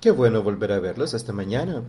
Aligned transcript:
Qué 0.00 0.12
bueno 0.12 0.44
volver 0.44 0.70
a 0.70 0.78
verlos 0.78 1.12
esta 1.12 1.32
mañana. 1.32 1.82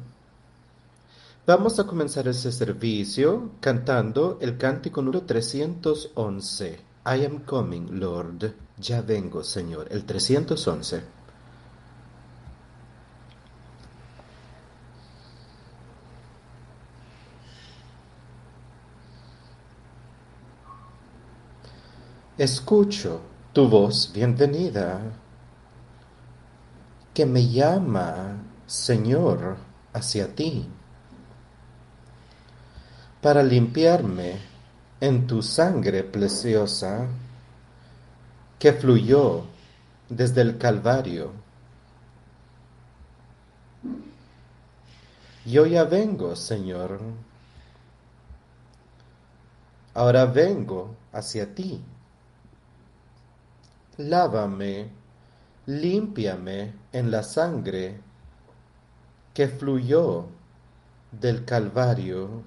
Vamos 1.46 1.80
a 1.80 1.86
comenzar 1.86 2.28
este 2.28 2.52
servicio 2.52 3.52
cantando 3.60 4.40
el 4.42 4.58
cántico 4.58 5.04
número 5.04 5.28
311. 5.28 6.80
I 7.06 7.26
am 7.26 7.46
coming, 7.46 8.00
Lord. 8.00 8.52
Ya 8.80 9.04
vengo, 9.04 9.44
Señor. 9.44 9.88
El 9.92 10.06
311. 10.06 11.04
Escucho 22.40 23.22
tu 23.54 23.68
voz 23.68 24.12
bienvenida 24.12 25.00
que 27.14 27.26
me 27.26 27.48
llama, 27.48 28.38
Señor, 28.68 29.58
hacia 29.94 30.34
ti, 30.36 30.68
para 33.22 33.44
limpiarme 33.44 34.38
en 35.02 35.28
tu 35.28 35.42
sangre 35.42 36.04
preciosa 36.04 37.08
que 38.58 38.74
fluyó 38.74 39.46
desde 40.10 40.42
el 40.42 40.58
Calvario. 40.58 41.32
Yo 45.46 45.66
ya 45.66 45.84
vengo, 45.86 46.36
Señor. 46.36 47.00
Ahora 49.94 50.26
vengo 50.26 50.96
hacia 51.12 51.56
ti. 51.56 51.82
Lávame 53.98 54.99
límpiame 55.70 56.74
en 56.92 57.12
la 57.12 57.22
sangre 57.22 58.02
que 59.36 59.48
fluyó 59.48 60.26
del 61.12 61.46
Calvario. 61.46 62.44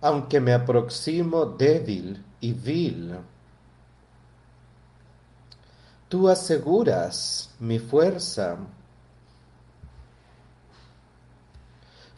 Aunque 0.00 0.40
me 0.40 0.54
aproximo 0.54 1.44
débil 1.44 2.24
y 2.40 2.54
vil, 2.54 3.18
tú 6.08 6.30
aseguras 6.30 7.50
mi 7.60 7.78
fuerza. 7.78 8.56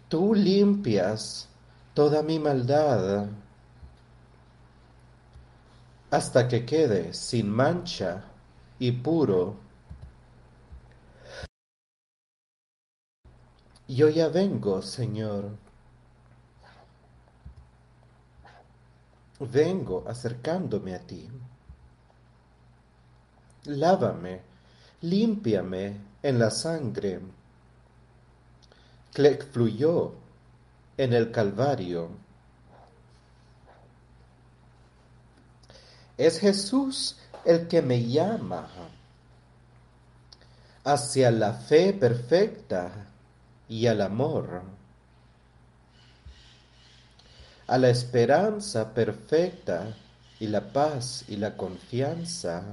Tú 0.08 0.32
limpias 0.32 1.48
toda 1.92 2.22
mi 2.22 2.38
maldad 2.38 3.26
hasta 6.10 6.48
que 6.48 6.64
quede 6.64 7.12
sin 7.12 7.50
mancha 7.50 8.24
y 8.78 8.92
puro. 8.92 9.56
Yo 13.86 14.08
ya 14.08 14.28
vengo, 14.28 14.82
Señor. 14.82 15.56
Vengo 19.40 20.04
acercándome 20.06 20.94
a 20.94 21.00
ti. 21.00 21.28
Lávame, 23.64 24.40
límpiame 25.02 25.96
en 26.22 26.38
la 26.38 26.50
sangre 26.50 27.20
que 29.14 29.36
fluyó 29.36 30.12
en 30.96 31.12
el 31.12 31.30
Calvario 31.30 32.10
Es 36.18 36.40
Jesús 36.40 37.16
el 37.44 37.68
que 37.68 37.80
me 37.80 38.04
llama 38.04 38.68
hacia 40.84 41.30
la 41.30 41.52
fe 41.52 41.92
perfecta 41.92 42.90
y 43.68 43.86
al 43.86 44.00
amor, 44.00 44.62
a 47.68 47.78
la 47.78 47.88
esperanza 47.88 48.92
perfecta 48.94 49.94
y 50.40 50.48
la 50.48 50.72
paz 50.72 51.24
y 51.28 51.36
la 51.36 51.56
confianza 51.56 52.64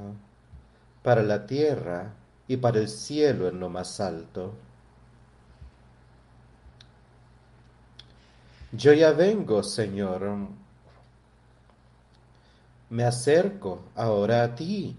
para 1.03 1.21
la 1.21 1.45
tierra 1.45 2.13
y 2.47 2.57
para 2.57 2.79
el 2.79 2.89
cielo 2.89 3.47
en 3.47 3.59
lo 3.59 3.69
más 3.69 3.99
alto. 3.99 4.53
Yo 8.71 8.91
ya 8.93 9.11
vengo, 9.11 9.61
Señor, 9.61 10.47
me 12.95 13.03
acerco 13.03 13.83
ahora 13.93 14.43
a 14.43 14.55
ti. 14.55 14.95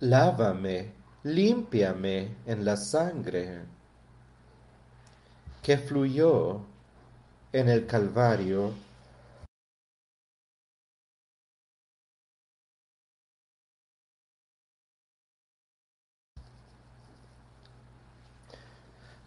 Lávame, 0.00 0.92
límpiame 1.22 2.34
en 2.46 2.64
la 2.64 2.76
sangre 2.76 3.62
que 5.62 5.78
fluyó 5.78 6.62
en 7.52 7.68
el 7.68 7.86
Calvario. 7.86 8.72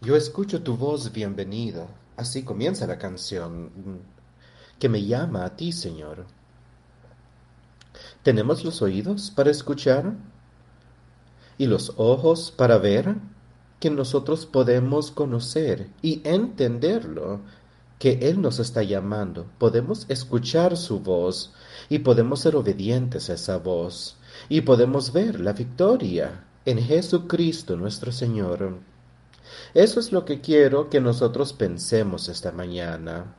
Yo 0.01 0.17
escucho 0.17 0.61
tu 0.63 0.75
voz 0.75 1.13
bienvenida. 1.13 1.87
Así 2.17 2.43
comienza 2.43 2.85
la 2.87 2.97
canción 2.97 4.18
que 4.79 4.89
me 4.89 5.05
llama 5.05 5.45
a 5.45 5.55
ti, 5.55 5.71
Señor. 5.71 6.25
¿Tenemos 8.23 8.63
los 8.63 8.81
oídos 8.81 9.31
para 9.31 9.51
escuchar? 9.51 10.13
¿Y 11.57 11.67
los 11.67 11.93
ojos 11.97 12.51
para 12.51 12.77
ver? 12.77 13.15
Que 13.79 13.89
nosotros 13.89 14.45
podemos 14.45 15.11
conocer 15.11 15.89
y 16.01 16.21
entenderlo, 16.23 17.41
que 17.97 18.29
Él 18.29 18.41
nos 18.41 18.59
está 18.59 18.83
llamando. 18.83 19.45
Podemos 19.57 20.05
escuchar 20.09 20.77
su 20.77 20.99
voz 21.01 21.53
y 21.89 21.99
podemos 21.99 22.41
ser 22.41 22.55
obedientes 22.55 23.29
a 23.29 23.33
esa 23.33 23.57
voz 23.57 24.17
y 24.47 24.61
podemos 24.61 25.11
ver 25.11 25.39
la 25.39 25.53
victoria 25.53 26.45
en 26.65 26.79
Jesucristo 26.79 27.75
nuestro 27.75 28.11
Señor. 28.11 28.79
Eso 29.73 29.99
es 29.99 30.11
lo 30.11 30.25
que 30.25 30.39
quiero 30.41 30.89
que 30.89 31.01
nosotros 31.01 31.53
pensemos 31.53 32.29
esta 32.29 32.51
mañana. 32.51 33.35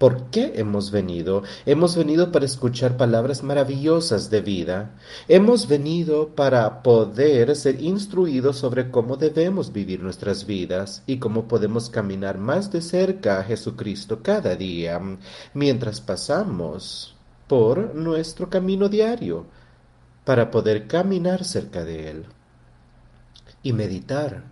¿Por 0.00 0.30
qué 0.30 0.54
hemos 0.56 0.90
venido? 0.90 1.42
Hemos 1.66 1.94
venido 1.94 2.32
para 2.32 2.46
escuchar 2.46 2.96
palabras 2.96 3.42
maravillosas 3.42 4.30
de 4.30 4.40
vida. 4.40 4.94
Hemos 5.28 5.68
venido 5.68 6.34
para 6.34 6.82
poder 6.82 7.54
ser 7.54 7.82
instruidos 7.82 8.56
sobre 8.56 8.90
cómo 8.90 9.18
debemos 9.18 9.74
vivir 9.74 10.02
nuestras 10.02 10.46
vidas 10.46 11.02
y 11.06 11.18
cómo 11.18 11.48
podemos 11.48 11.90
caminar 11.90 12.38
más 12.38 12.72
de 12.72 12.80
cerca 12.80 13.40
a 13.40 13.44
Jesucristo 13.44 14.20
cada 14.22 14.56
día 14.56 14.98
mientras 15.52 16.00
pasamos 16.00 17.14
por 17.46 17.94
nuestro 17.94 18.48
camino 18.48 18.88
diario 18.88 19.44
para 20.24 20.50
poder 20.50 20.86
caminar 20.86 21.44
cerca 21.44 21.84
de 21.84 22.08
Él 22.08 22.24
y 23.62 23.74
meditar 23.74 24.44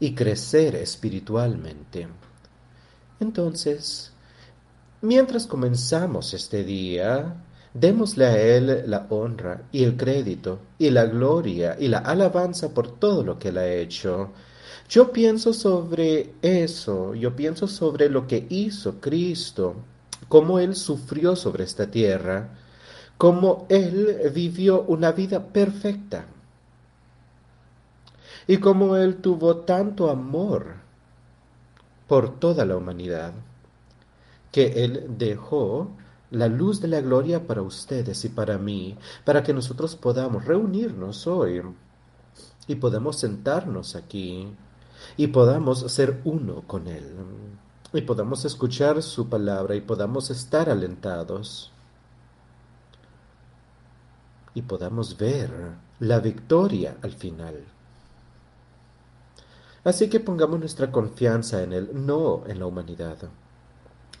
y 0.00 0.14
crecer 0.14 0.74
espiritualmente. 0.76 2.08
Entonces, 3.20 4.11
Mientras 5.04 5.48
comenzamos 5.48 6.32
este 6.32 6.62
día, 6.62 7.34
démosle 7.74 8.24
a 8.24 8.40
Él 8.40 8.84
la 8.86 9.08
honra 9.10 9.62
y 9.72 9.82
el 9.82 9.96
crédito 9.96 10.60
y 10.78 10.90
la 10.90 11.06
gloria 11.06 11.76
y 11.76 11.88
la 11.88 11.98
alabanza 11.98 12.72
por 12.72 13.00
todo 13.00 13.24
lo 13.24 13.36
que 13.36 13.48
Él 13.48 13.58
ha 13.58 13.66
hecho. 13.66 14.30
Yo 14.88 15.10
pienso 15.10 15.52
sobre 15.54 16.34
eso, 16.40 17.16
yo 17.16 17.34
pienso 17.34 17.66
sobre 17.66 18.08
lo 18.08 18.28
que 18.28 18.46
hizo 18.48 19.00
Cristo, 19.00 19.74
cómo 20.28 20.60
Él 20.60 20.76
sufrió 20.76 21.34
sobre 21.34 21.64
esta 21.64 21.90
tierra, 21.90 22.50
cómo 23.18 23.66
Él 23.70 24.30
vivió 24.32 24.82
una 24.82 25.10
vida 25.10 25.48
perfecta 25.48 26.26
y 28.46 28.58
cómo 28.58 28.94
Él 28.94 29.16
tuvo 29.16 29.56
tanto 29.56 30.08
amor 30.10 30.74
por 32.06 32.38
toda 32.38 32.64
la 32.64 32.76
humanidad 32.76 33.32
que 34.52 34.84
Él 34.84 35.06
dejó 35.18 35.90
la 36.30 36.46
luz 36.46 36.80
de 36.80 36.88
la 36.88 37.00
gloria 37.00 37.46
para 37.46 37.62
ustedes 37.62 38.24
y 38.24 38.28
para 38.28 38.58
mí, 38.58 38.96
para 39.24 39.42
que 39.42 39.52
nosotros 39.52 39.96
podamos 39.96 40.44
reunirnos 40.44 41.26
hoy 41.26 41.62
y 42.66 42.76
podamos 42.76 43.18
sentarnos 43.18 43.96
aquí 43.96 44.54
y 45.16 45.26
podamos 45.28 45.80
ser 45.92 46.20
uno 46.24 46.62
con 46.66 46.86
Él 46.86 47.16
y 47.92 48.02
podamos 48.02 48.44
escuchar 48.44 49.02
su 49.02 49.28
palabra 49.28 49.74
y 49.74 49.80
podamos 49.80 50.30
estar 50.30 50.70
alentados 50.70 51.72
y 54.54 54.62
podamos 54.62 55.16
ver 55.16 55.50
la 55.98 56.20
victoria 56.20 56.96
al 57.02 57.12
final. 57.12 57.64
Así 59.84 60.08
que 60.08 60.20
pongamos 60.20 60.60
nuestra 60.60 60.92
confianza 60.92 61.62
en 61.62 61.72
Él, 61.72 61.90
no 61.92 62.44
en 62.46 62.58
la 62.58 62.66
humanidad 62.66 63.18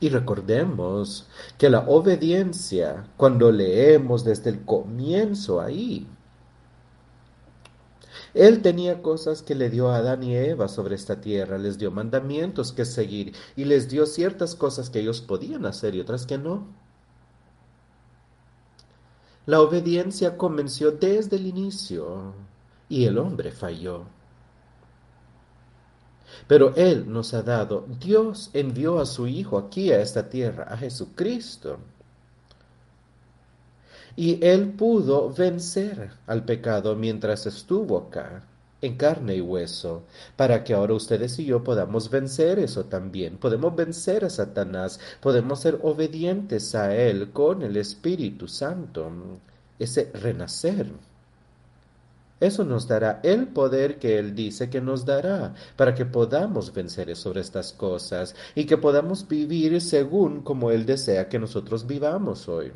Y 0.02 0.08
recordemos 0.08 1.28
que 1.58 1.70
la 1.70 1.86
obediencia, 1.86 3.04
cuando 3.16 3.52
leemos 3.52 4.24
desde 4.24 4.50
el 4.50 4.64
comienzo 4.64 5.60
ahí, 5.60 6.08
él 8.34 8.62
tenía 8.62 9.00
cosas 9.00 9.42
que 9.42 9.54
le 9.54 9.70
dio 9.70 9.90
a 9.90 9.98
Adán 9.98 10.24
y 10.24 10.34
Eva 10.34 10.66
sobre 10.66 10.96
esta 10.96 11.20
tierra, 11.20 11.56
les 11.56 11.78
dio 11.78 11.92
mandamientos 11.92 12.72
que 12.72 12.84
seguir 12.84 13.36
y 13.54 13.64
les 13.64 13.88
dio 13.88 14.06
ciertas 14.06 14.56
cosas 14.56 14.90
que 14.90 14.98
ellos 14.98 15.20
podían 15.20 15.66
hacer 15.66 15.94
y 15.94 16.00
otras 16.00 16.26
que 16.26 16.36
no. 16.36 16.66
La 19.46 19.60
obediencia 19.60 20.36
comenzó 20.36 20.90
desde 20.90 21.36
el 21.36 21.46
inicio 21.46 22.34
y 22.88 23.04
el 23.04 23.18
hombre 23.18 23.52
falló. 23.52 24.06
Pero 26.48 26.74
Él 26.76 27.10
nos 27.10 27.34
ha 27.34 27.42
dado, 27.42 27.86
Dios 28.00 28.50
envió 28.52 28.98
a 28.98 29.06
su 29.06 29.26
Hijo 29.26 29.58
aquí 29.58 29.92
a 29.92 30.00
esta 30.00 30.28
tierra, 30.28 30.64
a 30.64 30.76
Jesucristo. 30.76 31.78
Y 34.16 34.44
Él 34.44 34.70
pudo 34.72 35.30
vencer 35.32 36.10
al 36.26 36.44
pecado 36.44 36.94
mientras 36.96 37.46
estuvo 37.46 37.96
acá, 37.96 38.42
en 38.82 38.96
carne 38.96 39.36
y 39.36 39.40
hueso, 39.40 40.02
para 40.36 40.64
que 40.64 40.74
ahora 40.74 40.94
ustedes 40.94 41.38
y 41.38 41.46
yo 41.46 41.64
podamos 41.64 42.10
vencer 42.10 42.58
eso 42.58 42.84
también. 42.84 43.38
Podemos 43.38 43.74
vencer 43.74 44.24
a 44.24 44.30
Satanás, 44.30 45.00
podemos 45.20 45.60
ser 45.60 45.78
obedientes 45.82 46.74
a 46.74 46.94
Él 46.94 47.30
con 47.30 47.62
el 47.62 47.76
Espíritu 47.76 48.48
Santo, 48.48 49.10
ese 49.78 50.10
renacer. 50.12 50.86
Eso 52.42 52.64
nos 52.64 52.88
dará 52.88 53.20
el 53.22 53.46
poder 53.46 54.00
que 54.00 54.18
Él 54.18 54.34
dice 54.34 54.68
que 54.68 54.80
nos 54.80 55.04
dará 55.04 55.54
para 55.76 55.94
que 55.94 56.04
podamos 56.04 56.74
vencer 56.74 57.14
sobre 57.14 57.40
estas 57.40 57.72
cosas 57.72 58.34
y 58.56 58.64
que 58.64 58.76
podamos 58.76 59.28
vivir 59.28 59.80
según 59.80 60.42
como 60.42 60.72
Él 60.72 60.84
desea 60.84 61.28
que 61.28 61.38
nosotros 61.38 61.86
vivamos 61.86 62.48
hoy. 62.48 62.72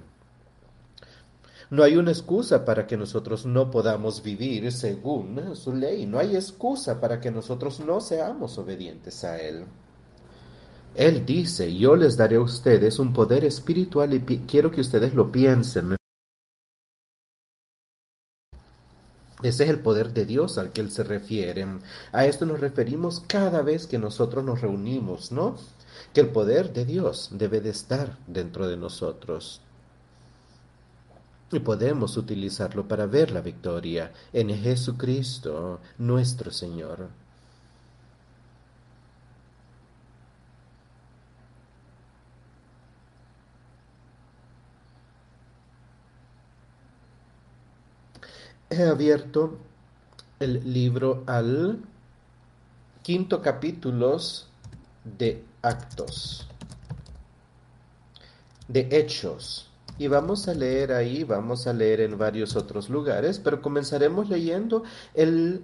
No 1.68 1.82
hay 1.82 1.96
una 1.96 2.12
excusa 2.12 2.64
para 2.64 2.86
que 2.86 2.96
nosotros 2.96 3.44
no 3.44 3.68
podamos 3.68 4.22
vivir 4.22 4.70
según 4.70 5.56
su 5.56 5.74
ley. 5.74 6.06
No 6.06 6.20
hay 6.20 6.36
excusa 6.36 7.00
para 7.00 7.18
que 7.18 7.32
nosotros 7.32 7.80
no 7.80 8.00
seamos 8.00 8.58
obedientes 8.58 9.24
a 9.24 9.40
Él. 9.40 9.64
Él 10.94 11.26
dice, 11.26 11.76
yo 11.76 11.96
les 11.96 12.16
daré 12.16 12.36
a 12.36 12.40
ustedes 12.40 13.00
un 13.00 13.12
poder 13.12 13.44
espiritual 13.44 14.14
y 14.14 14.20
quiero 14.46 14.70
que 14.70 14.80
ustedes 14.80 15.12
lo 15.12 15.32
piensen. 15.32 15.96
Ese 19.42 19.64
es 19.64 19.70
el 19.70 19.80
poder 19.80 20.14
de 20.14 20.24
Dios 20.24 20.56
al 20.56 20.72
que 20.72 20.80
Él 20.80 20.90
se 20.90 21.04
refiere. 21.04 21.66
A 22.12 22.24
esto 22.24 22.46
nos 22.46 22.60
referimos 22.60 23.22
cada 23.26 23.62
vez 23.62 23.86
que 23.86 23.98
nosotros 23.98 24.42
nos 24.44 24.62
reunimos, 24.62 25.30
¿no? 25.30 25.56
Que 26.14 26.20
el 26.22 26.28
poder 26.28 26.72
de 26.72 26.86
Dios 26.86 27.28
debe 27.32 27.60
de 27.60 27.70
estar 27.70 28.16
dentro 28.26 28.66
de 28.66 28.78
nosotros. 28.78 29.60
Y 31.52 31.60
podemos 31.60 32.16
utilizarlo 32.16 32.88
para 32.88 33.06
ver 33.06 33.30
la 33.30 33.40
victoria 33.40 34.12
en 34.32 34.48
Jesucristo, 34.48 35.80
nuestro 35.98 36.50
Señor. 36.50 37.08
He 48.70 48.82
abierto 48.82 49.58
el 50.40 50.72
libro 50.72 51.22
al 51.26 51.78
quinto 53.02 53.40
capítulo 53.40 54.18
de 55.04 55.44
Actos, 55.62 56.46
de 58.68 58.88
Hechos. 58.90 59.70
Y 59.98 60.08
vamos 60.08 60.46
a 60.48 60.54
leer 60.54 60.92
ahí, 60.92 61.24
vamos 61.24 61.66
a 61.66 61.72
leer 61.72 62.00
en 62.00 62.18
varios 62.18 62.54
otros 62.54 62.90
lugares, 62.90 63.38
pero 63.38 63.62
comenzaremos 63.62 64.28
leyendo 64.28 64.82
el 65.14 65.62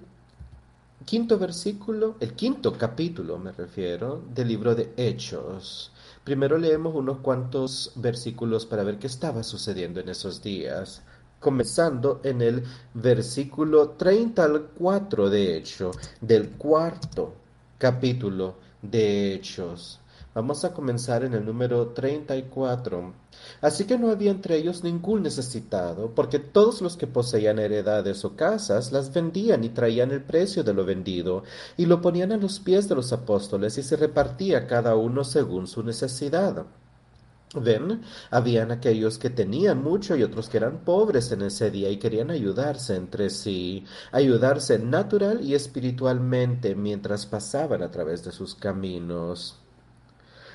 quinto 1.04 1.38
versículo, 1.38 2.16
el 2.20 2.32
quinto 2.32 2.78
capítulo 2.78 3.36
me 3.38 3.52
refiero, 3.52 4.22
del 4.32 4.48
libro 4.48 4.74
de 4.74 4.92
Hechos. 4.96 5.92
Primero 6.24 6.56
leemos 6.56 6.94
unos 6.94 7.18
cuantos 7.18 7.92
versículos 7.96 8.64
para 8.64 8.84
ver 8.84 8.98
qué 8.98 9.08
estaba 9.08 9.42
sucediendo 9.42 10.00
en 10.00 10.08
esos 10.08 10.42
días 10.42 11.02
comenzando 11.42 12.20
en 12.24 12.40
el 12.40 12.64
versículo 12.94 13.90
30 13.90 14.44
al 14.44 14.62
4 14.78 15.28
de 15.28 15.56
hecho, 15.58 15.90
del 16.20 16.52
cuarto 16.52 17.34
capítulo 17.76 18.54
de 18.80 19.34
Hechos. 19.34 19.98
Vamos 20.34 20.64
a 20.64 20.72
comenzar 20.72 21.24
en 21.24 21.34
el 21.34 21.44
número 21.44 21.88
34. 21.88 23.12
Así 23.60 23.84
que 23.84 23.98
no 23.98 24.10
había 24.10 24.30
entre 24.30 24.56
ellos 24.56 24.82
ningún 24.82 25.22
necesitado, 25.22 26.14
porque 26.14 26.38
todos 26.38 26.80
los 26.80 26.96
que 26.96 27.06
poseían 27.06 27.58
heredades 27.58 28.24
o 28.24 28.34
casas 28.34 28.92
las 28.92 29.12
vendían 29.12 29.62
y 29.62 29.68
traían 29.68 30.10
el 30.10 30.22
precio 30.22 30.64
de 30.64 30.72
lo 30.72 30.86
vendido, 30.86 31.42
y 31.76 31.84
lo 31.84 32.00
ponían 32.00 32.32
a 32.32 32.38
los 32.38 32.60
pies 32.60 32.88
de 32.88 32.94
los 32.94 33.12
apóstoles, 33.12 33.76
y 33.76 33.82
se 33.82 33.96
repartía 33.96 34.66
cada 34.66 34.96
uno 34.96 35.22
según 35.22 35.66
su 35.66 35.82
necesidad. 35.82 36.64
Ven, 37.54 38.00
habían 38.30 38.70
aquellos 38.70 39.18
que 39.18 39.28
tenían 39.28 39.82
mucho 39.82 40.16
y 40.16 40.22
otros 40.22 40.48
que 40.48 40.56
eran 40.56 40.84
pobres 40.84 41.32
en 41.32 41.42
ese 41.42 41.70
día 41.70 41.90
y 41.90 41.98
querían 41.98 42.30
ayudarse 42.30 42.96
entre 42.96 43.28
sí, 43.28 43.84
ayudarse 44.10 44.78
natural 44.78 45.42
y 45.42 45.54
espiritualmente 45.54 46.74
mientras 46.74 47.26
pasaban 47.26 47.82
a 47.82 47.90
través 47.90 48.24
de 48.24 48.32
sus 48.32 48.54
caminos. 48.54 49.58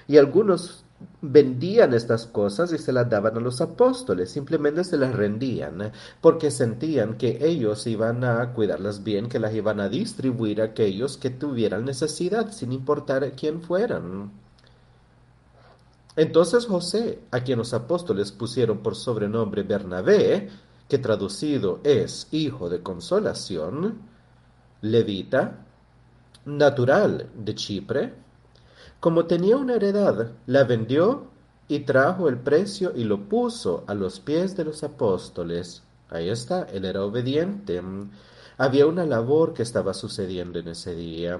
Y 0.07 0.17
algunos 0.17 0.83
vendían 1.21 1.93
estas 1.93 2.25
cosas 2.25 2.73
y 2.73 2.79
se 2.79 2.91
las 2.91 3.07
daban 3.07 3.37
a 3.37 3.41
los 3.41 3.61
apóstoles, 3.61 4.31
simplemente 4.31 4.83
se 4.83 4.97
las 4.97 5.13
rendían, 5.13 5.91
porque 6.19 6.49
sentían 6.49 7.17
que 7.17 7.45
ellos 7.47 7.85
iban 7.85 8.23
a 8.23 8.53
cuidarlas 8.53 9.03
bien, 9.03 9.29
que 9.29 9.39
las 9.39 9.53
iban 9.53 9.79
a 9.79 9.89
distribuir 9.89 10.61
a 10.61 10.65
aquellos 10.65 11.17
que 11.17 11.29
tuvieran 11.29 11.85
necesidad, 11.85 12.51
sin 12.51 12.71
importar 12.71 13.31
quién 13.33 13.61
fueran. 13.61 14.46
Entonces 16.17 16.65
José, 16.65 17.19
a 17.29 17.41
quien 17.41 17.59
los 17.59 17.73
apóstoles 17.73 18.31
pusieron 18.31 18.79
por 18.79 18.95
sobrenombre 18.95 19.61
Bernabé, 19.61 20.49
que 20.89 20.97
traducido 20.97 21.79
es 21.83 22.27
hijo 22.31 22.69
de 22.69 22.81
consolación, 22.81 23.99
levita, 24.81 25.63
natural 26.45 27.29
de 27.35 27.55
Chipre, 27.55 28.13
como 28.99 29.25
tenía 29.25 29.57
una 29.57 29.75
heredad, 29.75 30.31
la 30.47 30.63
vendió 30.63 31.27
y 31.67 31.81
trajo 31.81 32.29
el 32.29 32.39
precio 32.39 32.93
y 32.95 33.03
lo 33.03 33.29
puso 33.29 33.83
a 33.85 33.93
los 33.93 34.19
pies 34.19 34.57
de 34.57 34.65
los 34.65 34.83
apóstoles. 34.83 35.83
Ahí 36.09 36.29
está, 36.29 36.63
él 36.63 36.85
era 36.85 37.03
obediente. 37.03 37.79
Había 38.57 38.87
una 38.87 39.05
labor 39.05 39.53
que 39.53 39.61
estaba 39.61 39.93
sucediendo 39.93 40.57
en 40.57 40.69
ese 40.69 40.95
día. 40.95 41.37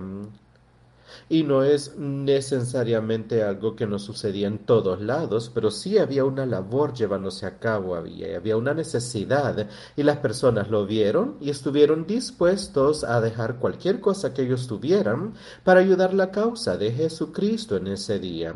Y 1.29 1.43
no 1.43 1.63
es 1.63 1.97
necesariamente 1.97 3.43
algo 3.43 3.75
que 3.75 3.87
nos 3.87 4.03
sucedía 4.03 4.47
en 4.47 4.59
todos 4.59 5.01
lados, 5.01 5.51
pero 5.53 5.71
sí 5.71 5.97
había 5.97 6.25
una 6.25 6.45
labor 6.45 6.93
llevándose 6.93 7.45
a 7.45 7.59
cabo, 7.59 7.95
había, 7.95 8.37
había 8.37 8.57
una 8.57 8.73
necesidad 8.73 9.67
y 9.95 10.03
las 10.03 10.17
personas 10.17 10.69
lo 10.69 10.85
vieron 10.85 11.37
y 11.41 11.49
estuvieron 11.49 12.05
dispuestos 12.05 13.03
a 13.03 13.21
dejar 13.21 13.57
cualquier 13.57 13.99
cosa 13.99 14.33
que 14.33 14.43
ellos 14.43 14.67
tuvieran 14.67 15.33
para 15.63 15.79
ayudar 15.79 16.13
la 16.13 16.31
causa 16.31 16.77
de 16.77 16.91
Jesucristo 16.91 17.77
en 17.77 17.87
ese 17.87 18.19
día, 18.19 18.53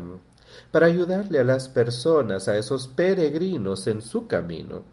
para 0.70 0.86
ayudarle 0.86 1.40
a 1.40 1.44
las 1.44 1.68
personas, 1.68 2.48
a 2.48 2.56
esos 2.56 2.88
peregrinos 2.88 3.86
en 3.86 4.02
su 4.02 4.26
camino 4.26 4.84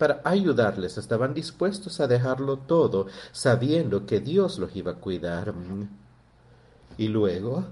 para 0.00 0.22
ayudarles, 0.24 0.96
estaban 0.96 1.34
dispuestos 1.34 2.00
a 2.00 2.06
dejarlo 2.06 2.56
todo, 2.56 3.08
sabiendo 3.32 4.06
que 4.06 4.20
Dios 4.20 4.58
los 4.58 4.74
iba 4.74 4.92
a 4.92 4.94
cuidar. 4.94 5.52
Y 7.00 7.08
luego 7.08 7.64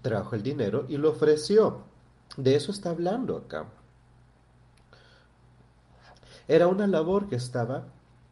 trajo 0.00 0.36
el 0.36 0.44
dinero 0.44 0.86
y 0.88 0.96
lo 0.96 1.10
ofreció. 1.10 1.82
De 2.36 2.54
eso 2.54 2.70
está 2.70 2.90
hablando 2.90 3.36
acá. 3.36 3.66
Era 6.46 6.68
una 6.68 6.86
labor 6.86 7.28
que 7.28 7.34
estaba 7.34 7.88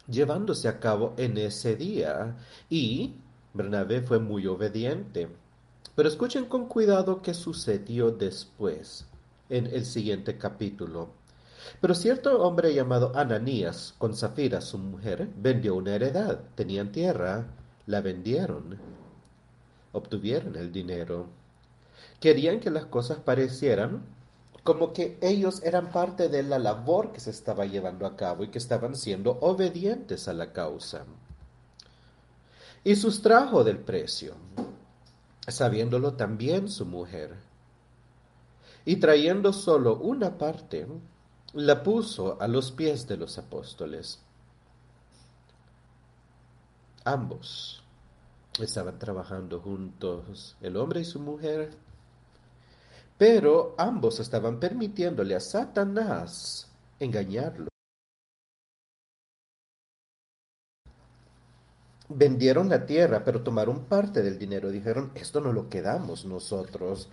llevándose 0.06 0.68
a 0.68 0.78
cabo 0.78 1.14
en 1.16 1.36
ese 1.36 1.74
día 1.74 2.36
y 2.70 3.16
Bernabé 3.52 4.00
fue 4.02 4.20
muy 4.20 4.46
obediente. 4.46 5.28
Pero 5.96 6.08
escuchen 6.08 6.44
con 6.44 6.68
cuidado 6.68 7.20
qué 7.20 7.34
sucedió 7.34 8.12
después, 8.12 9.08
en 9.48 9.66
el 9.66 9.86
siguiente 9.86 10.38
capítulo. 10.38 11.14
Pero 11.80 11.96
cierto 11.96 12.44
hombre 12.44 12.74
llamado 12.74 13.10
Ananías, 13.16 13.96
con 13.98 14.14
Zafira 14.14 14.60
su 14.60 14.78
mujer, 14.78 15.28
vendió 15.36 15.74
una 15.74 15.96
heredad. 15.96 16.42
Tenían 16.54 16.92
tierra 16.92 17.58
la 17.86 18.00
vendieron, 18.00 18.78
obtuvieron 19.92 20.56
el 20.56 20.72
dinero. 20.72 21.26
Querían 22.20 22.60
que 22.60 22.70
las 22.70 22.86
cosas 22.86 23.18
parecieran 23.18 24.02
como 24.62 24.92
que 24.92 25.18
ellos 25.20 25.62
eran 25.64 25.90
parte 25.90 26.28
de 26.28 26.42
la 26.42 26.58
labor 26.58 27.12
que 27.12 27.20
se 27.20 27.30
estaba 27.30 27.66
llevando 27.66 28.06
a 28.06 28.16
cabo 28.16 28.44
y 28.44 28.48
que 28.48 28.58
estaban 28.58 28.94
siendo 28.94 29.38
obedientes 29.40 30.28
a 30.28 30.32
la 30.32 30.52
causa. 30.52 31.04
Y 32.84 32.96
sustrajo 32.96 33.64
del 33.64 33.78
precio. 33.78 34.34
sabiéndolo 35.48 36.14
también 36.14 36.68
su 36.68 36.86
mujer. 36.86 37.34
Y 38.84 38.96
trayendo 38.96 39.52
solo 39.52 39.96
una 39.96 40.38
parte, 40.38 40.86
la 41.52 41.82
puso 41.82 42.40
a 42.40 42.46
los 42.46 42.70
pies 42.70 43.08
de 43.08 43.16
los 43.16 43.38
apóstoles. 43.38 44.20
Ambos 47.04 47.82
estaban 48.60 48.98
trabajando 48.98 49.60
juntos, 49.60 50.56
el 50.60 50.76
hombre 50.76 51.00
y 51.00 51.04
su 51.04 51.18
mujer, 51.18 51.70
pero 53.18 53.74
ambos 53.78 54.20
estaban 54.20 54.60
permitiéndole 54.60 55.34
a 55.34 55.40
Satanás 55.40 56.68
engañarlo. 57.00 57.68
Vendieron 62.08 62.68
la 62.68 62.84
tierra, 62.84 63.24
pero 63.24 63.42
tomaron 63.42 63.84
parte 63.86 64.22
del 64.22 64.38
dinero. 64.38 64.70
Dijeron, 64.70 65.12
esto 65.14 65.40
no 65.40 65.52
lo 65.52 65.68
quedamos 65.68 66.24
nosotros. 66.26 67.08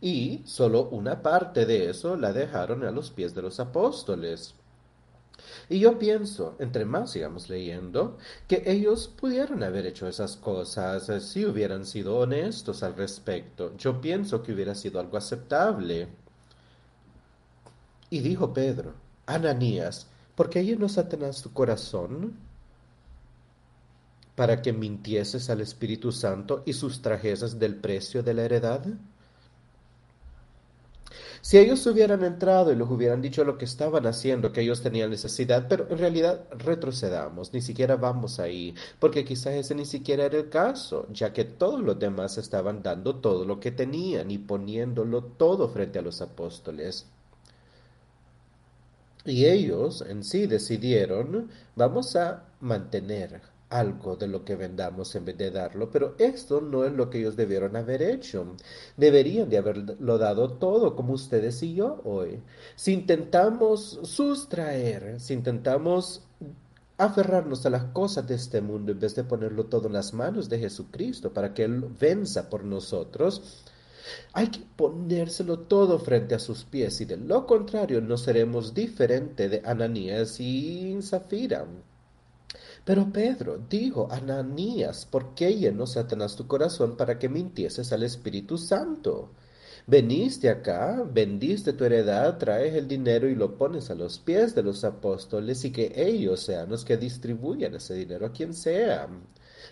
Y 0.00 0.42
solo 0.46 0.88
una 0.90 1.22
parte 1.22 1.64
de 1.66 1.90
eso 1.90 2.16
la 2.16 2.32
dejaron 2.32 2.84
a 2.84 2.90
los 2.90 3.10
pies 3.10 3.34
de 3.34 3.42
los 3.42 3.60
apóstoles. 3.60 4.54
Y 5.68 5.78
yo 5.80 5.98
pienso, 5.98 6.56
entre 6.58 6.84
más 6.84 7.12
sigamos 7.12 7.48
leyendo, 7.48 8.18
que 8.48 8.62
ellos 8.66 9.08
pudieron 9.08 9.62
haber 9.62 9.86
hecho 9.86 10.08
esas 10.08 10.36
cosas 10.36 11.08
eh, 11.08 11.20
si 11.20 11.44
hubieran 11.44 11.86
sido 11.86 12.18
honestos 12.18 12.82
al 12.82 12.96
respecto. 12.96 13.76
Yo 13.76 14.00
pienso 14.00 14.42
que 14.42 14.52
hubiera 14.52 14.74
sido 14.74 15.00
algo 15.00 15.16
aceptable. 15.16 16.08
Y 18.10 18.20
dijo 18.20 18.52
Pedro, 18.52 18.94
Ananías, 19.26 20.06
¿por 20.34 20.50
qué 20.50 20.76
no 20.76 20.88
Satanás 20.88 21.42
tu 21.42 21.52
corazón? 21.52 22.50
para 24.40 24.62
que 24.62 24.72
mintieses 24.72 25.50
al 25.50 25.60
Espíritu 25.60 26.12
Santo 26.12 26.62
y 26.64 26.72
sustrajeses 26.72 27.58
del 27.58 27.76
precio 27.76 28.22
de 28.22 28.32
la 28.32 28.44
heredad? 28.44 28.86
Si 31.42 31.58
ellos 31.58 31.86
hubieran 31.86 32.22
entrado 32.24 32.72
y 32.72 32.76
les 32.76 32.88
hubieran 32.88 33.22
dicho 33.22 33.44
lo 33.44 33.56
que 33.58 33.64
estaban 33.64 34.06
haciendo, 34.06 34.52
que 34.52 34.60
ellos 34.60 34.82
tenían 34.82 35.10
necesidad, 35.10 35.66
pero 35.68 35.86
en 35.90 35.98
realidad 35.98 36.44
retrocedamos, 36.50 37.52
ni 37.52 37.62
siquiera 37.62 37.96
vamos 37.96 38.38
ahí, 38.40 38.74
porque 38.98 39.24
quizás 39.24 39.54
ese 39.54 39.74
ni 39.74 39.86
siquiera 39.86 40.24
era 40.26 40.38
el 40.38 40.50
caso, 40.50 41.06
ya 41.10 41.32
que 41.32 41.44
todos 41.44 41.80
los 41.80 41.98
demás 41.98 42.36
estaban 42.38 42.82
dando 42.82 43.16
todo 43.16 43.44
lo 43.44 43.58
que 43.58 43.70
tenían 43.72 44.30
y 44.30 44.38
poniéndolo 44.38 45.22
todo 45.24 45.68
frente 45.68 45.98
a 45.98 46.02
los 46.02 46.20
apóstoles. 46.20 47.06
Y 49.24 49.46
ellos 49.46 50.02
en 50.06 50.24
sí 50.24 50.46
decidieron, 50.46 51.50
vamos 51.76 52.16
a 52.16 52.44
mantener 52.60 53.49
algo 53.70 54.16
de 54.16 54.26
lo 54.26 54.44
que 54.44 54.56
vendamos 54.56 55.14
en 55.14 55.24
vez 55.24 55.38
de 55.38 55.50
darlo, 55.50 55.90
pero 55.90 56.14
esto 56.18 56.60
no 56.60 56.84
es 56.84 56.92
lo 56.92 57.08
que 57.08 57.18
ellos 57.18 57.36
debieron 57.36 57.76
haber 57.76 58.02
hecho. 58.02 58.56
Deberían 58.96 59.48
de 59.48 59.58
haberlo 59.58 60.18
dado 60.18 60.52
todo, 60.54 60.96
como 60.96 61.14
ustedes 61.14 61.62
y 61.62 61.74
yo 61.74 62.00
hoy. 62.04 62.42
Si 62.74 62.92
intentamos 62.92 64.00
sustraer, 64.02 65.20
si 65.20 65.34
intentamos 65.34 66.22
aferrarnos 66.98 67.64
a 67.64 67.70
las 67.70 67.84
cosas 67.84 68.26
de 68.28 68.34
este 68.34 68.60
mundo 68.60 68.92
en 68.92 69.00
vez 69.00 69.14
de 69.14 69.24
ponerlo 69.24 69.66
todo 69.66 69.86
en 69.86 69.94
las 69.94 70.12
manos 70.12 70.48
de 70.50 70.58
Jesucristo 70.58 71.32
para 71.32 71.54
que 71.54 71.64
Él 71.64 71.84
venza 71.98 72.50
por 72.50 72.64
nosotros, 72.64 73.64
hay 74.32 74.48
que 74.48 74.60
ponérselo 74.76 75.60
todo 75.60 75.98
frente 75.98 76.34
a 76.34 76.38
sus 76.38 76.64
pies 76.64 77.00
y 77.00 77.04
de 77.04 77.16
lo 77.16 77.46
contrario 77.46 78.00
no 78.00 78.16
seremos 78.16 78.74
diferente 78.74 79.48
de 79.48 79.62
Ananías 79.64 80.40
y 80.40 80.98
Zafira. 81.02 81.66
Pero 82.90 83.12
Pedro 83.12 83.56
dijo, 83.70 84.08
Ananías, 84.10 85.06
¿por 85.06 85.32
qué 85.36 85.54
llenó 85.54 85.86
Satanás 85.86 86.34
tu 86.34 86.48
corazón 86.48 86.96
para 86.96 87.20
que 87.20 87.28
mintieses 87.28 87.92
al 87.92 88.02
Espíritu 88.02 88.58
Santo? 88.58 89.30
Veniste 89.86 90.48
acá, 90.50 91.00
vendiste 91.08 91.72
tu 91.72 91.84
heredad, 91.84 92.36
traes 92.38 92.74
el 92.74 92.88
dinero 92.88 93.28
y 93.28 93.36
lo 93.36 93.56
pones 93.56 93.90
a 93.90 93.94
los 93.94 94.18
pies 94.18 94.56
de 94.56 94.64
los 94.64 94.82
apóstoles 94.82 95.64
y 95.64 95.70
que 95.70 95.92
ellos 95.94 96.40
sean 96.40 96.68
los 96.68 96.84
que 96.84 96.96
distribuyan 96.96 97.76
ese 97.76 97.94
dinero 97.94 98.26
a 98.26 98.32
quien 98.32 98.54
sea. 98.54 99.06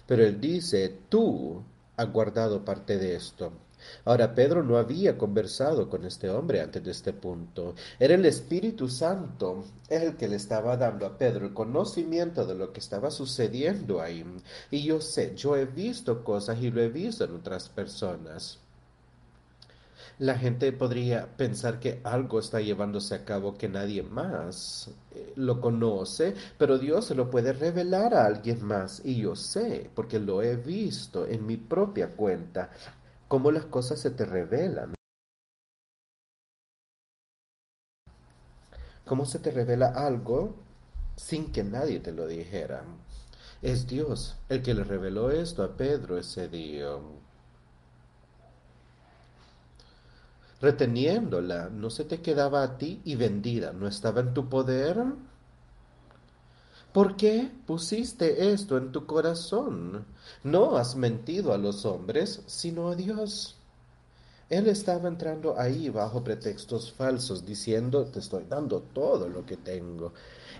Pero 0.06 0.24
él 0.24 0.40
dice, 0.40 0.88
tú 1.08 1.64
has 1.96 2.12
guardado 2.12 2.64
parte 2.64 2.98
de 2.98 3.16
esto. 3.16 3.50
Ahora 4.04 4.34
Pedro 4.34 4.62
no 4.62 4.76
había 4.76 5.16
conversado 5.16 5.88
con 5.88 6.04
este 6.04 6.30
hombre 6.30 6.60
antes 6.60 6.82
de 6.82 6.90
este 6.90 7.12
punto. 7.12 7.74
Era 7.98 8.14
el 8.14 8.24
Espíritu 8.26 8.88
Santo 8.88 9.64
el 9.88 10.16
que 10.16 10.28
le 10.28 10.36
estaba 10.36 10.76
dando 10.76 11.06
a 11.06 11.16
Pedro 11.16 11.46
el 11.46 11.54
conocimiento 11.54 12.46
de 12.46 12.54
lo 12.54 12.72
que 12.72 12.80
estaba 12.80 13.10
sucediendo 13.10 14.00
ahí. 14.00 14.24
Y 14.70 14.82
yo 14.82 15.00
sé, 15.00 15.34
yo 15.34 15.56
he 15.56 15.66
visto 15.66 16.24
cosas 16.24 16.60
y 16.60 16.70
lo 16.70 16.80
he 16.80 16.88
visto 16.88 17.24
en 17.24 17.34
otras 17.34 17.68
personas. 17.68 18.58
La 20.18 20.36
gente 20.36 20.72
podría 20.72 21.28
pensar 21.36 21.78
que 21.78 22.00
algo 22.02 22.40
está 22.40 22.60
llevándose 22.60 23.14
a 23.14 23.24
cabo 23.24 23.56
que 23.56 23.68
nadie 23.68 24.02
más 24.02 24.90
eh, 25.12 25.32
lo 25.36 25.60
conoce, 25.60 26.34
pero 26.58 26.76
Dios 26.76 27.06
se 27.06 27.14
lo 27.14 27.30
puede 27.30 27.52
revelar 27.52 28.14
a 28.14 28.26
alguien 28.26 28.64
más. 28.64 29.00
Y 29.04 29.20
yo 29.20 29.36
sé, 29.36 29.88
porque 29.94 30.18
lo 30.18 30.42
he 30.42 30.56
visto 30.56 31.24
en 31.24 31.46
mi 31.46 31.56
propia 31.56 32.08
cuenta 32.16 32.70
cómo 33.28 33.50
las 33.50 33.66
cosas 33.66 34.00
se 34.00 34.10
te 34.10 34.24
revelan. 34.24 34.94
Cómo 39.04 39.24
se 39.24 39.38
te 39.38 39.50
revela 39.50 39.88
algo 39.88 40.56
sin 41.16 41.52
que 41.52 41.64
nadie 41.64 42.00
te 42.00 42.12
lo 42.12 42.26
dijera. 42.26 42.84
Es 43.62 43.86
Dios 43.86 44.36
el 44.48 44.62
que 44.62 44.74
le 44.74 44.84
reveló 44.84 45.30
esto 45.30 45.62
a 45.62 45.76
Pedro 45.76 46.18
ese 46.18 46.48
día. 46.48 46.90
Reteniéndola, 50.60 51.68
no 51.70 51.88
se 51.90 52.04
te 52.04 52.20
quedaba 52.20 52.62
a 52.62 52.78
ti 52.78 53.00
y 53.04 53.14
vendida, 53.14 53.72
¿no 53.72 53.86
estaba 53.86 54.20
en 54.20 54.34
tu 54.34 54.48
poder? 54.48 54.96
¿Por 56.98 57.14
qué 57.14 57.48
pusiste 57.64 58.52
esto 58.52 58.76
en 58.76 58.90
tu 58.90 59.06
corazón? 59.06 60.04
No 60.42 60.76
has 60.76 60.96
mentido 60.96 61.52
a 61.52 61.56
los 61.56 61.86
hombres, 61.86 62.42
sino 62.48 62.88
a 62.88 62.96
Dios. 62.96 63.54
Él 64.50 64.66
estaba 64.66 65.06
entrando 65.06 65.56
ahí 65.56 65.90
bajo 65.90 66.24
pretextos 66.24 66.92
falsos, 66.92 67.46
diciendo, 67.46 68.04
te 68.06 68.18
estoy 68.18 68.46
dando 68.48 68.80
todo 68.80 69.28
lo 69.28 69.46
que 69.46 69.56
tengo. 69.56 70.12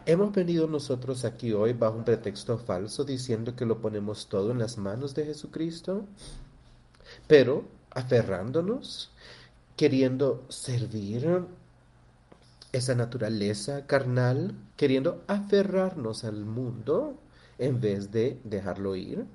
Hemos 0.06 0.30
venido 0.32 0.68
nosotros 0.68 1.24
aquí 1.24 1.52
hoy 1.52 1.72
bajo 1.72 1.98
un 1.98 2.04
pretexto 2.04 2.56
falso, 2.56 3.02
diciendo 3.02 3.56
que 3.56 3.66
lo 3.66 3.80
ponemos 3.80 4.28
todo 4.28 4.52
en 4.52 4.60
las 4.60 4.78
manos 4.78 5.16
de 5.16 5.24
Jesucristo, 5.24 6.04
pero 7.26 7.64
aferrándonos, 7.90 9.10
queriendo 9.76 10.44
servir 10.48 11.48
esa 12.78 12.94
naturaleza 12.94 13.86
carnal, 13.86 14.54
queriendo 14.76 15.22
aferrarnos 15.26 16.24
al 16.24 16.44
mundo 16.44 17.18
en 17.58 17.80
vez 17.80 18.10
de 18.10 18.40
dejarlo 18.44 18.96
ir? 18.96 19.26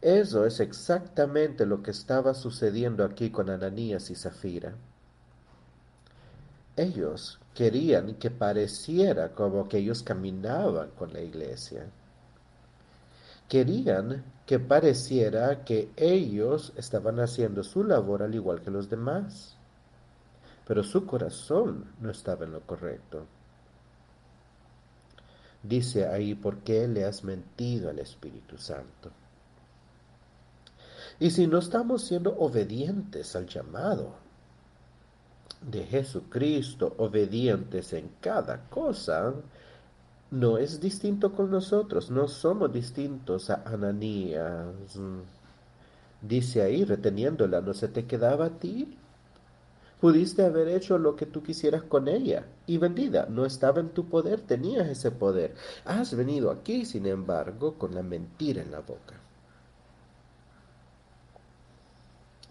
Eso 0.00 0.46
es 0.46 0.60
exactamente 0.60 1.64
lo 1.64 1.82
que 1.82 1.92
estaba 1.92 2.34
sucediendo 2.34 3.04
aquí 3.04 3.30
con 3.30 3.50
Ananías 3.50 4.10
y 4.10 4.16
Zafira. 4.16 4.74
Ellos 6.76 7.38
querían 7.54 8.14
que 8.14 8.30
pareciera 8.30 9.34
como 9.34 9.68
que 9.68 9.78
ellos 9.78 10.02
caminaban 10.02 10.90
con 10.90 11.12
la 11.12 11.20
iglesia. 11.20 11.86
Querían 13.48 14.24
que 14.46 14.58
pareciera 14.58 15.64
que 15.64 15.90
ellos 15.96 16.72
estaban 16.76 17.20
haciendo 17.20 17.62
su 17.62 17.84
labor 17.84 18.22
al 18.22 18.34
igual 18.34 18.62
que 18.62 18.70
los 18.70 18.88
demás 18.88 19.56
pero 20.66 20.82
su 20.82 21.06
corazón 21.06 21.92
no 22.00 22.10
estaba 22.10 22.44
en 22.44 22.52
lo 22.52 22.60
correcto. 22.60 23.26
Dice 25.62 26.06
ahí, 26.06 26.34
¿por 26.34 26.58
qué 26.58 26.88
le 26.88 27.04
has 27.04 27.22
mentido 27.22 27.90
al 27.90 27.98
Espíritu 27.98 28.58
Santo? 28.58 29.10
Y 31.20 31.30
si 31.30 31.46
no 31.46 31.58
estamos 31.58 32.02
siendo 32.04 32.36
obedientes 32.38 33.36
al 33.36 33.46
llamado 33.46 34.14
de 35.60 35.84
Jesucristo, 35.84 36.94
obedientes 36.98 37.92
en 37.92 38.10
cada 38.20 38.68
cosa, 38.68 39.32
no 40.32 40.58
es 40.58 40.80
distinto 40.80 41.32
con 41.32 41.50
nosotros, 41.50 42.10
no 42.10 42.26
somos 42.26 42.72
distintos 42.72 43.50
a 43.50 43.62
Ananías. 43.66 44.98
Dice 46.20 46.62
ahí, 46.62 46.84
reteniéndola, 46.84 47.60
¿no 47.60 47.74
se 47.74 47.88
te 47.88 48.06
quedaba 48.06 48.46
a 48.46 48.58
ti? 48.58 48.98
Pudiste 50.02 50.44
haber 50.44 50.66
hecho 50.66 50.98
lo 50.98 51.14
que 51.14 51.26
tú 51.26 51.44
quisieras 51.44 51.84
con 51.84 52.08
ella 52.08 52.44
y 52.66 52.76
vendida. 52.76 53.26
No 53.30 53.46
estaba 53.46 53.78
en 53.78 53.90
tu 53.90 54.08
poder, 54.08 54.40
tenías 54.40 54.88
ese 54.88 55.12
poder. 55.12 55.54
Has 55.84 56.16
venido 56.16 56.50
aquí, 56.50 56.84
sin 56.84 57.06
embargo, 57.06 57.78
con 57.78 57.94
la 57.94 58.02
mentira 58.02 58.62
en 58.62 58.72
la 58.72 58.80
boca. 58.80 59.14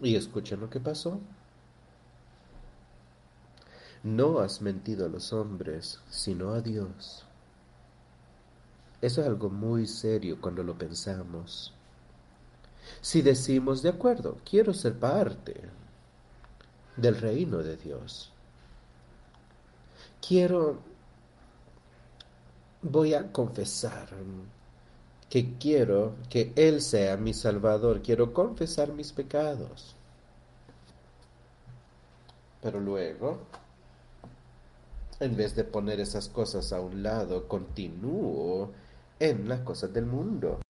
Y 0.00 0.16
escuchen 0.16 0.60
lo 0.60 0.70
que 0.70 0.80
pasó. 0.80 1.20
No 4.02 4.38
has 4.38 4.62
mentido 4.62 5.04
a 5.04 5.10
los 5.10 5.34
hombres, 5.34 6.00
sino 6.08 6.54
a 6.54 6.62
Dios. 6.62 7.26
Eso 9.02 9.20
es 9.20 9.26
algo 9.26 9.50
muy 9.50 9.86
serio 9.86 10.38
cuando 10.40 10.62
lo 10.62 10.78
pensamos. 10.78 11.74
Si 13.02 13.20
decimos, 13.20 13.82
de 13.82 13.90
acuerdo, 13.90 14.38
quiero 14.42 14.72
ser 14.72 14.98
parte 14.98 15.81
del 16.96 17.20
reino 17.20 17.58
de 17.58 17.76
Dios, 17.76 18.32
quiero, 20.26 20.78
voy 22.82 23.14
a 23.14 23.32
confesar 23.32 24.08
que 25.28 25.56
quiero 25.58 26.14
que 26.28 26.52
Él 26.56 26.80
sea 26.80 27.16
mi 27.16 27.32
Salvador, 27.32 28.02
quiero 28.02 28.32
confesar 28.32 28.92
mis 28.92 29.12
pecados. 29.12 29.96
Pero 32.60 32.78
luego, 32.78 33.38
en 35.20 35.36
vez 35.36 35.56
de 35.56 35.64
poner 35.64 36.00
esas 36.00 36.28
cosas 36.28 36.72
a 36.72 36.80
un 36.80 37.02
lado, 37.02 37.48
continúo 37.48 38.70
en 39.18 39.48
las 39.48 39.60
cosas 39.60 39.92
del 39.92 40.06
mundo. 40.06 40.61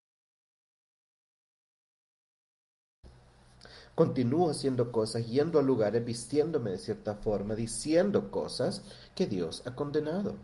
Continúo 3.95 4.51
haciendo 4.51 4.91
cosas, 4.91 5.27
yendo 5.27 5.59
a 5.59 5.63
lugares, 5.63 6.05
vistiéndome 6.05 6.71
de 6.71 6.79
cierta 6.79 7.15
forma, 7.15 7.55
diciendo 7.55 8.31
cosas 8.31 8.83
que 9.15 9.27
Dios 9.27 9.63
ha 9.67 9.75
condenado. 9.75 10.35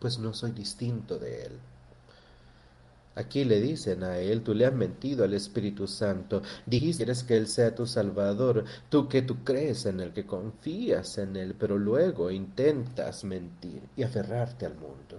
Pues 0.00 0.18
no 0.18 0.34
soy 0.34 0.50
distinto 0.50 1.18
de 1.18 1.44
Él. 1.44 1.60
Aquí 3.14 3.44
le 3.44 3.60
dicen 3.60 4.04
a 4.04 4.16
él, 4.18 4.42
tú 4.42 4.54
le 4.54 4.64
has 4.64 4.72
mentido 4.72 5.24
al 5.24 5.34
Espíritu 5.34 5.86
Santo, 5.86 6.40
dijiste 6.64 7.04
que 7.26 7.36
Él 7.36 7.46
sea 7.46 7.74
tu 7.74 7.86
Salvador, 7.86 8.64
tú 8.88 9.06
que 9.06 9.20
tú 9.20 9.44
crees 9.44 9.84
en 9.84 10.00
Él, 10.00 10.14
que 10.14 10.24
confías 10.24 11.18
en 11.18 11.36
Él, 11.36 11.54
pero 11.54 11.76
luego 11.76 12.30
intentas 12.30 13.22
mentir 13.24 13.82
y 13.96 14.02
aferrarte 14.02 14.64
al 14.64 14.76
mundo. 14.76 15.18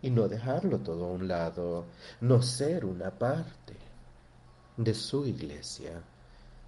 Y 0.00 0.10
no 0.10 0.28
dejarlo 0.28 0.78
todo 0.78 1.04
a 1.04 1.12
un 1.12 1.28
lado, 1.28 1.84
no 2.22 2.40
ser 2.40 2.86
una 2.86 3.10
parte 3.10 3.57
de 4.78 4.94
su 4.94 5.26
iglesia, 5.26 6.02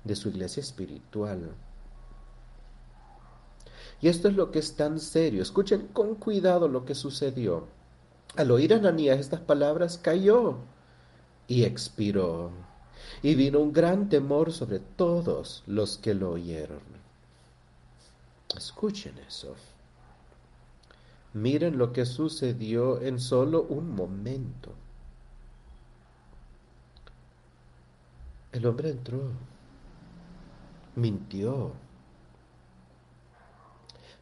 de 0.05 0.17
su 0.17 0.29
iglesia 0.29 0.61
espiritual. 0.61 1.55
Y 4.03 4.09
esto 4.09 4.29
es 4.29 4.35
lo 4.35 4.51
que 4.51 4.59
es 4.59 4.75
tan 4.75 4.99
serio. 4.99 5.43
Escuchen 5.43 5.87
con 5.89 6.17
cuidado 6.17 6.69
lo 6.69 6.85
que 6.85 6.95
sucedió. 6.95 7.69
Al 8.37 8.51
oír 8.51 8.75
Ananías 8.75 9.19
estas 9.19 9.41
palabras, 9.41 9.99
cayó 9.99 10.57
y 11.47 11.65
expiró. 11.65 12.51
Y 13.23 13.35
vino 13.35 13.61
un 13.61 13.73
gran 13.73 14.09
temor 14.09 14.53
sobre 14.53 14.81
todos 14.81 15.63
los 15.67 15.97
que 15.97 16.15
lo 16.15 16.33
oyeron. 16.33 16.83
Escuchen 18.57 19.19
eso. 19.29 19.55
Miren 21.33 21.79
lo 21.79 21.93
que 21.93 22.07
sucedió 22.07 23.01
en 23.01 23.21
solo 23.21 23.63
un 23.63 23.95
momento. 23.95 24.73
El 28.53 28.67
hombre 28.67 28.91
entró, 28.91 29.21
mintió, 30.97 31.73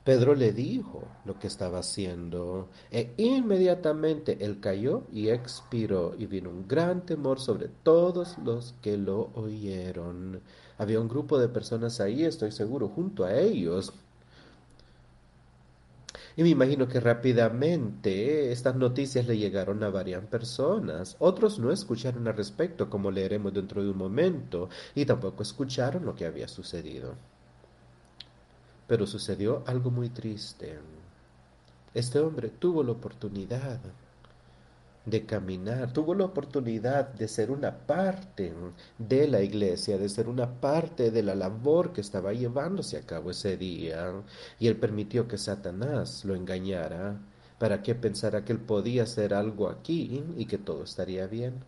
Pedro 0.08 0.34
le 0.34 0.52
dijo 0.52 1.02
lo 1.26 1.38
que 1.38 1.48
estaba 1.48 1.80
haciendo, 1.80 2.70
e 2.90 3.12
inmediatamente 3.18 4.38
él 4.40 4.58
cayó 4.58 5.02
y 5.12 5.28
expiró, 5.28 6.14
y 6.18 6.24
vino 6.24 6.48
un 6.48 6.66
gran 6.66 7.04
temor 7.04 7.40
sobre 7.40 7.68
todos 7.68 8.38
los 8.38 8.74
que 8.80 8.96
lo 8.96 9.30
oyeron. 9.34 10.40
Había 10.78 10.98
un 10.98 11.08
grupo 11.08 11.38
de 11.38 11.48
personas 11.48 12.00
ahí, 12.00 12.24
estoy 12.24 12.52
seguro, 12.52 12.88
junto 12.88 13.24
a 13.24 13.34
ellos. 13.34 13.92
Y 16.38 16.44
me 16.44 16.50
imagino 16.50 16.86
que 16.86 17.00
rápidamente 17.00 18.52
estas 18.52 18.76
noticias 18.76 19.26
le 19.26 19.36
llegaron 19.36 19.82
a 19.82 19.90
varias 19.90 20.24
personas. 20.26 21.16
Otros 21.18 21.58
no 21.58 21.72
escucharon 21.72 22.28
al 22.28 22.36
respecto, 22.36 22.88
como 22.88 23.10
leeremos 23.10 23.52
dentro 23.52 23.82
de 23.82 23.90
un 23.90 23.98
momento, 23.98 24.68
y 24.94 25.04
tampoco 25.04 25.42
escucharon 25.42 26.04
lo 26.04 26.14
que 26.14 26.26
había 26.26 26.46
sucedido. 26.46 27.16
Pero 28.86 29.04
sucedió 29.04 29.64
algo 29.66 29.90
muy 29.90 30.10
triste. 30.10 30.78
Este 31.92 32.20
hombre 32.20 32.50
tuvo 32.50 32.84
la 32.84 32.92
oportunidad 32.92 33.80
de 35.10 35.26
caminar, 35.26 35.92
tuvo 35.92 36.14
la 36.14 36.24
oportunidad 36.24 37.08
de 37.08 37.28
ser 37.28 37.50
una 37.50 37.76
parte 37.86 38.52
de 38.98 39.28
la 39.28 39.42
iglesia, 39.42 39.98
de 39.98 40.08
ser 40.08 40.28
una 40.28 40.60
parte 40.60 41.10
de 41.10 41.22
la 41.22 41.34
labor 41.34 41.92
que 41.92 42.00
estaba 42.00 42.32
llevándose 42.32 42.98
a 42.98 43.06
cabo 43.06 43.30
ese 43.30 43.56
día. 43.56 44.12
Y 44.58 44.68
él 44.68 44.76
permitió 44.76 45.28
que 45.28 45.38
Satanás 45.38 46.24
lo 46.24 46.34
engañara 46.34 47.18
para 47.58 47.82
que 47.82 47.94
pensara 47.94 48.44
que 48.44 48.52
él 48.52 48.60
podía 48.60 49.04
hacer 49.04 49.34
algo 49.34 49.68
aquí 49.68 50.24
y 50.36 50.46
que 50.46 50.58
todo 50.58 50.84
estaría 50.84 51.26
bien. 51.26 51.64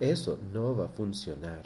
Eso 0.00 0.38
no 0.52 0.76
va 0.76 0.86
a 0.86 0.88
funcionar. 0.88 1.62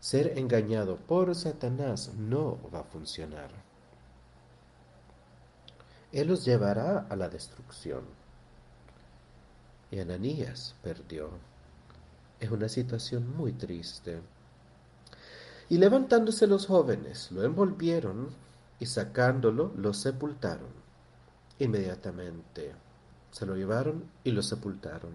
Ser 0.00 0.38
engañado 0.38 0.96
por 0.96 1.34
Satanás 1.34 2.12
no 2.16 2.58
va 2.72 2.80
a 2.80 2.84
funcionar. 2.84 3.65
Él 6.16 6.28
los 6.28 6.46
llevará 6.46 7.06
a 7.10 7.14
la 7.14 7.28
destrucción. 7.28 8.00
Y 9.90 9.98
Ananías 10.00 10.74
perdió. 10.82 11.28
Es 12.40 12.50
una 12.50 12.70
situación 12.70 13.36
muy 13.36 13.52
triste. 13.52 14.22
Y 15.68 15.76
levantándose 15.76 16.46
los 16.46 16.68
jóvenes, 16.68 17.30
lo 17.32 17.44
envolvieron 17.44 18.30
y 18.80 18.86
sacándolo, 18.86 19.74
lo 19.76 19.92
sepultaron. 19.92 20.70
Inmediatamente 21.58 22.72
se 23.30 23.44
lo 23.44 23.54
llevaron 23.54 24.04
y 24.24 24.30
lo 24.30 24.42
sepultaron. 24.42 25.12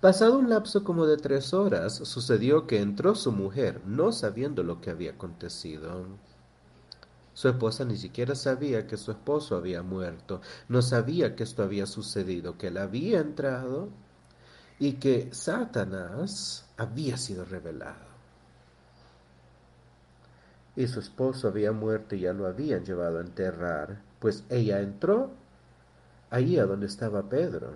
Pasado 0.00 0.40
un 0.40 0.50
lapso 0.50 0.82
como 0.82 1.06
de 1.06 1.18
tres 1.18 1.54
horas, 1.54 1.94
sucedió 1.94 2.66
que 2.66 2.80
entró 2.80 3.14
su 3.14 3.30
mujer, 3.30 3.80
no 3.86 4.10
sabiendo 4.10 4.64
lo 4.64 4.80
que 4.80 4.90
había 4.90 5.12
acontecido. 5.12 6.04
Su 7.36 7.50
esposa 7.50 7.84
ni 7.84 7.98
siquiera 7.98 8.34
sabía 8.34 8.86
que 8.86 8.96
su 8.96 9.10
esposo 9.10 9.56
había 9.56 9.82
muerto, 9.82 10.40
no 10.70 10.80
sabía 10.80 11.36
que 11.36 11.42
esto 11.42 11.62
había 11.62 11.84
sucedido, 11.84 12.56
que 12.56 12.68
él 12.68 12.78
había 12.78 13.20
entrado 13.20 13.90
y 14.78 14.94
que 14.94 15.28
Satanás 15.34 16.66
había 16.78 17.18
sido 17.18 17.44
revelado. 17.44 18.06
Y 20.76 20.86
su 20.86 21.00
esposo 21.00 21.48
había 21.48 21.72
muerto 21.72 22.14
y 22.14 22.20
ya 22.20 22.32
lo 22.32 22.46
habían 22.46 22.86
llevado 22.86 23.18
a 23.18 23.20
enterrar, 23.20 24.00
pues 24.18 24.44
ella 24.48 24.80
entró 24.80 25.30
allí 26.30 26.58
a 26.58 26.64
donde 26.64 26.86
estaba 26.86 27.28
Pedro 27.28 27.74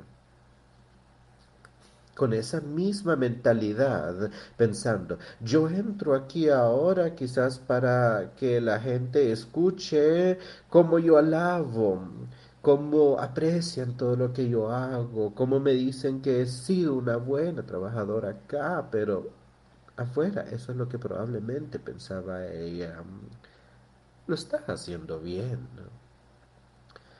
con 2.20 2.34
esa 2.34 2.60
misma 2.60 3.16
mentalidad, 3.16 4.30
pensando, 4.58 5.16
yo 5.40 5.70
entro 5.70 6.14
aquí 6.14 6.50
ahora 6.50 7.14
quizás 7.14 7.58
para 7.58 8.34
que 8.36 8.60
la 8.60 8.78
gente 8.78 9.32
escuche 9.32 10.38
cómo 10.68 10.98
yo 10.98 11.16
alabo, 11.16 11.98
cómo 12.60 13.18
aprecian 13.18 13.96
todo 13.96 14.16
lo 14.16 14.34
que 14.34 14.50
yo 14.50 14.70
hago, 14.70 15.34
cómo 15.34 15.60
me 15.60 15.72
dicen 15.72 16.20
que 16.20 16.42
he 16.42 16.46
sido 16.46 16.92
una 16.92 17.16
buena 17.16 17.62
trabajadora 17.62 18.32
acá, 18.32 18.88
pero 18.90 19.30
afuera, 19.96 20.42
eso 20.42 20.72
es 20.72 20.76
lo 20.76 20.90
que 20.90 20.98
probablemente 20.98 21.78
pensaba 21.78 22.46
ella. 22.48 23.02
Lo 24.26 24.34
estás 24.34 24.68
haciendo 24.68 25.20
bien. 25.20 25.66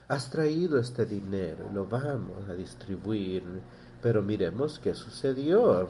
Has 0.08 0.28
traído 0.28 0.78
este 0.78 1.06
dinero, 1.06 1.70
lo 1.72 1.86
vamos 1.86 2.46
a 2.50 2.52
distribuir 2.52 3.44
pero 4.02 4.22
miremos 4.22 4.78
qué 4.78 4.94
sucedió. 4.94 5.88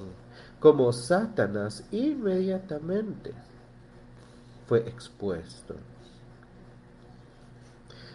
Como 0.59 0.92
Satanás 0.92 1.85
inmediatamente 1.90 3.33
fue 4.66 4.81
expuesto. 4.81 5.75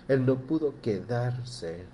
Él 0.08 0.26
no 0.26 0.36
pudo 0.36 0.76
quedarse 0.82 1.86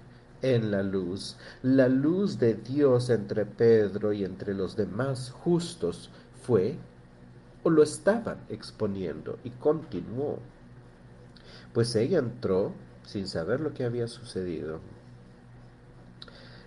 en 0.42 0.72
la 0.72 0.84
luz. 0.84 1.38
La 1.64 1.88
luz 1.88 2.40
de 2.40 2.56
Dios 2.56 3.10
entre 3.10 3.46
Pedro 3.46 4.12
y 4.12 4.26
entre 4.26 4.54
los 4.54 4.76
demás 4.76 5.32
justos 5.32 6.10
fue 6.44 6.78
o 7.64 7.70
lo 7.70 7.84
estaban 7.84 8.40
exponiendo 8.50 9.38
y 9.44 9.52
continuó. 9.52 10.40
Pues 11.74 11.96
ella 11.96 12.20
entró 12.20 12.74
sin 13.06 13.28
saber 13.28 13.62
lo 13.62 13.74
que 13.74 13.86
había 13.86 14.08
sucedido 14.08 14.80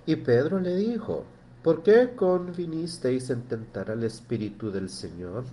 y 0.06 0.16
Pedro 0.16 0.60
le 0.60 0.76
dijo, 0.76 1.24
¿por 1.62 1.82
qué 1.82 2.10
convinisteis 2.14 3.30
en 3.30 3.42
tentar 3.42 3.90
al 3.90 4.04
Espíritu 4.04 4.70
del 4.70 4.90
Señor? 4.90 5.44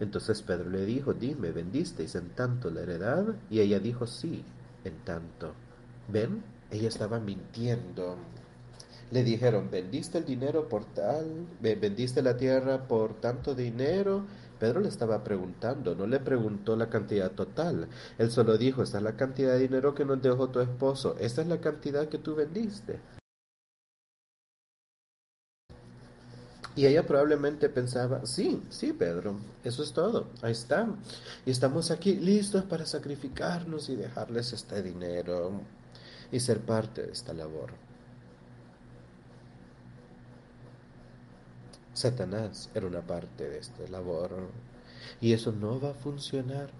Entonces 0.00 0.40
Pedro 0.40 0.70
le 0.70 0.86
dijo, 0.86 1.12
dime, 1.12 1.52
¿vendisteis 1.52 2.14
en 2.14 2.30
tanto 2.30 2.70
la 2.70 2.80
heredad? 2.80 3.26
Y 3.50 3.60
ella 3.60 3.78
dijo, 3.78 4.06
sí, 4.06 4.42
en 4.84 4.96
tanto. 5.04 5.52
¿Ven? 6.08 6.42
Ella 6.70 6.88
estaba 6.88 7.20
mintiendo. 7.20 8.16
Le 9.10 9.24
dijeron, 9.24 9.70
vendiste 9.70 10.18
el 10.18 10.24
dinero 10.24 10.68
por 10.68 10.84
tal, 10.86 11.46
vendiste 11.60 12.22
la 12.22 12.36
tierra 12.36 12.86
por 12.86 13.14
tanto 13.20 13.54
dinero, 13.54 14.24
Pedro 14.60 14.80
le 14.80 14.88
estaba 14.88 15.24
preguntando, 15.24 15.94
no 15.94 16.06
le 16.06 16.20
preguntó 16.20 16.76
la 16.76 16.90
cantidad 16.90 17.30
total. 17.32 17.88
Él 18.18 18.30
solo 18.30 18.58
dijo, 18.58 18.82
esta 18.82 18.98
es 18.98 19.04
la 19.04 19.16
cantidad 19.16 19.54
de 19.54 19.60
dinero 19.60 19.94
que 19.94 20.04
nos 20.04 20.20
dejó 20.20 20.50
tu 20.50 20.60
esposo, 20.60 21.16
esta 21.18 21.40
es 21.40 21.48
la 21.48 21.60
cantidad 21.60 22.08
que 22.08 22.18
tú 22.18 22.34
vendiste. 22.34 23.00
Y 26.76 26.86
ella 26.86 27.06
probablemente 27.06 27.68
pensaba, 27.68 28.24
sí, 28.26 28.62
sí, 28.70 28.92
Pedro, 28.92 29.36
eso 29.64 29.82
es 29.82 29.92
todo, 29.92 30.28
ahí 30.42 30.52
está. 30.52 30.86
Y 31.44 31.50
estamos 31.50 31.90
aquí 31.90 32.14
listos 32.14 32.64
para 32.64 32.86
sacrificarnos 32.86 33.88
y 33.88 33.96
dejarles 33.96 34.52
este 34.52 34.82
dinero 34.82 35.52
y 36.30 36.38
ser 36.38 36.60
parte 36.60 37.02
de 37.06 37.12
esta 37.12 37.32
labor. 37.32 37.89
Satanás 42.00 42.70
era 42.74 42.86
una 42.86 43.02
parte 43.02 43.48
de 43.48 43.58
esta 43.58 43.86
labor 43.90 44.30
y 45.20 45.32
eso 45.32 45.52
no 45.52 45.78
va 45.78 45.90
a 45.90 45.94
funcionar. 45.94 46.70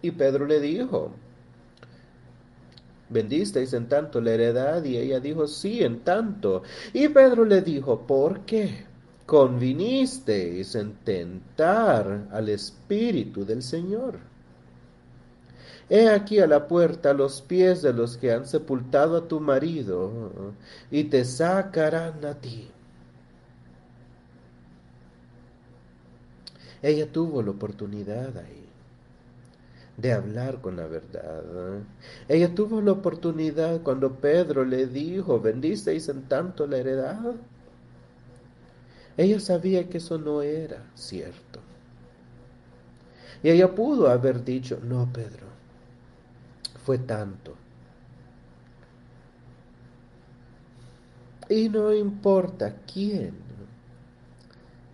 Y 0.00 0.10
Pedro 0.12 0.46
le 0.46 0.60
dijo, 0.60 1.12
vendisteis 3.10 3.72
en 3.74 3.88
tanto 3.88 4.20
la 4.20 4.32
heredad 4.32 4.82
y 4.84 4.96
ella 4.96 5.20
dijo, 5.20 5.46
sí, 5.46 5.82
en 5.82 6.00
tanto. 6.00 6.62
Y 6.92 7.08
Pedro 7.08 7.44
le 7.44 7.60
dijo, 7.60 8.06
¿por 8.06 8.40
qué? 8.40 8.86
Convinisteis 9.26 10.74
en 10.74 10.94
tentar 11.04 12.28
al 12.30 12.48
Espíritu 12.48 13.44
del 13.44 13.62
Señor. 13.62 14.18
He 15.88 16.08
aquí 16.08 16.40
a 16.40 16.46
la 16.46 16.66
puerta 16.66 17.12
los 17.12 17.42
pies 17.42 17.82
de 17.82 17.92
los 17.92 18.16
que 18.16 18.32
han 18.32 18.46
sepultado 18.46 19.16
a 19.18 19.28
tu 19.28 19.38
marido 19.38 20.54
y 20.90 21.04
te 21.04 21.24
sacarán 21.24 22.24
a 22.24 22.34
ti. 22.34 22.70
Ella 26.82 27.10
tuvo 27.10 27.42
la 27.42 27.50
oportunidad 27.50 28.36
ahí 28.36 28.66
de 29.96 30.12
hablar 30.12 30.60
con 30.60 30.76
la 30.76 30.86
verdad. 30.86 31.42
Ella 32.28 32.54
tuvo 32.54 32.80
la 32.80 32.92
oportunidad 32.92 33.82
cuando 33.82 34.14
Pedro 34.14 34.64
le 34.64 34.86
dijo, 34.86 35.40
vendisteis 35.40 36.08
en 36.08 36.22
tanto 36.22 36.66
la 36.66 36.78
heredad. 36.78 37.34
Ella 39.16 39.40
sabía 39.40 39.88
que 39.88 39.98
eso 39.98 40.18
no 40.18 40.42
era 40.42 40.84
cierto. 40.94 41.60
Y 43.42 43.50
ella 43.50 43.74
pudo 43.74 44.08
haber 44.08 44.44
dicho, 44.44 44.78
no, 44.82 45.10
Pedro, 45.12 45.46
fue 46.84 46.98
tanto. 46.98 47.54
Y 51.48 51.68
no 51.68 51.94
importa 51.94 52.76
quién 52.92 53.45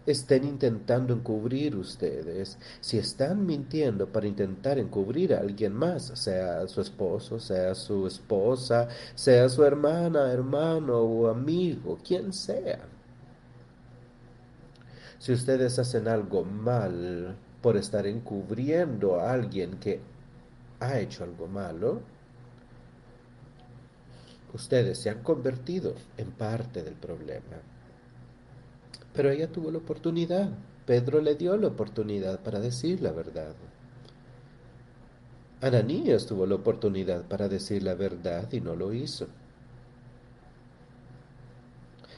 estén 0.07 0.45
intentando 0.45 1.15
encubrir 1.15 1.77
ustedes, 1.77 2.59
si 2.81 2.99
están 2.99 3.47
mintiendo 3.47 4.09
para 4.09 4.27
intentar 4.27 4.79
encubrir 4.79 5.35
a 5.35 5.41
alguien 5.41 5.73
más, 5.75 6.13
sea 6.15 6.67
su 6.67 6.81
esposo, 6.81 7.39
sea 7.39 7.75
su 7.75 8.07
esposa, 8.07 8.89
sea 9.15 9.49
su 9.49 9.65
hermana, 9.65 10.33
hermano 10.33 10.99
o 10.99 11.29
amigo, 11.29 11.99
quien 12.05 12.33
sea. 12.33 12.81
Si 15.19 15.33
ustedes 15.33 15.79
hacen 15.79 16.09
algo 16.09 16.45
mal 16.45 17.37
por 17.61 17.77
estar 17.77 18.07
encubriendo 18.07 19.21
a 19.21 19.33
alguien 19.33 19.79
que 19.79 20.01
ha 20.81 20.99
hecho 20.99 21.23
algo 21.23 21.47
malo, 21.47 22.01
ustedes 24.53 24.99
se 24.99 25.11
han 25.11 25.23
convertido 25.23 25.95
en 26.17 26.33
parte 26.33 26.83
del 26.83 26.95
problema. 26.95 27.72
Pero 29.15 29.31
ella 29.31 29.49
tuvo 29.49 29.71
la 29.71 29.79
oportunidad. 29.79 30.51
Pedro 30.87 31.21
le 31.21 31.35
dio 31.35 31.57
la 31.57 31.69
oportunidad 31.69 32.41
para 32.41 32.61
decir 32.61 33.03
la 33.03 33.13
verdad. 33.13 33.55
Ananías 35.61 36.27
tuvo 36.27 36.45
la 36.45 36.57
oportunidad 36.57 37.23
para 37.29 37.49
decir 37.49 37.85
la 37.85 37.95
verdad 37.95 38.51
y 38.53 38.61
no 38.61 38.75
lo 38.75 38.93
hizo. 38.93 39.29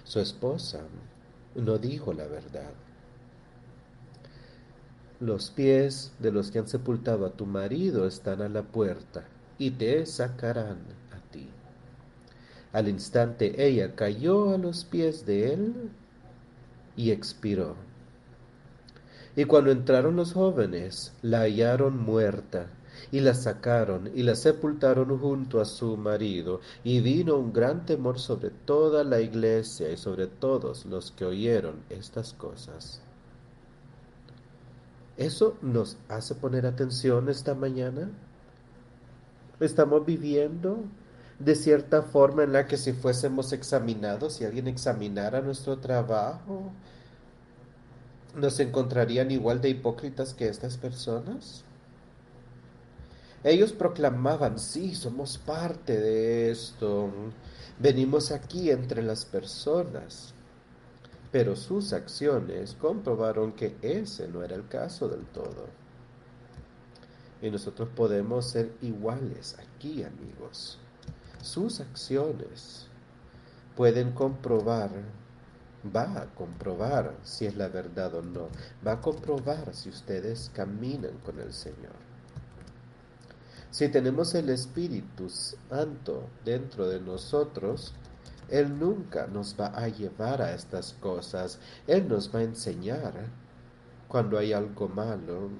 Su 0.05 0.21
esposa 0.21 0.81
no 1.55 1.77
dijo 1.79 2.13
la 2.15 2.27
verdad. 2.27 2.73
Los 5.21 5.51
pies 5.51 6.13
de 6.19 6.33
los 6.33 6.51
que 6.51 6.59
han 6.59 6.69
sepultado 6.69 7.27
a 7.27 7.33
tu 7.33 7.47
marido 7.47 8.07
están 8.07 8.41
a 8.41 8.49
la 8.49 8.63
puerta 8.63 9.25
y 9.59 9.73
te 9.73 10.07
sacarán 10.07 10.79
a 11.13 11.31
ti. 11.31 11.49
Al 12.73 12.89
instante 12.89 13.67
ella 13.67 13.95
cayó 13.95 14.55
a 14.55 14.59
los 14.59 14.85
pies 14.85 15.27
de 15.27 15.53
él 15.53 15.91
y 16.97 17.11
expiró. 17.11 17.77
Y 19.37 19.45
cuando 19.45 19.71
entraron 19.71 20.17
los 20.17 20.33
jóvenes, 20.33 21.13
la 21.23 21.41
hallaron 21.41 21.99
muerta, 21.99 22.69
y 23.11 23.21
la 23.21 23.35
sacaron 23.35 24.11
y 24.15 24.23
la 24.23 24.37
sepultaron 24.37 25.19
junto 25.19 25.61
a 25.61 25.65
su 25.65 25.97
marido, 25.97 26.61
y 26.85 27.01
vino 27.01 27.37
un 27.37 27.53
gran 27.53 27.85
temor 27.87 28.19
sobre 28.19 28.51
toda 28.51 29.05
la 29.05 29.21
iglesia 29.21 29.91
y 29.91 29.97
sobre 29.97 30.27
todos 30.27 30.87
los 30.87 31.11
que 31.11 31.25
oyeron 31.25 31.83
estas 31.91 32.33
cosas. 32.33 33.01
¿Eso 35.17 35.57
nos 35.63 35.97
hace 36.09 36.35
poner 36.35 36.67
atención 36.67 37.29
esta 37.29 37.55
mañana? 37.55 38.11
¿Estamos 39.61 40.05
viviendo 40.05 40.79
de 41.39 41.55
cierta 41.55 42.03
forma 42.03 42.45
en 42.45 42.53
la 42.53 42.67
que 42.67 42.77
si 42.77 42.93
fuésemos 42.93 43.53
examinados, 43.53 44.35
si 44.35 44.45
alguien 44.45 44.69
examinara 44.69 45.41
nuestro 45.41 45.79
trabajo, 45.79 46.71
nos 48.37 48.59
encontrarían 48.61 49.31
igual 49.31 49.61
de 49.61 49.71
hipócritas 49.71 50.35
que 50.35 50.49
estas 50.49 50.77
personas? 50.77 51.65
Ellos 53.43 53.73
proclamaban, 53.73 54.59
sí, 54.59 54.95
somos 54.95 55.37
parte 55.39 56.01
de 56.01 56.51
esto, 56.51 57.11
venimos 57.79 58.31
aquí 58.31 58.71
entre 58.71 59.03
las 59.03 59.27
personas, 59.27 60.33
pero 61.31 61.57
sus 61.57 61.93
acciones 61.93 62.75
comprobaron 62.75 63.53
que 63.53 63.77
ese 63.83 64.29
no 64.29 64.43
era 64.43 64.55
el 64.55 64.67
caso 64.69 65.09
del 65.09 65.27
todo. 65.27 65.67
Y 67.43 67.51
nosotros 67.51 67.91
podemos 67.95 68.49
ser 68.49 68.73
iguales 68.81 69.57
aquí, 69.59 70.03
amigos 70.05 70.79
sus 71.45 71.81
acciones 71.81 72.87
pueden 73.77 74.13
comprobar, 74.13 74.91
va 75.95 76.23
a 76.23 76.27
comprobar 76.35 77.15
si 77.23 77.45
es 77.45 77.55
la 77.55 77.69
verdad 77.69 78.15
o 78.15 78.23
no, 78.23 78.49
va 78.87 78.93
a 78.93 79.01
comprobar 79.01 79.75
si 79.75 79.91
ustedes 79.91 80.51
caminan 80.55 81.19
con 81.25 81.39
el 81.39 81.53
Señor. 81.53 81.93
Si 83.71 83.89
tenemos 83.89 84.35
el 84.35 84.49
Espíritu 84.49 85.29
Santo 85.29 86.29
dentro 86.45 86.89
de 86.89 87.01
nosotros, 87.01 87.93
Él 88.49 88.79
nunca 88.79 89.27
nos 89.27 89.55
va 89.61 89.67
a 89.67 89.89
llevar 89.89 90.41
a 90.41 90.55
estas 90.55 90.95
cosas, 90.95 91.59
Él 91.87 92.09
nos 92.09 92.35
va 92.35 92.39
a 92.39 92.45
enseñar 92.45 93.13
cuando 94.09 94.39
hay 94.39 94.53
algo 94.53 94.89
malo, 94.89 95.51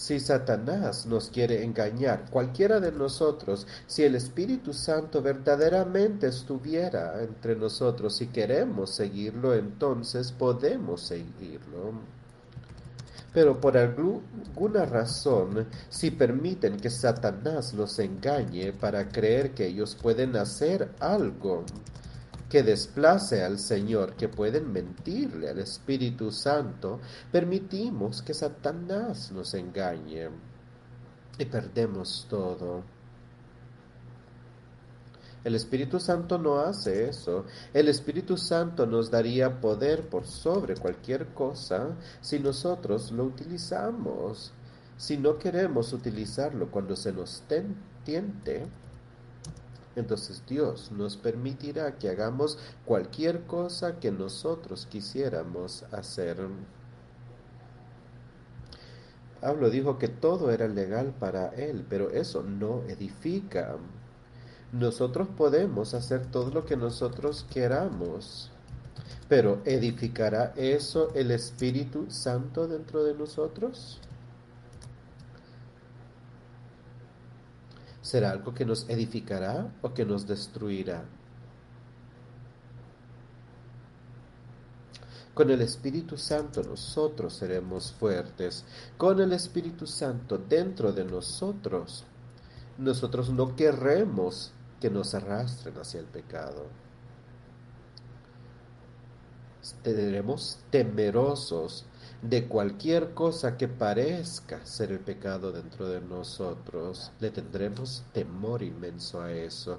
si 0.00 0.18
Satanás 0.18 1.04
nos 1.04 1.28
quiere 1.28 1.62
engañar, 1.62 2.24
cualquiera 2.30 2.80
de 2.80 2.90
nosotros, 2.90 3.66
si 3.86 4.02
el 4.02 4.14
Espíritu 4.14 4.72
Santo 4.72 5.20
verdaderamente 5.20 6.26
estuviera 6.26 7.22
entre 7.22 7.54
nosotros 7.54 8.18
y 8.22 8.28
queremos 8.28 8.94
seguirlo, 8.94 9.54
entonces 9.54 10.32
podemos 10.32 11.02
seguirlo. 11.02 11.92
Pero 13.34 13.60
por 13.60 13.76
alguna 13.76 14.86
razón, 14.86 15.66
si 15.90 16.10
permiten 16.10 16.78
que 16.78 16.88
Satanás 16.88 17.74
los 17.74 17.98
engañe 17.98 18.72
para 18.72 19.06
creer 19.06 19.50
que 19.50 19.66
ellos 19.66 19.98
pueden 20.00 20.34
hacer 20.36 20.92
algo, 20.98 21.66
que 22.50 22.64
desplace 22.64 23.44
al 23.44 23.60
Señor, 23.60 24.16
que 24.16 24.28
pueden 24.28 24.72
mentirle 24.72 25.48
al 25.48 25.60
Espíritu 25.60 26.32
Santo, 26.32 26.98
permitimos 27.30 28.22
que 28.22 28.34
Satanás 28.34 29.30
nos 29.30 29.54
engañe 29.54 30.28
y 31.38 31.44
perdemos 31.44 32.26
todo. 32.28 32.82
El 35.44 35.54
Espíritu 35.54 36.00
Santo 36.00 36.38
no 36.38 36.58
hace 36.58 37.08
eso. 37.08 37.46
El 37.72 37.88
Espíritu 37.88 38.36
Santo 38.36 38.84
nos 38.84 39.10
daría 39.10 39.60
poder 39.60 40.08
por 40.08 40.26
sobre 40.26 40.74
cualquier 40.74 41.28
cosa 41.28 41.96
si 42.20 42.40
nosotros 42.40 43.12
lo 43.12 43.24
utilizamos. 43.24 44.52
Si 44.98 45.16
no 45.16 45.38
queremos 45.38 45.92
utilizarlo 45.92 46.70
cuando 46.70 46.94
se 46.96 47.12
nos 47.12 47.42
tiente, 48.04 48.66
entonces 50.00 50.42
Dios 50.48 50.90
nos 50.90 51.16
permitirá 51.16 51.98
que 51.98 52.08
hagamos 52.08 52.58
cualquier 52.84 53.42
cosa 53.46 54.00
que 54.00 54.10
nosotros 54.10 54.86
quisiéramos 54.90 55.84
hacer. 55.92 56.38
Pablo 59.40 59.70
dijo 59.70 59.98
que 59.98 60.08
todo 60.08 60.50
era 60.50 60.68
legal 60.68 61.14
para 61.18 61.48
él, 61.48 61.86
pero 61.88 62.10
eso 62.10 62.42
no 62.42 62.82
edifica. 62.88 63.76
Nosotros 64.72 65.28
podemos 65.36 65.94
hacer 65.94 66.26
todo 66.26 66.50
lo 66.50 66.64
que 66.66 66.76
nosotros 66.76 67.46
queramos, 67.50 68.50
Pero 69.28 69.60
¿edificará 69.64 70.52
eso 70.56 71.12
el 71.14 71.30
Espíritu 71.30 72.06
Santo 72.10 72.66
dentro 72.68 73.04
de 73.04 73.14
nosotros? 73.14 74.00
¿Será 78.02 78.30
algo 78.30 78.54
que 78.54 78.64
nos 78.64 78.88
edificará 78.88 79.72
o 79.82 79.92
que 79.92 80.04
nos 80.04 80.26
destruirá? 80.26 81.04
Con 85.34 85.50
el 85.50 85.62
Espíritu 85.62 86.16
Santo 86.16 86.62
nosotros 86.62 87.34
seremos 87.34 87.92
fuertes. 87.92 88.64
Con 88.96 89.20
el 89.20 89.32
Espíritu 89.32 89.86
Santo 89.86 90.38
dentro 90.38 90.92
de 90.92 91.04
nosotros, 91.04 92.04
nosotros 92.78 93.30
no 93.30 93.54
querremos 93.54 94.52
que 94.80 94.90
nos 94.90 95.14
arrastren 95.14 95.78
hacia 95.78 96.00
el 96.00 96.06
pecado. 96.06 96.66
Seremos 99.60 100.58
temerosos 100.70 101.84
de 102.22 102.46
cualquier 102.46 103.14
cosa 103.14 103.56
que 103.56 103.66
parezca 103.66 104.64
ser 104.66 104.92
el 104.92 105.00
pecado 105.00 105.52
dentro 105.52 105.88
de 105.88 106.00
nosotros. 106.00 107.10
Le 107.20 107.30
tendremos 107.30 108.02
temor 108.12 108.62
inmenso 108.62 109.22
a 109.22 109.32
eso 109.32 109.78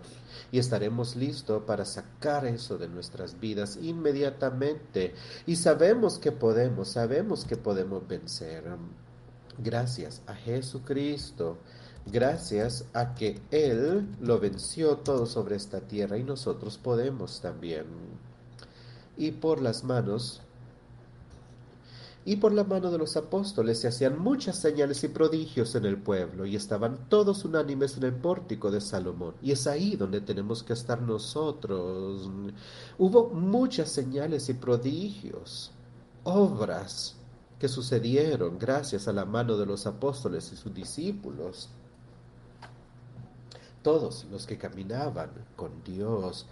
y 0.52 0.58
estaremos 0.58 1.16
listos 1.16 1.64
para 1.64 1.86
sacar 1.86 2.46
eso 2.46 2.78
de 2.78 2.88
nuestras 2.88 3.40
vidas 3.40 3.78
inmediatamente. 3.82 5.14
Y 5.46 5.56
sabemos 5.56 6.18
que 6.18 6.32
podemos, 6.32 6.90
sabemos 6.90 7.46
que 7.46 7.58
podemos 7.58 8.08
vencer. 8.08 8.64
Gracias 9.60 10.22
a 10.26 10.34
Jesucristo. 10.34 11.58
Gracias 12.08 12.86
a 12.94 13.14
que 13.14 13.40
Él 13.52 14.08
lo 14.20 14.40
venció 14.40 14.98
todo 14.98 15.28
sobre 15.28 15.56
esta 15.56 15.82
tierra 15.82 16.18
y 16.18 16.24
nosotros 16.24 16.80
podemos 16.80 17.42
también. 17.42 17.86
Y 19.18 19.32
por 19.34 19.62
las 19.62 19.84
manos 19.84 20.42
y 22.24 22.36
por 22.36 22.54
la 22.54 22.64
mano 22.64 22.92
de 22.92 23.00
los 23.00 23.18
apóstoles 23.18 23.80
se 23.80 23.88
hacían 23.88 24.20
muchas 24.20 24.58
señales 24.58 25.04
y 25.04 25.08
prodigios 25.08 25.74
en 25.76 25.86
el 25.86 25.98
pueblo, 25.98 26.46
y 26.46 26.56
estaban 26.56 27.10
todos 27.10 27.46
unánimes 27.46 27.98
en 27.98 28.04
el 28.04 28.14
pórtico 28.14 28.70
de 28.70 28.80
Salomón. 28.80 29.34
Y 29.42 29.52
es 29.52 29.66
ahí 29.66 29.96
donde 29.96 30.22
tenemos 30.22 30.62
que 30.62 30.74
estar 30.74 31.02
nosotros. 31.02 32.30
Hubo 33.00 33.30
muchas 33.30 33.90
señales 33.90 34.50
y 34.50 34.54
prodigios, 34.54 35.72
obras 36.24 37.16
que 37.58 37.68
sucedieron 37.68 38.60
gracias 38.60 39.08
a 39.08 39.14
la 39.14 39.26
mano 39.26 39.58
de 39.58 39.66
los 39.66 39.88
apóstoles 39.88 40.52
y 40.52 40.56
sus 40.56 40.74
discípulos. 40.74 41.70
Todos 43.82 44.26
los 44.32 44.46
que 44.46 44.60
caminaban 44.60 45.32
con 45.56 45.84
Dios 45.84 46.46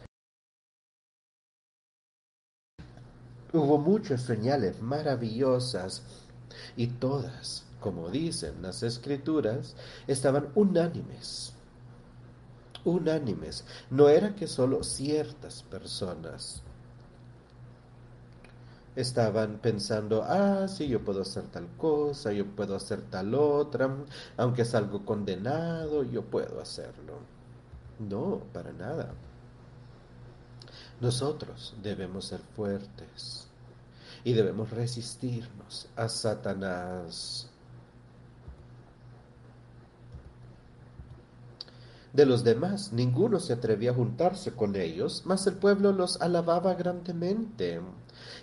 Hubo 3.52 3.80
muchas 3.80 4.22
señales 4.22 4.80
maravillosas 4.82 6.04
y 6.78 6.88
todas, 6.88 7.66
como 7.80 8.10
dicen 8.10 8.62
las 8.62 8.84
escrituras, 8.84 9.76
estaban 10.08 10.50
unánimes. 10.54 11.54
Unánimes. 12.86 13.66
No 13.90 14.08
era 14.08 14.36
que 14.36 14.48
solo 14.48 14.84
ciertas 14.84 15.64
personas 15.64 16.62
estaban 18.96 19.60
pensando, 19.60 20.24
ah, 20.24 20.68
sí, 20.68 20.88
yo 20.88 21.04
puedo 21.04 21.22
hacer 21.22 21.44
tal 21.46 21.68
cosa, 21.78 22.32
yo 22.34 22.46
puedo 22.46 22.76
hacer 22.76 23.02
tal 23.10 23.34
otra, 23.34 23.90
aunque 24.38 24.64
es 24.64 24.76
algo 24.76 25.06
condenado, 25.06 26.04
yo 26.04 26.24
puedo 26.24 26.62
hacerlo. 26.62 27.14
No, 28.00 28.42
para 28.54 28.74
nada. 28.74 29.14
Nosotros 31.02 31.76
debemos 31.82 32.26
ser 32.26 32.42
fuertes 32.56 33.48
y 34.24 34.34
debemos 34.34 34.70
resistirnos 34.70 35.88
a 35.96 36.10
Satanás. 36.10 37.50
De 42.12 42.26
los 42.26 42.44
demás, 42.44 42.92
ninguno 42.92 43.40
se 43.40 43.54
atrevía 43.54 43.92
a 43.92 43.94
juntarse 43.94 44.52
con 44.52 44.76
ellos, 44.76 45.24
mas 45.26 45.46
el 45.48 45.54
pueblo 45.54 45.92
los 45.94 46.20
alababa 46.22 46.74
grandemente. 46.74 47.80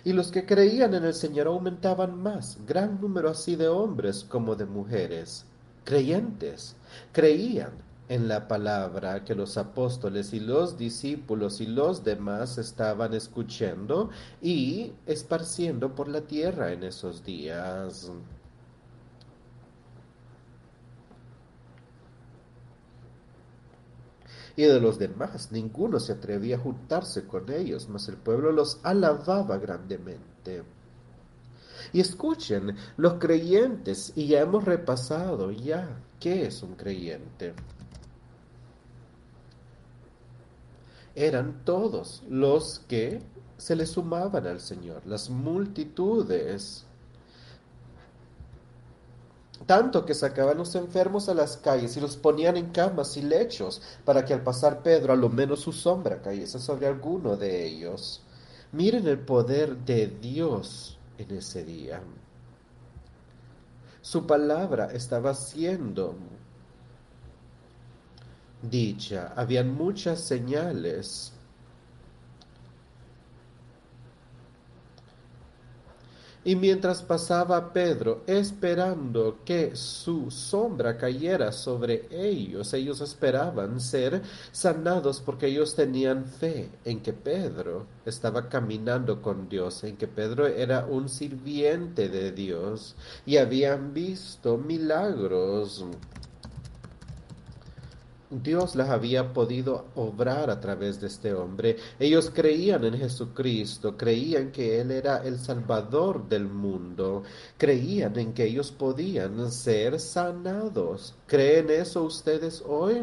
Y 0.03 0.13
los 0.13 0.31
que 0.31 0.45
creían 0.45 0.93
en 0.93 1.03
el 1.03 1.13
Señor 1.13 1.47
aumentaban 1.47 2.17
más, 2.17 2.57
gran 2.65 2.99
número 2.99 3.29
así 3.29 3.55
de 3.55 3.67
hombres 3.67 4.23
como 4.23 4.55
de 4.55 4.65
mujeres. 4.65 5.45
Creyentes, 5.83 6.75
creían 7.11 7.86
en 8.09 8.27
la 8.27 8.47
palabra 8.47 9.23
que 9.23 9.35
los 9.35 9.57
apóstoles 9.57 10.33
y 10.33 10.39
los 10.39 10.77
discípulos 10.77 11.59
y 11.59 11.65
los 11.65 12.03
demás 12.03 12.57
estaban 12.57 13.13
escuchando 13.13 14.09
y 14.41 14.93
esparciendo 15.05 15.93
por 15.93 16.07
la 16.07 16.21
tierra 16.21 16.71
en 16.71 16.83
esos 16.83 17.23
días. 17.23 18.11
y 24.57 24.63
de 24.63 24.81
los 24.81 24.97
demás 24.97 25.51
ninguno 25.51 25.99
se 25.99 26.13
atrevía 26.13 26.55
a 26.55 26.59
juntarse 26.59 27.27
con 27.27 27.49
ellos, 27.51 27.87
mas 27.89 28.09
el 28.09 28.17
pueblo 28.17 28.51
los 28.51 28.79
alababa 28.83 29.59
grandemente. 29.59 30.63
Y 31.93 32.01
escuchen, 32.01 32.75
los 32.97 33.13
creyentes, 33.13 34.11
y 34.15 34.27
ya 34.27 34.41
hemos 34.41 34.65
repasado 34.65 35.51
ya, 35.51 36.01
¿qué 36.19 36.47
es 36.47 36.63
un 36.63 36.73
creyente? 36.73 37.53
Eran 41.17 41.65
todos 41.65 42.21
los 42.29 42.79
que 42.87 43.23
se 43.57 43.75
le 43.75 43.87
sumaban 43.87 44.45
al 44.45 44.59
Señor, 44.59 45.01
las 45.07 45.31
multitudes. 45.31 46.85
Tanto 49.65 50.05
que 50.05 50.13
sacaban 50.13 50.59
los 50.59 50.75
enfermos 50.75 51.27
a 51.27 51.33
las 51.33 51.57
calles 51.57 51.97
y 51.97 52.01
los 52.01 52.15
ponían 52.17 52.55
en 52.55 52.69
camas 52.69 53.17
y 53.17 53.23
lechos 53.23 53.81
para 54.05 54.23
que 54.23 54.35
al 54.35 54.43
pasar 54.43 54.83
Pedro 54.83 55.11
a 55.11 55.15
lo 55.15 55.29
menos 55.29 55.61
su 55.61 55.73
sombra 55.73 56.21
cayese 56.21 56.59
sobre 56.59 56.85
alguno 56.85 57.35
de 57.35 57.65
ellos. 57.65 58.21
Miren 58.71 59.07
el 59.07 59.17
poder 59.17 59.75
de 59.75 60.05
Dios 60.21 60.99
en 61.17 61.35
ese 61.35 61.65
día. 61.65 61.99
Su 64.01 64.27
palabra 64.27 64.91
estaba 64.93 65.33
siendo 65.33 66.13
dicha. 68.61 69.33
Habían 69.35 69.73
muchas 69.73 70.21
señales. 70.21 71.33
Y 76.47 76.55
mientras 76.55 77.01
pasaba 77.01 77.73
Pedro, 77.73 78.23
esperando 78.25 79.39
que 79.43 79.75
su 79.75 80.31
sombra 80.31 80.97
cayera 80.97 81.51
sobre 81.51 82.07
ellos, 82.09 82.73
ellos 82.73 83.01
esperaban 83.01 83.81
ser 83.81 84.21
sanados 84.53 85.19
porque 85.19 85.47
ellos 85.47 85.75
tenían 85.75 86.23
fe 86.23 86.69
en 86.85 87.01
que 87.01 87.11
Pedro 87.11 87.85
estaba 88.05 88.47
caminando 88.47 89.21
con 89.21 89.49
Dios, 89.49 89.83
en 89.83 89.97
que 89.97 90.07
Pedro 90.07 90.47
era 90.47 90.85
un 90.85 91.09
sirviente 91.09 92.07
de 92.07 92.31
Dios 92.31 92.95
y 93.25 93.35
habían 93.35 93.93
visto 93.93 94.57
milagros 94.57 95.83
Dios 98.29 98.75
las 98.75 98.89
había 98.89 99.31
podido 99.31 99.85
obrar 99.95 100.49
a 100.49 100.59
través 100.59 100.99
de 100.99 101.07
este 101.07 101.33
hombre. 101.33 101.77
Ellos 101.97 102.29
creían 102.33 102.83
en 102.83 102.97
Jesucristo, 102.97 103.95
creían 103.95 104.51
que 104.51 104.81
Él 104.81 104.91
era 104.91 105.23
el 105.23 105.39
Salvador 105.39 106.27
del 106.27 106.45
mundo, 106.45 107.23
creían 107.57 108.19
en 108.19 108.33
que 108.33 108.43
ellos 108.43 108.73
podían 108.73 109.49
ser 109.49 109.97
sanados. 110.01 111.15
¿Creen 111.25 111.69
eso 111.69 112.03
ustedes 112.03 112.61
hoy? 112.67 113.01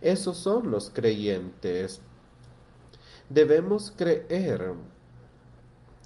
Esos 0.00 0.36
son 0.36 0.70
los 0.72 0.90
creyentes. 0.90 2.00
Debemos 3.28 3.92
creer 3.96 4.72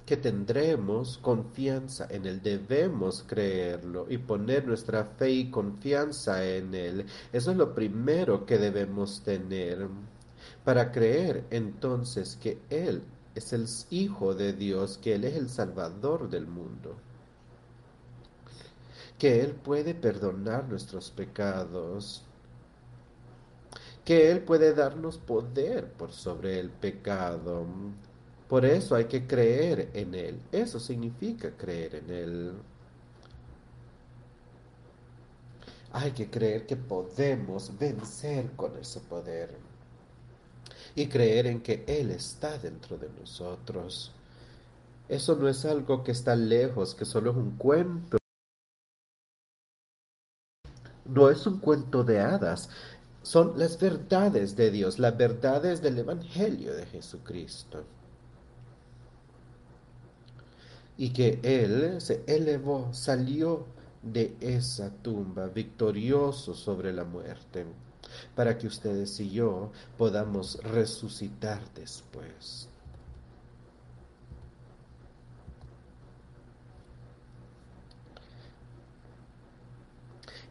que 0.06 0.16
tendremos 0.16 1.18
confianza 1.18 2.06
en 2.10 2.26
Él, 2.26 2.42
debemos 2.42 3.24
creerlo 3.26 4.06
y 4.08 4.18
poner 4.18 4.66
nuestra 4.66 5.04
fe 5.04 5.30
y 5.30 5.50
confianza 5.50 6.44
en 6.46 6.74
Él. 6.74 7.06
Eso 7.32 7.50
es 7.50 7.56
lo 7.56 7.74
primero 7.74 8.44
que 8.44 8.58
debemos 8.58 9.22
tener. 9.22 9.88
Para 10.62 10.92
creer 10.92 11.44
entonces 11.50 12.36
que 12.36 12.58
Él 12.68 13.02
es 13.34 13.52
el 13.52 13.66
Hijo 13.90 14.34
de 14.34 14.52
Dios, 14.52 14.98
que 14.98 15.14
Él 15.14 15.24
es 15.24 15.36
el 15.36 15.48
Salvador 15.48 16.28
del 16.28 16.46
mundo, 16.46 16.96
que 19.18 19.40
Él 19.40 19.52
puede 19.52 19.94
perdonar 19.94 20.68
nuestros 20.68 21.10
pecados, 21.10 22.22
que 24.04 24.30
Él 24.30 24.42
puede 24.42 24.74
darnos 24.74 25.16
poder 25.16 25.90
por 25.92 26.12
sobre 26.12 26.60
el 26.60 26.68
pecado, 26.68 27.64
por 28.54 28.64
eso 28.64 28.94
hay 28.94 29.06
que 29.06 29.26
creer 29.26 29.90
en 29.94 30.14
Él. 30.14 30.40
Eso 30.52 30.78
significa 30.78 31.50
creer 31.56 31.96
en 31.96 32.10
Él. 32.10 32.52
Hay 35.90 36.12
que 36.12 36.30
creer 36.30 36.64
que 36.64 36.76
podemos 36.76 37.76
vencer 37.76 38.52
con 38.52 38.78
ese 38.78 39.00
poder. 39.00 39.58
Y 40.94 41.08
creer 41.08 41.48
en 41.48 41.62
que 41.62 41.82
Él 41.88 42.12
está 42.12 42.56
dentro 42.56 42.96
de 42.96 43.08
nosotros. 43.18 44.12
Eso 45.08 45.34
no 45.34 45.48
es 45.48 45.64
algo 45.64 46.04
que 46.04 46.12
está 46.12 46.36
lejos, 46.36 46.94
que 46.94 47.06
solo 47.06 47.32
es 47.32 47.36
un 47.36 47.56
cuento. 47.56 48.18
No 51.06 51.28
es 51.28 51.44
un 51.48 51.58
cuento 51.58 52.04
de 52.04 52.20
hadas, 52.20 52.70
son 53.22 53.58
las 53.58 53.80
verdades 53.80 54.54
de 54.54 54.70
Dios, 54.70 55.00
las 55.00 55.16
verdades 55.16 55.82
del 55.82 55.98
Evangelio 55.98 56.72
de 56.72 56.86
Jesucristo. 56.86 57.84
Y 60.96 61.10
que 61.10 61.40
Él 61.42 62.00
se 62.00 62.22
elevó, 62.26 62.92
salió 62.92 63.66
de 64.02 64.36
esa 64.40 64.90
tumba 64.90 65.48
victorioso 65.48 66.54
sobre 66.54 66.92
la 66.92 67.04
muerte, 67.04 67.64
para 68.34 68.56
que 68.58 68.66
ustedes 68.66 69.18
y 69.20 69.30
yo 69.30 69.72
podamos 69.96 70.62
resucitar 70.62 71.60
después. 71.74 72.68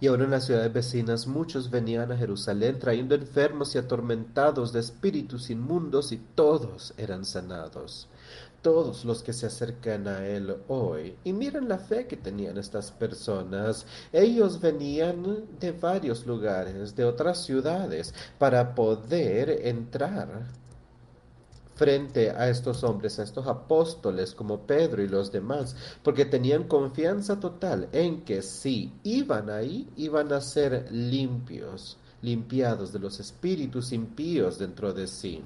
Y 0.03 0.07
ahora 0.07 0.25
en 0.25 0.31
las 0.31 0.47
ciudades 0.47 0.73
vecinas 0.73 1.27
muchos 1.27 1.69
venían 1.69 2.11
a 2.11 2.17
Jerusalén 2.17 2.77
trayendo 2.77 3.15
enfermos 3.15 3.73
y 3.73 3.77
atormentados 3.77 4.73
de 4.73 4.81
espíritus 4.81 5.49
inmundos 5.49 6.11
y 6.11 6.17
todos 6.17 6.93
eran 6.97 7.23
sanados. 7.23 8.09
Todos 8.63 9.05
los 9.05 9.21
que 9.21 9.33
se 9.33 9.45
acercan 9.45 10.07
a 10.07 10.25
Él 10.25 10.55
hoy, 10.69 11.15
y 11.23 11.33
miren 11.33 11.69
la 11.69 11.77
fe 11.77 12.07
que 12.07 12.17
tenían 12.17 12.57
estas 12.57 12.91
personas, 12.91 13.85
ellos 14.11 14.59
venían 14.59 15.45
de 15.59 15.71
varios 15.73 16.25
lugares, 16.25 16.95
de 16.95 17.03
otras 17.03 17.43
ciudades, 17.43 18.15
para 18.39 18.73
poder 18.73 19.67
entrar 19.67 20.47
frente 21.75 22.31
a 22.31 22.47
estos 22.47 22.85
hombres, 22.85 23.19
a 23.19 23.23
estos 23.23 23.47
apóstoles 23.47 24.33
como 24.33 24.61
Pedro 24.61 25.03
y 25.03 25.09
los 25.09 25.31
demás, 25.31 25.75
porque 26.01 26.23
tenían 26.23 26.63
confianza 26.63 27.39
total 27.41 27.89
en 27.91 28.23
que 28.23 28.41
si 28.41 28.93
iban 29.03 29.49
ahí, 29.49 29.89
iban 29.97 30.31
a 30.31 30.39
ser 30.39 30.89
limpios, 30.89 31.97
limpiados 32.21 32.93
de 32.93 32.99
los 32.99 33.19
espíritus 33.19 33.91
impíos 33.91 34.57
dentro 34.57 34.93
de 34.93 35.07
sí. 35.07 35.43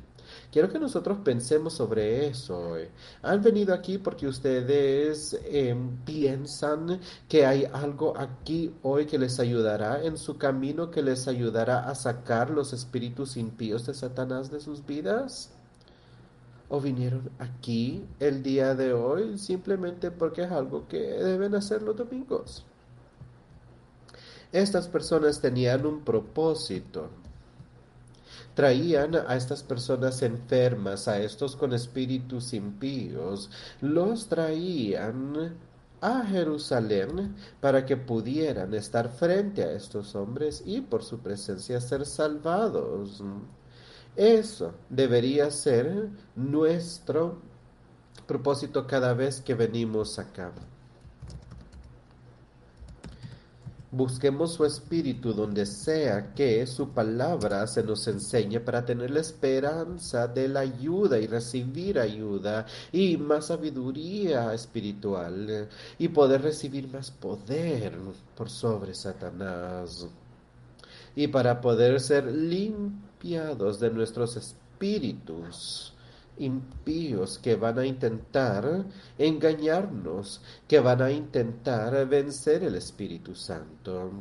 Quiero 0.51 0.69
que 0.69 0.79
nosotros 0.79 1.19
pensemos 1.23 1.73
sobre 1.73 2.27
eso 2.27 2.57
hoy. 2.57 2.87
Han 3.21 3.41
venido 3.41 3.73
aquí 3.73 3.97
porque 3.97 4.27
ustedes 4.27 5.37
em, 5.45 5.97
piensan 6.05 6.99
que 7.27 7.45
hay 7.45 7.65
algo 7.65 8.17
aquí 8.17 8.73
hoy 8.83 9.05
que 9.05 9.17
les 9.17 9.39
ayudará 9.39 10.03
en 10.03 10.17
su 10.17 10.37
camino, 10.37 10.91
que 10.91 11.01
les 11.01 11.27
ayudará 11.27 11.89
a 11.89 11.95
sacar 11.95 12.49
los 12.49 12.73
espíritus 12.73 13.37
impíos 13.37 13.85
de 13.85 13.93
Satanás 13.93 14.51
de 14.51 14.59
sus 14.59 14.85
vidas 14.85 15.51
o 16.69 16.81
vinieron 16.81 17.29
aquí 17.39 18.05
el 18.19 18.43
día 18.43 18.75
de 18.75 18.93
hoy 18.93 19.37
simplemente 19.37 20.11
porque 20.11 20.43
es 20.43 20.51
algo 20.51 20.87
que 20.87 20.99
deben 20.99 21.55
hacer 21.55 21.81
los 21.81 21.95
domingos. 21.95 22.65
Estas 24.51 24.87
personas 24.87 25.41
tenían 25.41 25.85
un 25.85 26.03
propósito. 26.03 27.09
Traían 28.57 29.13
a 29.13 29.35
estas 29.35 29.61
personas 29.61 30.23
enfermas, 30.23 31.07
a 31.07 31.19
estos 31.19 31.55
con 31.55 31.73
espíritus 31.73 32.53
impíos, 32.53 33.51
los 33.81 34.27
traían 34.29 35.55
a 36.01 36.25
Jerusalén 36.25 37.35
para 37.61 37.85
que 37.85 37.97
pudieran 37.97 38.73
estar 38.73 39.09
frente 39.09 39.63
a 39.63 39.73
estos 39.73 40.15
hombres 40.15 40.63
y 40.65 40.81
por 40.81 41.03
su 41.03 41.19
presencia 41.19 41.79
ser 41.79 42.03
salvados. 42.07 43.21
Eso 44.15 44.73
debería 44.89 45.51
ser 45.51 46.09
nuestro 46.35 47.39
propósito 48.25 48.87
cada 48.87 49.13
vez 49.13 49.39
que 49.39 49.53
venimos 49.53 50.17
acá. 50.17 50.51
Busquemos 53.97 54.53
su 54.53 54.63
espíritu 54.63 55.33
donde 55.33 55.65
sea 55.65 56.35
que 56.35 56.67
su 56.67 56.89
palabra 56.89 57.65
se 57.65 57.81
nos 57.81 58.07
enseñe 58.07 58.59
para 58.59 58.85
tener 58.85 59.09
la 59.09 59.21
esperanza 59.21 60.27
de 60.27 60.47
la 60.47 60.59
ayuda 60.59 61.17
y 61.17 61.25
recibir 61.25 61.97
ayuda 61.97 62.67
y 62.91 63.17
más 63.17 63.47
sabiduría 63.47 64.53
espiritual 64.53 65.67
y 65.97 66.09
poder 66.09 66.43
recibir 66.43 66.87
más 66.89 67.09
poder 67.09 67.97
por 68.35 68.51
sobre 68.51 68.93
Satanás. 68.93 70.05
Y 71.15 71.29
para 71.29 71.59
poder 71.59 71.99
ser 71.99 72.31
limpios 72.31 73.79
de 73.79 73.89
nuestros 73.89 74.37
espíritus 74.37 75.96
impíos 76.39 77.37
que 77.39 77.55
van 77.55 77.79
a 77.79 77.85
intentar 77.85 78.85
engañarnos, 79.17 80.41
que 80.67 80.79
van 80.79 81.01
a 81.01 81.11
intentar 81.11 82.07
vencer 82.07 82.63
el 82.63 82.75
Espíritu 82.75 83.35
Santo. 83.35 84.11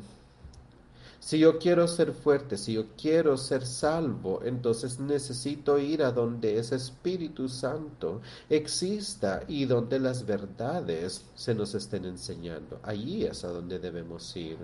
Si 1.26 1.40
yo 1.40 1.58
quiero 1.58 1.88
ser 1.88 2.12
fuerte, 2.12 2.56
si 2.56 2.74
yo 2.74 2.84
quiero 2.96 3.36
ser 3.36 3.66
salvo, 3.66 4.42
entonces 4.44 5.00
necesito 5.00 5.76
ir 5.76 6.04
a 6.04 6.12
donde 6.12 6.56
ese 6.56 6.76
Espíritu 6.76 7.48
Santo 7.48 8.20
exista 8.48 9.42
y 9.48 9.64
donde 9.64 9.98
las 9.98 10.24
verdades 10.24 11.24
se 11.34 11.52
nos 11.52 11.74
estén 11.74 12.04
enseñando. 12.04 12.78
Allí 12.84 13.24
es 13.24 13.42
a 13.42 13.48
donde 13.48 13.80
debemos 13.80 14.36
ir. 14.36 14.56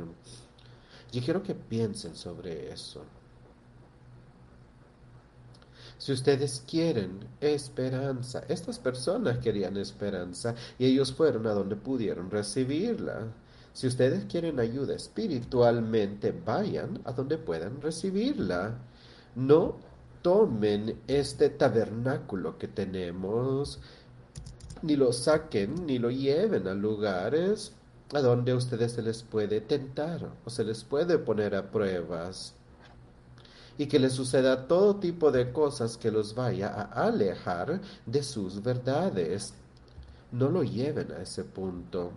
Yo 1.10 1.20
quiero 1.20 1.42
que 1.42 1.56
piensen 1.56 2.14
sobre 2.14 2.72
eso. 2.72 3.02
Si 6.02 6.10
ustedes 6.10 6.64
quieren 6.68 7.20
esperanza, 7.40 8.42
estas 8.48 8.80
personas 8.80 9.38
querían 9.38 9.76
esperanza 9.76 10.52
y 10.76 10.86
ellos 10.86 11.12
fueron 11.12 11.46
a 11.46 11.52
donde 11.52 11.76
pudieron 11.76 12.28
recibirla. 12.28 13.28
Si 13.72 13.86
ustedes 13.86 14.24
quieren 14.24 14.58
ayuda 14.58 14.96
espiritualmente, 14.96 16.32
vayan 16.32 17.00
a 17.04 17.12
donde 17.12 17.38
puedan 17.38 17.80
recibirla. 17.80 18.80
No 19.36 19.76
tomen 20.22 20.98
este 21.06 21.50
tabernáculo 21.50 22.58
que 22.58 22.66
tenemos, 22.66 23.78
ni 24.82 24.96
lo 24.96 25.12
saquen, 25.12 25.86
ni 25.86 26.00
lo 26.00 26.10
lleven 26.10 26.66
a 26.66 26.74
lugares 26.74 27.76
a 28.12 28.20
donde 28.20 28.54
ustedes 28.54 28.90
se 28.90 29.02
les 29.02 29.22
puede 29.22 29.60
tentar 29.60 30.32
o 30.44 30.50
se 30.50 30.64
les 30.64 30.82
puede 30.82 31.18
poner 31.18 31.54
a 31.54 31.70
pruebas 31.70 32.56
y 33.82 33.86
que 33.88 33.98
les 33.98 34.12
suceda 34.12 34.68
todo 34.68 35.00
tipo 35.00 35.32
de 35.32 35.50
cosas 35.50 35.96
que 35.96 36.12
los 36.12 36.36
vaya 36.36 36.68
a 36.68 37.06
alejar 37.06 37.80
de 38.06 38.22
sus 38.22 38.62
verdades. 38.62 39.54
No 40.30 40.50
lo 40.50 40.62
lleven 40.62 41.10
a 41.10 41.20
ese 41.20 41.42
punto. 41.42 42.12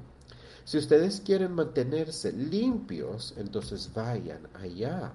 Si 0.64 0.78
ustedes 0.78 1.22
quieren 1.22 1.54
mantenerse 1.54 2.32
limpios, 2.32 3.34
entonces 3.36 3.90
vayan 3.96 4.48
allá 4.54 5.14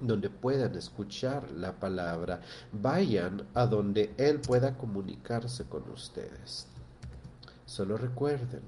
donde 0.00 0.30
puedan 0.30 0.74
escuchar 0.74 1.48
la 1.52 1.78
palabra. 1.78 2.40
Vayan 2.72 3.46
a 3.54 3.66
donde 3.66 4.12
Él 4.18 4.40
pueda 4.40 4.76
comunicarse 4.76 5.64
con 5.66 5.88
ustedes. 5.90 6.66
Solo 7.66 7.96
recuerden, 7.96 8.62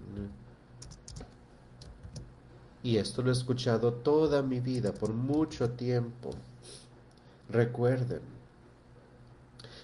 y 2.86 2.98
esto 2.98 3.20
lo 3.20 3.30
he 3.30 3.32
escuchado 3.32 3.94
toda 3.94 4.42
mi 4.42 4.60
vida, 4.60 4.94
por 4.94 5.12
mucho 5.12 5.70
tiempo. 5.70 6.30
Recuerden, 7.48 8.20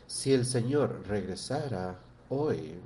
si 0.07 0.33
el 0.33 0.47
Señor 0.47 1.03
regresara 1.09 1.99
hoy, 2.29 2.77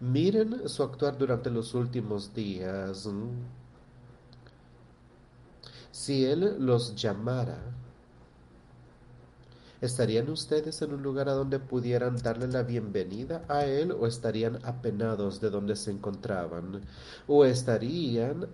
miren 0.00 0.68
su 0.68 0.82
actuar 0.82 1.16
durante 1.18 1.50
los 1.50 1.72
últimos 1.72 2.34
días. 2.34 3.08
Si 5.92 6.24
Él 6.24 6.56
los 6.58 6.96
llamara, 6.96 7.60
¿Estarían 9.80 10.28
ustedes 10.28 10.82
en 10.82 10.92
un 10.92 11.02
lugar 11.02 11.30
a 11.30 11.32
donde 11.32 11.58
pudieran 11.58 12.16
darle 12.16 12.48
la 12.48 12.62
bienvenida 12.62 13.44
a 13.48 13.64
Él 13.64 13.92
o 13.92 14.06
estarían 14.06 14.58
apenados 14.62 15.40
de 15.40 15.48
donde 15.48 15.74
se 15.74 15.90
encontraban? 15.90 16.82
¿O 17.26 17.46
estarían 17.46 18.46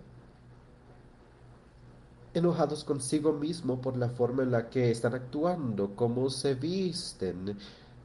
enojados 2.32 2.84
consigo 2.84 3.32
mismo 3.32 3.80
por 3.80 3.96
la 3.96 4.08
forma 4.10 4.44
en 4.44 4.52
la 4.52 4.70
que 4.70 4.92
están 4.92 5.14
actuando, 5.14 5.96
cómo 5.96 6.30
se 6.30 6.54
visten, 6.54 7.58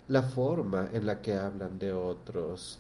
la 0.07 0.23
forma 0.23 0.89
en 0.91 1.05
la 1.05 1.21
que 1.21 1.35
hablan 1.35 1.77
de 1.77 1.93
otros? 1.93 2.79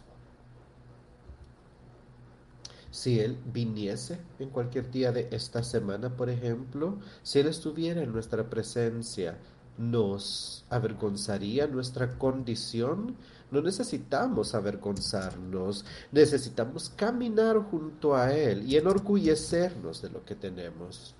Si 2.89 3.19
Él 3.19 3.37
viniese 3.53 4.19
en 4.39 4.49
cualquier 4.49 4.89
día 4.89 5.11
de 5.11 5.27
esta 5.31 5.61
semana, 5.61 6.09
por 6.17 6.31
ejemplo, 6.31 6.97
si 7.21 7.39
Él 7.39 7.47
estuviera 7.47 8.01
en 8.01 8.11
nuestra 8.11 8.49
presencia, 8.49 9.37
nos 9.81 10.63
avergonzaría 10.69 11.67
nuestra 11.67 12.17
condición. 12.17 13.15
No 13.49 13.61
necesitamos 13.61 14.55
avergonzarnos, 14.55 15.83
necesitamos 16.11 16.89
caminar 16.89 17.57
junto 17.69 18.15
a 18.15 18.31
Él 18.33 18.63
y 18.69 18.77
enorgullecernos 18.77 20.01
de 20.01 20.09
lo 20.09 20.23
que 20.23 20.35
tenemos. 20.35 21.15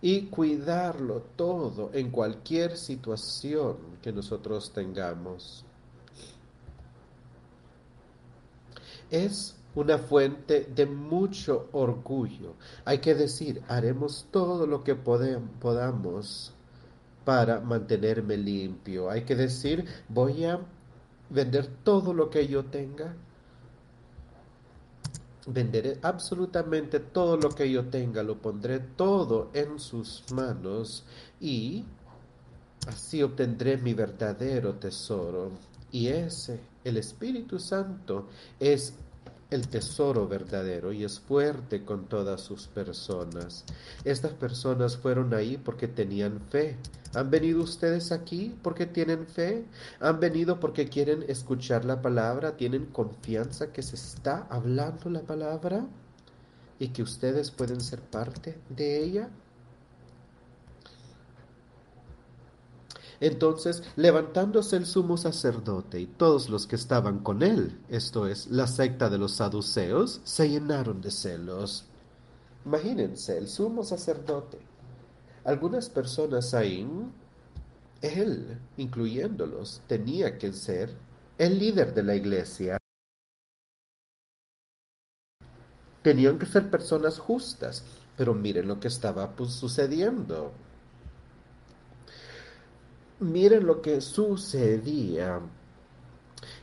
y 0.00 0.26
cuidarlo 0.26 1.22
todo 1.34 1.90
en 1.92 2.10
cualquier 2.10 2.76
situación 2.76 3.76
que 4.00 4.12
nosotros 4.12 4.72
tengamos. 4.72 5.64
Es 9.10 9.57
una 9.74 9.98
fuente 9.98 10.68
de 10.74 10.86
mucho 10.86 11.68
orgullo. 11.72 12.54
Hay 12.84 12.98
que 12.98 13.14
decir, 13.14 13.62
haremos 13.68 14.26
todo 14.30 14.66
lo 14.66 14.82
que 14.82 14.94
podamos 14.94 16.52
para 17.24 17.60
mantenerme 17.60 18.36
limpio. 18.36 19.10
Hay 19.10 19.24
que 19.24 19.36
decir, 19.36 19.84
voy 20.08 20.44
a 20.44 20.60
vender 21.30 21.66
todo 21.84 22.14
lo 22.14 22.30
que 22.30 22.46
yo 22.48 22.64
tenga. 22.64 23.14
Venderé 25.46 25.98
absolutamente 26.02 27.00
todo 27.00 27.36
lo 27.36 27.50
que 27.50 27.70
yo 27.70 27.86
tenga, 27.86 28.22
lo 28.22 28.36
pondré 28.36 28.80
todo 28.80 29.50
en 29.54 29.78
sus 29.78 30.24
manos 30.32 31.04
y 31.40 31.84
así 32.86 33.22
obtendré 33.22 33.78
mi 33.78 33.94
verdadero 33.94 34.74
tesoro. 34.74 35.52
Y 35.90 36.08
ese, 36.08 36.60
el 36.84 36.98
Espíritu 36.98 37.58
Santo, 37.58 38.28
es 38.60 38.94
el 39.50 39.68
tesoro 39.68 40.28
verdadero 40.28 40.92
y 40.92 41.04
es 41.04 41.20
fuerte 41.20 41.84
con 41.84 42.06
todas 42.06 42.40
sus 42.40 42.66
personas. 42.66 43.64
Estas 44.04 44.32
personas 44.32 44.96
fueron 44.96 45.32
ahí 45.32 45.56
porque 45.56 45.88
tenían 45.88 46.40
fe. 46.50 46.76
¿Han 47.14 47.30
venido 47.30 47.62
ustedes 47.62 48.12
aquí 48.12 48.54
porque 48.62 48.84
tienen 48.84 49.26
fe? 49.26 49.64
¿Han 50.00 50.20
venido 50.20 50.60
porque 50.60 50.88
quieren 50.88 51.24
escuchar 51.28 51.84
la 51.86 52.02
palabra? 52.02 52.56
¿Tienen 52.56 52.86
confianza 52.86 53.72
que 53.72 53.82
se 53.82 53.96
está 53.96 54.46
hablando 54.50 55.08
la 55.08 55.22
palabra? 55.22 55.86
¿Y 56.78 56.88
que 56.88 57.02
ustedes 57.02 57.50
pueden 57.50 57.80
ser 57.80 58.00
parte 58.00 58.58
de 58.68 59.02
ella? 59.02 59.30
Entonces, 63.20 63.82
levantándose 63.96 64.76
el 64.76 64.86
sumo 64.86 65.16
sacerdote 65.16 66.00
y 66.00 66.06
todos 66.06 66.48
los 66.48 66.66
que 66.66 66.76
estaban 66.76 67.18
con 67.18 67.42
él, 67.42 67.80
esto 67.88 68.28
es, 68.28 68.46
la 68.46 68.68
secta 68.68 69.10
de 69.10 69.18
los 69.18 69.32
saduceos, 69.32 70.20
se 70.22 70.48
llenaron 70.48 71.00
de 71.00 71.10
celos. 71.10 71.84
Imagínense, 72.64 73.36
el 73.36 73.48
sumo 73.48 73.82
sacerdote. 73.82 74.58
Algunas 75.44 75.88
personas 75.88 76.54
ahí, 76.54 76.86
él, 78.02 78.58
incluyéndolos, 78.76 79.80
tenía 79.88 80.38
que 80.38 80.52
ser 80.52 80.94
el 81.38 81.58
líder 81.58 81.94
de 81.94 82.02
la 82.04 82.14
iglesia. 82.14 82.78
Tenían 86.02 86.38
que 86.38 86.46
ser 86.46 86.70
personas 86.70 87.18
justas, 87.18 87.84
pero 88.16 88.32
miren 88.32 88.68
lo 88.68 88.78
que 88.78 88.88
estaba 88.88 89.34
pues, 89.34 89.52
sucediendo. 89.52 90.52
Miren 93.20 93.66
lo 93.66 93.82
que 93.82 94.00
sucedía. 94.00 95.40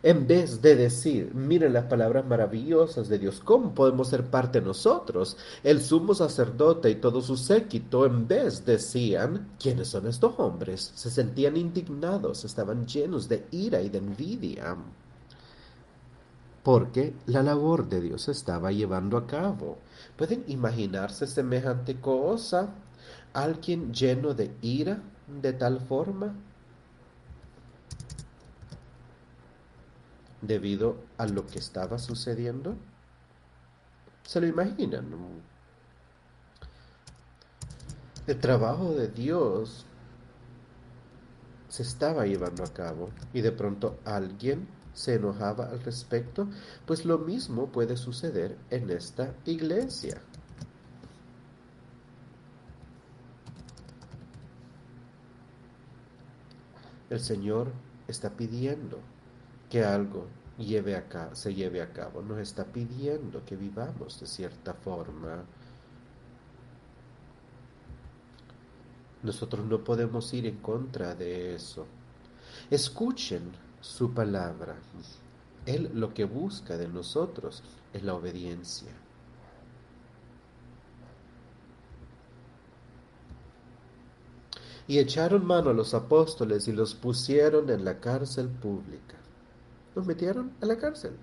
En 0.04 0.26
vez 0.26 0.62
de 0.62 0.76
decir, 0.76 1.34
miren 1.34 1.74
las 1.74 1.86
palabras 1.86 2.26
maravillosas 2.26 3.10
de 3.10 3.20
Dios, 3.20 3.42
¿cómo 3.44 3.74
podemos 3.74 4.08
ser 4.08 4.30
parte 4.30 4.62
nosotros? 4.62 5.36
El 5.64 5.82
sumo 5.82 6.14
sacerdote 6.14 6.90
y 6.90 6.96
todo 6.96 7.22
su 7.22 7.36
séquito, 7.36 8.06
en 8.06 8.28
vez 8.28 8.64
decían, 8.66 9.50
¿quiénes 9.60 9.90
son 9.90 10.08
estos 10.08 10.40
hombres? 10.40 10.92
Se 10.96 11.10
sentían 11.10 11.58
indignados, 11.58 12.46
estaban 12.46 12.86
llenos 12.86 13.28
de 13.28 13.48
ira 13.52 13.82
y 13.82 13.90
de 13.90 13.98
envidia, 13.98 14.78
porque 16.64 17.14
la 17.26 17.44
labor 17.44 17.90
de 17.90 18.00
Dios 18.00 18.24
se 18.24 18.32
estaba 18.32 18.72
llevando 18.72 19.18
a 19.18 19.28
cabo. 19.28 19.80
¿Pueden 20.16 20.46
imaginarse 20.48 21.28
semejante 21.28 22.00
cosa? 22.00 22.76
¿Alguien 23.34 23.94
lleno 23.94 24.34
de 24.34 24.56
ira 24.62 25.02
de 25.28 25.54
tal 25.54 25.82
forma? 25.82 26.34
debido 30.48 30.98
a 31.18 31.26
lo 31.28 31.46
que 31.48 31.60
estaba 31.60 31.98
sucediendo? 31.98 32.76
¿Se 34.24 34.40
lo 34.42 34.48
imaginan? 34.48 35.06
El 38.28 38.40
trabajo 38.40 38.94
de 38.94 39.08
Dios 39.08 39.86
se 41.70 41.84
estaba 41.84 42.26
llevando 42.26 42.64
a 42.64 42.74
cabo 42.74 43.10
y 43.34 43.42
de 43.42 43.52
pronto 43.52 44.00
alguien 44.06 44.68
se 44.94 45.16
enojaba 45.16 45.66
al 45.66 45.84
respecto, 45.84 46.48
pues 46.86 47.06
lo 47.06 47.18
mismo 47.18 47.68
puede 47.68 47.98
suceder 47.98 48.58
en 48.70 48.90
esta 48.90 49.34
iglesia. 49.46 50.22
El 57.10 57.20
Señor 57.20 57.72
está 58.08 58.32
pidiendo 58.32 59.00
que 59.70 59.84
algo 59.84 60.28
lleve 60.58 60.96
acá, 60.96 61.36
se 61.36 61.54
lleve 61.54 61.82
a 61.82 61.94
cabo. 61.94 62.22
Nos 62.22 62.40
está 62.40 62.66
pidiendo 62.66 63.44
que 63.46 63.56
vivamos 63.56 64.20
de 64.20 64.26
cierta 64.26 64.74
forma. 64.74 65.44
Nosotros 69.22 69.66
no 69.66 69.84
podemos 69.84 70.34
ir 70.34 70.46
en 70.48 70.58
contra 70.58 71.16
de 71.16 71.56
eso. 71.56 71.86
Escuchen 72.70 73.52
su 73.82 74.14
palabra. 74.14 74.76
Él 75.66 75.92
lo 75.94 76.14
que 76.14 76.26
busca 76.26 76.78
de 76.78 76.88
nosotros 76.88 77.64
es 77.94 78.04
la 78.04 78.16
obediencia. 78.16 78.92
Y 84.88 85.00
echaron 85.00 85.46
mano 85.46 85.72
a 85.72 85.74
los 85.74 85.94
apóstoles 85.94 86.68
y 86.68 86.72
los 86.72 86.94
pusieron 86.94 87.70
en 87.70 87.84
la 87.86 88.00
cárcel 88.00 88.48
pública 88.50 89.16
los 89.96 90.06
metieron 90.06 90.52
a 90.62 90.66
la 90.66 90.78
cárcel. 90.78 91.14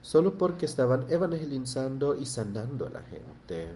Solo 0.00 0.38
porque 0.38 0.64
estaban 0.64 1.04
evangelizando 1.10 2.16
y 2.16 2.24
sanando 2.24 2.86
a 2.86 2.90
la 2.90 3.02
gente. 3.02 3.68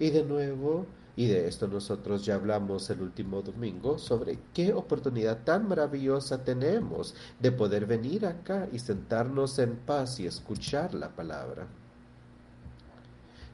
Y 0.00 0.10
de 0.10 0.24
nuevo, 0.24 0.86
y 1.14 1.26
de 1.26 1.46
esto 1.46 1.68
nosotros 1.68 2.24
ya 2.24 2.34
hablamos 2.34 2.90
el 2.90 3.02
último 3.02 3.42
domingo, 3.42 3.98
sobre 3.98 4.40
qué 4.52 4.72
oportunidad 4.72 5.44
tan 5.44 5.68
maravillosa 5.68 6.42
tenemos 6.42 7.14
de 7.38 7.52
poder 7.52 7.86
venir 7.86 8.26
acá 8.26 8.68
y 8.72 8.80
sentarnos 8.80 9.58
en 9.60 9.76
paz 9.76 10.18
y 10.18 10.26
escuchar 10.26 10.94
la 10.94 11.10
palabra. 11.10 11.68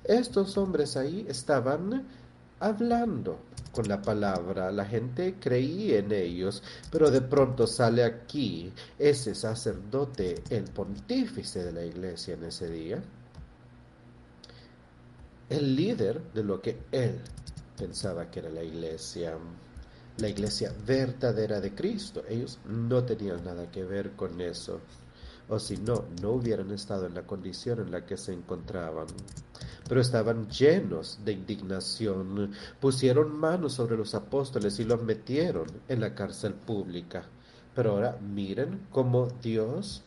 Estos 0.04 0.56
hombres 0.56 0.96
ahí 0.96 1.26
estaban 1.28 2.06
hablando 2.60 3.40
con 3.72 3.88
la 3.88 4.00
palabra. 4.00 4.70
La 4.70 4.84
gente 4.84 5.36
creía 5.40 5.98
en 5.98 6.12
ellos, 6.12 6.62
pero 6.90 7.10
de 7.10 7.20
pronto 7.22 7.66
sale 7.66 8.04
aquí 8.04 8.72
ese 8.98 9.34
sacerdote, 9.34 10.42
el 10.50 10.64
pontífice 10.64 11.64
de 11.64 11.72
la 11.72 11.84
iglesia 11.84 12.34
en 12.34 12.44
ese 12.44 12.70
día, 12.70 13.02
el 15.48 15.74
líder 15.74 16.22
de 16.32 16.44
lo 16.44 16.60
que 16.60 16.78
él 16.92 17.20
pensaba 17.76 18.30
que 18.30 18.40
era 18.40 18.50
la 18.50 18.62
iglesia, 18.62 19.36
la 20.18 20.28
iglesia 20.28 20.72
verdadera 20.86 21.60
de 21.60 21.74
Cristo. 21.74 22.22
Ellos 22.28 22.58
no 22.66 23.02
tenían 23.04 23.44
nada 23.44 23.70
que 23.70 23.84
ver 23.84 24.12
con 24.12 24.40
eso, 24.40 24.80
o 25.48 25.58
si 25.58 25.76
no, 25.78 26.04
no 26.22 26.32
hubieran 26.32 26.70
estado 26.70 27.06
en 27.06 27.14
la 27.14 27.22
condición 27.22 27.80
en 27.80 27.90
la 27.90 28.06
que 28.06 28.16
se 28.16 28.32
encontraban 28.32 29.06
pero 29.90 30.02
estaban 30.02 30.48
llenos 30.48 31.18
de 31.24 31.32
indignación. 31.32 32.52
Pusieron 32.78 33.36
manos 33.36 33.72
sobre 33.72 33.96
los 33.96 34.14
apóstoles 34.14 34.78
y 34.78 34.84
los 34.84 35.02
metieron 35.02 35.66
en 35.88 36.00
la 36.00 36.14
cárcel 36.14 36.54
pública. 36.54 37.24
Pero 37.74 37.90
ahora 37.90 38.16
miren 38.20 38.86
cómo 38.92 39.26
Dios 39.42 40.04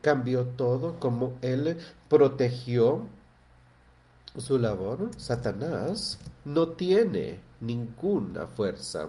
cambió 0.00 0.44
todo, 0.44 1.00
cómo 1.00 1.36
Él 1.42 1.76
protegió 2.08 3.08
su 4.38 4.60
labor. 4.60 5.10
Satanás 5.16 6.20
no 6.44 6.68
tiene 6.68 7.40
ninguna 7.58 8.46
fuerza. 8.46 9.08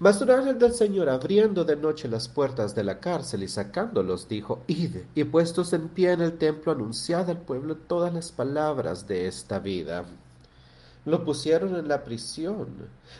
Mas 0.00 0.18
un 0.22 0.30
ángel 0.30 0.58
del 0.58 0.72
Señor, 0.72 1.10
abriendo 1.10 1.62
de 1.64 1.76
noche 1.76 2.08
las 2.08 2.26
puertas 2.26 2.74
de 2.74 2.84
la 2.84 3.00
cárcel 3.00 3.42
y 3.42 3.48
sacándolos, 3.48 4.28
dijo, 4.28 4.62
Id, 4.66 4.96
y 5.14 5.24
puestos 5.24 5.74
en 5.74 5.90
pie 5.90 6.12
en 6.12 6.22
el 6.22 6.38
templo, 6.38 6.72
anunciad 6.72 7.28
al 7.28 7.42
pueblo 7.42 7.76
todas 7.76 8.14
las 8.14 8.32
palabras 8.32 9.06
de 9.06 9.26
esta 9.26 9.58
vida. 9.58 10.04
Lo 11.04 11.22
pusieron 11.22 11.76
en 11.76 11.86
la 11.86 12.02
prisión, 12.02 12.68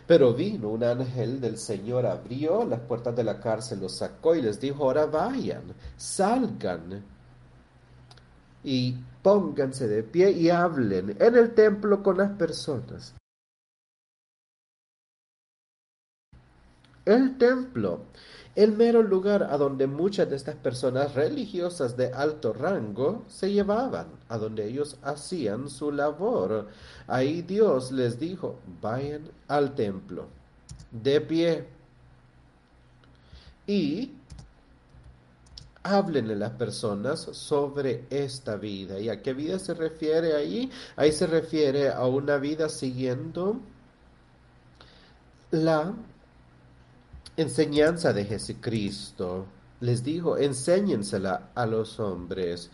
pero 0.07 0.33
vino 0.33 0.71
un 0.71 0.83
ángel 0.83 1.39
del 1.41 1.59
Señor, 1.59 2.07
abrió 2.07 2.65
las 2.65 2.81
puertas 2.81 3.15
de 3.15 3.25
la 3.25 3.41
cárcel, 3.41 3.81
los 3.81 3.97
sacó 3.97 4.35
y 4.35 4.41
les 4.41 4.59
dijo, 4.59 4.85
ahora 4.85 5.05
vayan, 5.05 5.75
salgan 5.99 7.05
y 8.65 8.97
pónganse 9.23 9.87
de 9.87 10.03
pie 10.03 10.31
y 10.31 10.49
hablen 10.49 11.15
en 11.19 11.37
el 11.37 11.53
templo 11.53 12.03
con 12.03 12.17
las 12.17 12.31
personas 12.33 13.15
el 17.05 17.39
templo, 17.39 18.05
el 18.55 18.73
mero 18.73 19.03
lugar 19.03 19.45
a 19.45 19.57
donde 19.57 19.87
muchas 19.87 20.29
de 20.29 20.37
estas 20.37 20.57
personas 20.57 21.15
religiosas 21.15 21.97
de 21.97 22.13
alto 22.13 22.53
rango 22.53 23.25
se 23.29 23.53
llevaban, 23.53 24.09
a 24.29 24.39
donde 24.39 24.67
ellos 24.67 24.97
hacían 25.03 25.69
su 25.69 25.93
labor. 25.93 26.69
Ahí 27.07 27.43
Dios 27.43 27.93
les 27.93 28.19
dijo, 28.19 28.59
vayan 28.81 29.31
al 29.49 29.75
templo, 29.75 30.27
de 30.91 31.21
pie, 31.21 31.67
y 33.67 34.13
hablen 35.83 36.31
a 36.31 36.35
las 36.35 36.51
personas 36.53 37.21
sobre 37.21 38.05
esta 38.11 38.57
vida. 38.57 38.99
¿Y 38.99 39.09
a 39.09 39.23
qué 39.23 39.33
vida 39.33 39.59
se 39.59 39.75
refiere 39.75 40.35
ahí? 40.35 40.71
Ahí 40.97 41.13
se 41.13 41.27
refiere 41.27 41.89
a 41.89 42.05
una 42.07 42.37
vida 42.37 42.69
siguiendo 42.69 43.61
la 45.53 45.95
enseñanza 47.37 48.13
de 48.13 48.25
Jesucristo. 48.25 49.47
Les 49.81 50.05
dijo, 50.05 50.37
enséñensela 50.37 51.51
a 51.55 51.67
los 51.67 51.99
hombres. 52.01 52.71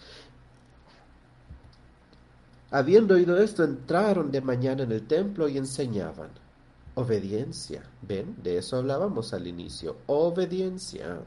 Habiendo 2.71 3.15
oído 3.15 3.39
esto, 3.39 3.63
entraron 3.63 4.31
de 4.31 4.41
mañana 4.41 4.83
en 4.83 4.93
el 4.93 5.07
templo 5.07 5.49
y 5.49 5.57
enseñaban. 5.57 6.31
Obediencia. 6.95 7.83
¿Ven? 8.03 8.37
De 8.43 8.59
eso 8.59 8.77
hablábamos 8.77 9.33
al 9.33 9.47
inicio. 9.47 9.99
Obediencia. 10.07 11.21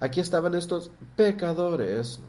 Aquí 0.00 0.20
estaban 0.20 0.54
estos 0.54 0.90
pecadores 1.16 2.20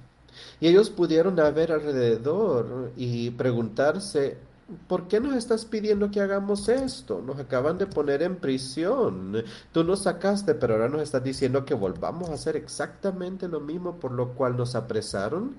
y 0.60 0.68
ellos 0.68 0.90
pudieron 0.90 1.36
ver 1.36 1.72
alrededor 1.72 2.92
y 2.98 3.30
preguntarse, 3.32 4.38
¿por 4.88 5.08
qué 5.08 5.20
nos 5.20 5.36
estás 5.36 5.66
pidiendo 5.66 6.12
que 6.12 6.22
hagamos 6.22 6.70
esto? 6.70 7.22
Nos 7.22 7.40
acaban 7.40 7.78
de 7.78 7.88
poner 7.88 8.22
en 8.24 8.38
prisión. 8.38 9.44
Tú 9.72 9.84
nos 9.84 10.04
sacaste, 10.04 10.56
pero 10.56 10.74
ahora 10.74 10.90
nos 10.90 11.02
estás 11.02 11.24
diciendo 11.24 11.66
que 11.66 11.74
volvamos 11.74 12.30
a 12.30 12.34
hacer 12.34 12.56
exactamente 12.56 13.48
lo 13.48 13.60
mismo 13.60 14.00
por 14.00 14.12
lo 14.12 14.34
cual 14.34 14.58
nos 14.58 14.76
apresaron. 14.76 15.56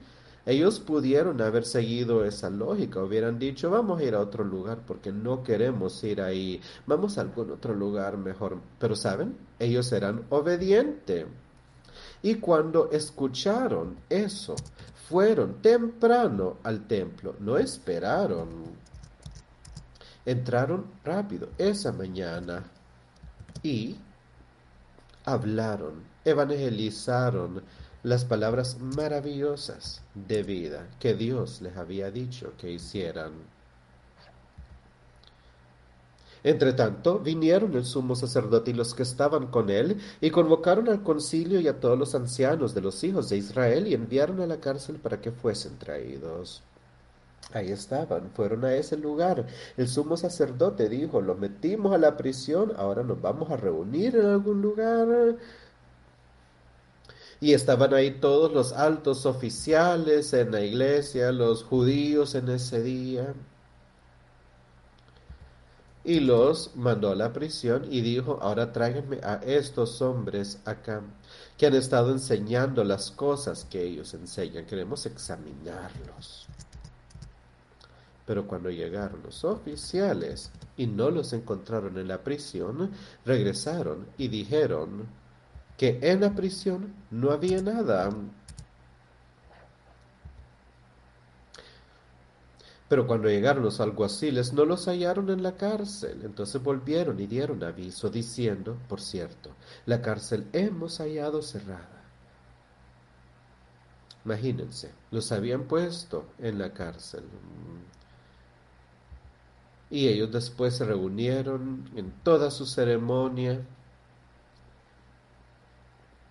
Ellos 0.46 0.80
pudieron 0.80 1.40
haber 1.42 1.64
seguido 1.64 2.24
esa 2.24 2.48
lógica, 2.48 3.02
hubieran 3.02 3.38
dicho, 3.38 3.70
vamos 3.70 4.00
a 4.00 4.04
ir 4.04 4.14
a 4.14 4.20
otro 4.20 4.42
lugar 4.42 4.78
porque 4.86 5.12
no 5.12 5.42
queremos 5.42 6.02
ir 6.02 6.22
ahí, 6.22 6.60
vamos 6.86 7.18
a 7.18 7.20
algún 7.20 7.50
otro 7.50 7.74
lugar 7.74 8.16
mejor. 8.16 8.58
Pero 8.78 8.96
saben, 8.96 9.36
ellos 9.58 9.92
eran 9.92 10.24
obedientes. 10.30 11.26
Y 12.22 12.36
cuando 12.36 12.90
escucharon 12.90 13.96
eso, 14.08 14.56
fueron 15.08 15.60
temprano 15.60 16.58
al 16.62 16.86
templo, 16.86 17.34
no 17.40 17.58
esperaron. 17.58 18.48
Entraron 20.30 20.86
rápido 21.04 21.48
esa 21.58 21.90
mañana 21.90 22.62
y 23.64 23.96
hablaron, 25.24 26.04
evangelizaron 26.24 27.64
las 28.04 28.24
palabras 28.24 28.78
maravillosas 28.78 30.02
de 30.14 30.44
vida 30.44 30.86
que 31.00 31.14
Dios 31.14 31.60
les 31.62 31.76
había 31.76 32.12
dicho 32.12 32.52
que 32.58 32.70
hicieran. 32.70 33.32
Entre 36.44 36.74
tanto, 36.74 37.18
vinieron 37.18 37.74
el 37.74 37.84
sumo 37.84 38.14
sacerdote 38.14 38.70
y 38.70 38.74
los 38.74 38.94
que 38.94 39.02
estaban 39.02 39.48
con 39.48 39.68
él, 39.68 40.00
y 40.20 40.30
convocaron 40.30 40.88
al 40.88 41.02
concilio 41.02 41.58
y 41.58 41.66
a 41.66 41.80
todos 41.80 41.98
los 41.98 42.14
ancianos 42.14 42.72
de 42.72 42.82
los 42.82 43.02
hijos 43.02 43.28
de 43.30 43.36
Israel, 43.38 43.88
y 43.88 43.94
enviaron 43.94 44.40
a 44.40 44.46
la 44.46 44.60
cárcel 44.60 45.00
para 45.00 45.20
que 45.20 45.32
fuesen 45.32 45.76
traídos. 45.76 46.62
Ahí 47.52 47.70
estaban, 47.72 48.30
fueron 48.30 48.64
a 48.64 48.74
ese 48.74 48.96
lugar. 48.96 49.46
El 49.76 49.88
sumo 49.88 50.16
sacerdote 50.16 50.88
dijo, 50.88 51.20
lo 51.20 51.34
metimos 51.34 51.92
a 51.94 51.98
la 51.98 52.16
prisión, 52.16 52.72
ahora 52.76 53.02
nos 53.02 53.20
vamos 53.20 53.50
a 53.50 53.56
reunir 53.56 54.16
en 54.16 54.26
algún 54.26 54.62
lugar. 54.62 55.36
Y 57.40 57.54
estaban 57.54 57.94
ahí 57.94 58.12
todos 58.20 58.52
los 58.52 58.72
altos 58.72 59.26
oficiales 59.26 60.32
en 60.34 60.52
la 60.52 60.60
iglesia, 60.60 61.32
los 61.32 61.64
judíos 61.64 62.34
en 62.34 62.50
ese 62.50 62.82
día 62.82 63.34
y 66.04 66.20
los 66.20 66.74
mandó 66.76 67.10
a 67.10 67.14
la 67.14 67.32
prisión 67.32 67.86
y 67.90 68.00
dijo, 68.00 68.38
ahora 68.40 68.72
tráiganme 68.72 69.18
a 69.22 69.34
estos 69.44 70.00
hombres 70.00 70.58
acá 70.64 71.02
que 71.58 71.66
han 71.66 71.74
estado 71.74 72.10
enseñando 72.10 72.84
las 72.84 73.10
cosas 73.10 73.66
que 73.68 73.82
ellos 73.82 74.14
enseñan. 74.14 74.66
Queremos 74.66 75.04
examinarlos. 75.06 76.49
Pero 78.30 78.46
cuando 78.46 78.70
llegaron 78.70 79.24
los 79.24 79.42
oficiales 79.42 80.52
y 80.76 80.86
no 80.86 81.10
los 81.10 81.32
encontraron 81.32 81.98
en 81.98 82.06
la 82.06 82.22
prisión, 82.22 82.92
regresaron 83.24 84.06
y 84.18 84.28
dijeron 84.28 85.08
que 85.76 85.98
en 86.00 86.20
la 86.20 86.32
prisión 86.32 86.94
no 87.10 87.32
había 87.32 87.60
nada. 87.60 88.08
Pero 92.88 93.04
cuando 93.08 93.28
llegaron 93.28 93.64
los 93.64 93.80
alguaciles 93.80 94.52
no 94.52 94.64
los 94.64 94.86
hallaron 94.86 95.28
en 95.30 95.42
la 95.42 95.56
cárcel. 95.56 96.20
Entonces 96.22 96.62
volvieron 96.62 97.18
y 97.18 97.26
dieron 97.26 97.64
aviso, 97.64 98.10
diciendo, 98.10 98.78
por 98.88 99.00
cierto, 99.00 99.50
la 99.86 100.00
cárcel 100.00 100.46
hemos 100.52 100.98
hallado 100.98 101.42
cerrada. 101.42 102.04
Imagínense, 104.24 104.92
los 105.10 105.32
habían 105.32 105.64
puesto 105.64 106.26
en 106.38 106.60
la 106.60 106.72
cárcel. 106.72 107.24
Y 109.90 110.08
ellos 110.08 110.30
después 110.30 110.76
se 110.76 110.84
reunieron 110.84 111.90
en 111.96 112.12
toda 112.22 112.50
su 112.50 112.64
ceremonia, 112.64 113.60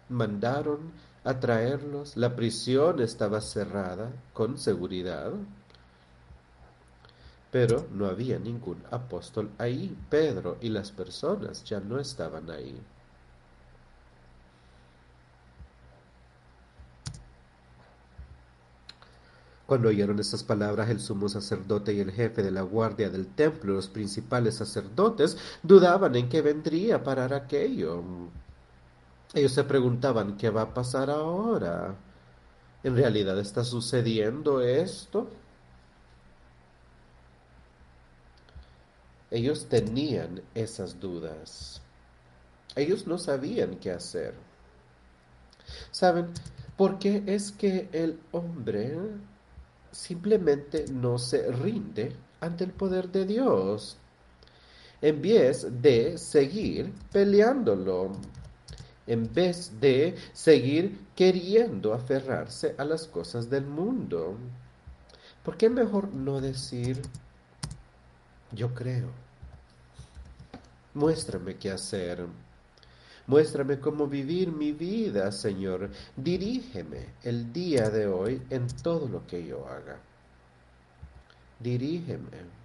mandaron 0.08 0.92
a 1.24 1.40
traerlos, 1.40 2.16
la 2.16 2.36
prisión 2.36 3.02
estaba 3.02 3.42
cerrada 3.42 4.12
con 4.34 4.58
seguridad 4.58 5.34
pero 7.52 7.88
no 7.92 8.06
había 8.06 8.38
ningún 8.38 8.84
apóstol 8.92 9.52
ahí. 9.58 9.96
Pedro 10.10 10.58
y 10.62 10.70
las 10.70 10.92
personas 10.92 11.64
ya 11.64 11.80
no 11.80 12.00
estaban 12.00 12.50
ahí. 12.52 12.80
Cuando 19.70 19.90
oyeron 19.90 20.18
estas 20.18 20.44
palabras, 20.44 20.90
el 20.90 21.00
sumo 21.00 21.30
sacerdote 21.30 21.94
y 21.94 22.00
el 22.00 22.12
jefe 22.12 22.42
de 22.42 22.50
la 22.50 22.64
guardia 22.64 23.12
del 23.12 23.28
templo, 23.28 23.76
los 23.76 23.88
principales 23.88 24.56
sacerdotes, 24.56 25.38
dudaban 25.62 26.16
en 26.16 26.28
qué 26.28 26.42
vendría 26.42 26.96
a 26.96 27.04
parar 27.04 27.36
aquello. 27.36 28.02
Ellos 29.32 29.52
se 29.52 29.64
preguntaban, 29.64 30.38
¿qué 30.38 30.50
va 30.50 30.64
a 30.64 30.74
pasar 30.74 31.12
ahora? 31.12 31.94
¿En 32.84 32.96
realidad 32.96 33.38
está 33.38 33.64
sucediendo 33.64 34.60
esto? 34.60 35.30
Ellos 39.30 39.68
tenían 39.70 40.42
esas 40.56 41.00
dudas. 41.00 41.80
Ellos 42.76 43.06
no 43.06 43.20
sabían 43.20 43.76
qué 43.76 43.92
hacer. 43.92 44.34
¿Saben? 45.92 46.34
por 46.80 46.98
qué 46.98 47.24
es 47.28 47.52
que 47.52 47.90
el 47.92 48.18
hombre 48.32 48.98
simplemente 49.92 50.86
no 50.92 51.18
se 51.18 51.52
rinde 51.52 52.16
ante 52.42 52.64
el 52.64 52.72
poder 52.72 53.10
de 53.10 53.26
Dios. 53.26 53.98
En 55.02 55.22
vez 55.22 55.82
de 55.82 56.18
seguir 56.18 56.94
peleándolo. 57.12 58.12
En 59.08 59.32
vez 59.34 59.80
de 59.80 60.16
seguir 60.34 61.08
queriendo 61.16 61.94
aferrarse 61.94 62.76
a 62.78 62.84
las 62.84 63.08
cosas 63.08 63.50
del 63.50 63.66
mundo. 63.66 64.38
¿Por 65.44 65.58
qué 65.58 65.70
mejor 65.70 66.14
no 66.14 66.42
decir, 66.42 67.02
yo 68.52 68.74
creo. 68.74 69.10
Muéstrame 70.94 71.56
qué 71.56 71.72
hacer. 71.72 72.26
Muéstrame 73.30 73.80
cómo 73.80 74.08
vivir 74.08 74.52
mi 74.52 74.72
vida, 74.72 75.32
Señor. 75.32 75.92
Dirígeme 76.18 77.14
el 77.24 77.54
día 77.54 77.90
de 77.90 78.08
hoy 78.08 78.42
en 78.50 78.66
todo 78.68 79.08
lo 79.08 79.26
que 79.28 79.46
yo 79.46 79.68
haga. 79.68 80.00
Dirígeme 81.60 82.60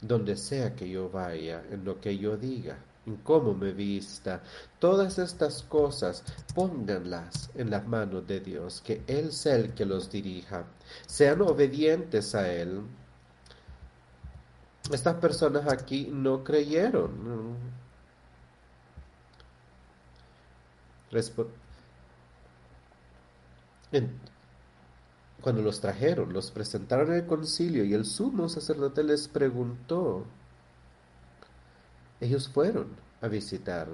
donde 0.00 0.36
sea 0.36 0.74
que 0.74 0.88
yo 0.88 1.10
vaya, 1.10 1.62
en 1.70 1.84
lo 1.84 2.00
que 2.00 2.16
yo 2.16 2.36
diga, 2.36 2.78
en 3.04 3.16
cómo 3.18 3.52
me 3.52 3.72
vista. 3.72 4.42
Todas 4.78 5.18
estas 5.18 5.62
cosas 5.64 6.24
pónganlas 6.54 7.50
en 7.54 7.70
las 7.70 7.86
manos 7.86 8.26
de 8.26 8.40
Dios, 8.40 8.80
que 8.80 9.02
Él 9.06 9.32
sea 9.32 9.56
el 9.56 9.74
que 9.74 9.84
los 9.84 10.10
dirija. 10.10 10.64
Sean 11.06 11.42
obedientes 11.42 12.34
a 12.34 12.50
Él 12.50 12.80
estas 14.90 15.16
personas 15.16 15.70
aquí 15.70 16.08
no 16.10 16.42
creyeron. 16.42 17.56
Cuando 25.40 25.62
los 25.62 25.80
trajeron, 25.80 26.32
los 26.32 26.50
presentaron 26.50 27.08
en 27.08 27.20
el 27.20 27.26
concilio 27.26 27.84
y 27.84 27.94
el 27.94 28.04
sumo 28.04 28.48
sacerdote 28.48 29.02
les 29.02 29.28
preguntó. 29.28 30.24
Ellos 32.20 32.48
fueron 32.48 32.88
a 33.20 33.28
visitar. 33.28 33.88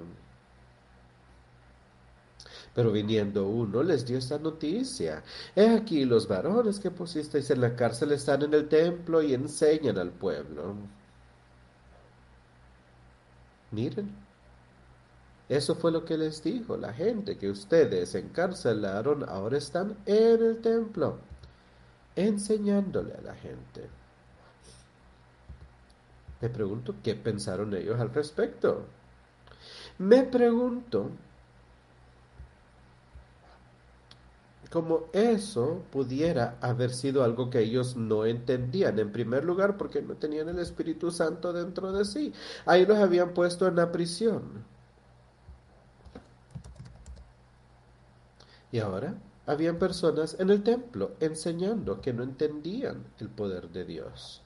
Pero 2.75 2.91
viniendo 2.91 3.47
uno 3.47 3.83
les 3.83 4.05
dio 4.05 4.19
esta 4.19 4.39
noticia. 4.39 5.23
He 5.55 5.69
aquí 5.69 6.05
los 6.05 6.27
varones 6.27 6.81
que 6.81 6.91
pusisteis 6.91 7.51
en 7.51 7.61
la 7.61 7.77
cárcel 7.77 8.13
están 8.13 8.43
en 8.43 8.55
el 8.55 8.69
templo 8.69 9.23
y 9.23 9.35
enseñan 9.35 9.99
al 9.99 10.11
pueblo. 10.11 10.75
Miren, 13.71 14.24
eso 15.49 15.75
fue 15.75 15.93
lo 15.93 16.05
que 16.05 16.17
les 16.17 16.43
dijo 16.43 16.77
la 16.77 16.93
gente 16.93 17.37
que 17.37 17.51
ustedes 17.51 18.15
encarcelaron, 18.15 19.29
ahora 19.29 19.59
están 19.59 19.97
en 20.07 20.43
el 20.43 20.61
templo, 20.61 21.19
enseñándole 22.17 23.15
a 23.15 23.21
la 23.21 23.35
gente. 23.35 23.89
Me 26.41 26.49
pregunto 26.49 26.95
qué 27.03 27.15
pensaron 27.15 27.75
ellos 27.75 28.01
al 28.01 28.13
respecto. 28.13 28.87
Me 29.99 30.25
pregunto 30.25 31.11
cómo 34.71 35.05
eso 35.13 35.83
pudiera 35.93 36.59
haber 36.61 36.91
sido 36.91 37.23
algo 37.23 37.49
que 37.49 37.61
ellos 37.61 37.97
no 37.97 38.27
entendían. 38.27 38.99
En 38.99 39.13
primer 39.13 39.45
lugar, 39.45 39.77
porque 39.77 40.03
no 40.03 40.15
tenían 40.15 40.49
el 40.49 40.59
Espíritu 40.59 41.11
Santo 41.11 41.53
dentro 41.53 41.93
de 41.93 42.05
sí. 42.05 42.33
Ahí 42.67 42.85
los 42.85 42.99
habían 42.99 43.35
puesto 43.35 43.69
en 43.69 43.77
la 43.77 43.93
prisión. 43.93 44.74
Y 48.75 48.81
ahora 48.81 49.15
habían 49.47 49.79
personas 49.79 50.35
en 50.41 50.51
el 50.51 50.65
templo 50.65 51.13
enseñando 51.21 52.01
que 52.01 52.13
no 52.13 52.25
entendían 52.25 53.05
el 53.21 53.29
poder 53.29 53.69
de 53.71 53.85
Dios. 53.85 54.43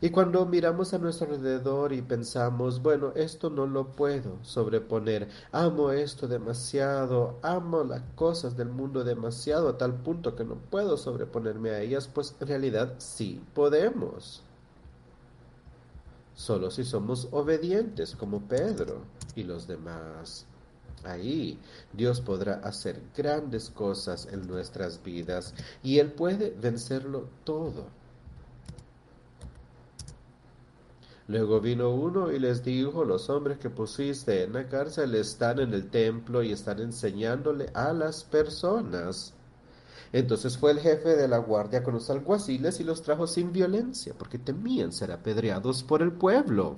Y 0.00 0.10
cuando 0.10 0.44
miramos 0.44 0.92
a 0.92 0.98
nuestro 0.98 1.28
alrededor 1.32 1.92
y 1.92 2.02
pensamos, 2.02 2.82
bueno, 2.82 3.12
esto 3.14 3.48
no 3.48 3.68
lo 3.68 3.92
puedo 3.92 4.42
sobreponer, 4.42 5.28
amo 5.52 5.92
esto 5.92 6.26
demasiado, 6.26 7.38
amo 7.42 7.84
las 7.84 8.02
cosas 8.16 8.56
del 8.56 8.68
mundo 8.68 9.04
demasiado 9.04 9.68
a 9.68 9.78
tal 9.78 9.94
punto 9.94 10.34
que 10.34 10.44
no 10.44 10.56
puedo 10.56 10.96
sobreponerme 10.96 11.70
a 11.70 11.80
ellas, 11.80 12.10
pues 12.12 12.34
en 12.40 12.48
realidad 12.48 12.94
sí 12.98 13.40
podemos. 13.54 14.42
Solo 16.34 16.72
si 16.72 16.82
somos 16.82 17.28
obedientes 17.30 18.16
como 18.16 18.40
Pedro 18.48 19.02
y 19.36 19.44
los 19.44 19.68
demás. 19.68 20.48
Ahí 21.04 21.58
Dios 21.92 22.20
podrá 22.20 22.54
hacer 22.54 23.00
grandes 23.16 23.70
cosas 23.70 24.28
en 24.30 24.46
nuestras 24.46 25.02
vidas 25.02 25.54
y 25.82 25.98
Él 25.98 26.12
puede 26.12 26.50
vencerlo 26.50 27.28
todo. 27.44 27.86
Luego 31.28 31.60
vino 31.60 31.90
uno 31.90 32.32
y 32.32 32.38
les 32.38 32.62
dijo, 32.62 33.04
los 33.04 33.30
hombres 33.30 33.58
que 33.58 33.70
pusiste 33.70 34.42
en 34.42 34.52
la 34.52 34.68
cárcel 34.68 35.14
están 35.14 35.60
en 35.60 35.72
el 35.72 35.88
templo 35.88 36.42
y 36.42 36.52
están 36.52 36.80
enseñándole 36.80 37.70
a 37.74 37.92
las 37.92 38.24
personas. 38.24 39.32
Entonces 40.12 40.58
fue 40.58 40.72
el 40.72 40.80
jefe 40.80 41.16
de 41.16 41.28
la 41.28 41.38
guardia 41.38 41.82
con 41.82 41.94
los 41.94 42.10
alguaciles 42.10 42.80
y 42.80 42.84
los 42.84 43.02
trajo 43.02 43.26
sin 43.26 43.50
violencia, 43.50 44.14
porque 44.18 44.38
temían 44.38 44.92
ser 44.92 45.10
apedreados 45.10 45.82
por 45.82 46.02
el 46.02 46.12
pueblo. 46.12 46.76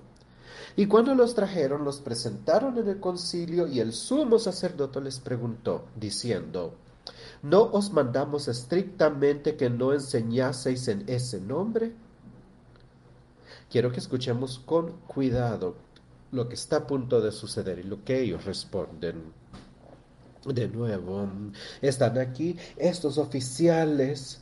Y 0.77 0.87
cuando 0.87 1.15
los 1.15 1.35
trajeron, 1.35 1.85
los 1.85 2.01
presentaron 2.01 2.79
en 2.79 2.89
el 2.89 3.01
concilio 3.01 3.67
y 3.67 3.81
el 3.81 3.93
sumo 3.93 4.39
sacerdote 4.39 5.01
les 5.01 5.21
preguntó, 5.21 5.87
diciendo, 5.95 6.75
¿No 7.43 7.63
os 7.63 7.93
mandamos 7.93 8.49
estrictamente 8.49 9.57
que 9.57 9.69
no 9.69 9.93
enseñaseis 9.93 10.89
en 10.89 11.05
ese 11.07 11.41
nombre? 11.41 11.93
Quiero 13.71 13.93
que 13.93 14.01
escuchemos 14.01 14.59
con 14.59 14.93
cuidado 15.07 15.77
lo 16.33 16.49
que 16.49 16.55
está 16.55 16.77
a 16.79 16.87
punto 16.87 17.21
de 17.21 17.33
suceder 17.33 17.79
y 17.79 17.83
lo 17.83 18.03
que 18.03 18.23
ellos 18.23 18.45
responden. 18.45 19.33
De 20.47 20.69
nuevo, 20.69 21.29
están 21.81 22.19
aquí 22.19 22.57
estos 22.77 23.19
oficiales 23.19 24.41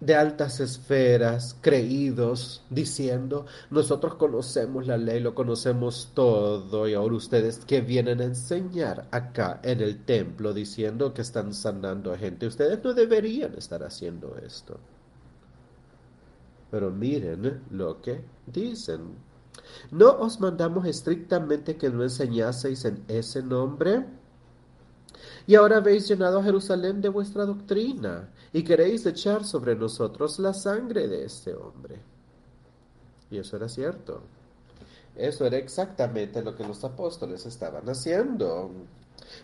de 0.00 0.14
altas 0.14 0.60
esferas, 0.60 1.56
creídos, 1.62 2.62
diciendo, 2.68 3.46
nosotros 3.70 4.16
conocemos 4.16 4.86
la 4.86 4.98
ley, 4.98 5.20
lo 5.20 5.34
conocemos 5.34 6.10
todo, 6.14 6.86
y 6.86 6.94
ahora 6.94 7.14
ustedes 7.14 7.64
que 7.64 7.80
vienen 7.80 8.20
a 8.20 8.24
enseñar 8.24 9.08
acá 9.10 9.60
en 9.62 9.80
el 9.80 10.04
templo 10.04 10.52
diciendo 10.52 11.14
que 11.14 11.22
están 11.22 11.54
sanando 11.54 12.12
a 12.12 12.18
gente, 12.18 12.46
ustedes 12.46 12.84
no 12.84 12.92
deberían 12.92 13.54
estar 13.54 13.82
haciendo 13.82 14.36
esto. 14.44 14.78
Pero 16.70 16.90
miren 16.90 17.62
lo 17.70 18.02
que 18.02 18.22
dicen. 18.46 19.14
¿No 19.90 20.10
os 20.18 20.40
mandamos 20.40 20.86
estrictamente 20.86 21.76
que 21.76 21.88
no 21.88 22.02
enseñaseis 22.02 22.84
en 22.84 23.02
ese 23.08 23.42
nombre? 23.42 24.04
Y 25.46 25.54
ahora 25.54 25.78
habéis 25.78 26.08
llenado 26.08 26.38
a 26.38 26.44
Jerusalén 26.44 27.00
de 27.00 27.08
vuestra 27.08 27.44
doctrina 27.44 28.28
y 28.52 28.62
queréis 28.62 29.04
echar 29.06 29.44
sobre 29.44 29.76
nosotros 29.76 30.38
la 30.38 30.54
sangre 30.54 31.08
de 31.08 31.24
este 31.24 31.54
hombre. 31.54 32.00
Y 33.30 33.38
eso 33.38 33.56
era 33.56 33.68
cierto. 33.68 34.22
Eso 35.14 35.46
era 35.46 35.56
exactamente 35.56 36.42
lo 36.42 36.54
que 36.54 36.66
los 36.66 36.84
apóstoles 36.84 37.46
estaban 37.46 37.88
haciendo. 37.88 38.70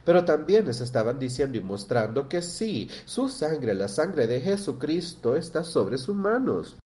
Pero 0.05 0.25
también 0.25 0.67
les 0.67 0.81
estaban 0.81 1.19
diciendo 1.19 1.59
y 1.59 1.63
mostrando 1.63 2.29
que 2.29 2.43
sí, 2.43 2.89
su 3.05 3.29
sangre, 3.29 3.75
la 3.75 3.89
sangre 3.89 4.27
de 4.27 4.41
Jesucristo, 4.41 5.37
está 5.37 5.65
sobre 5.65 5.99
sus 5.99 6.15
manos. 6.15 6.77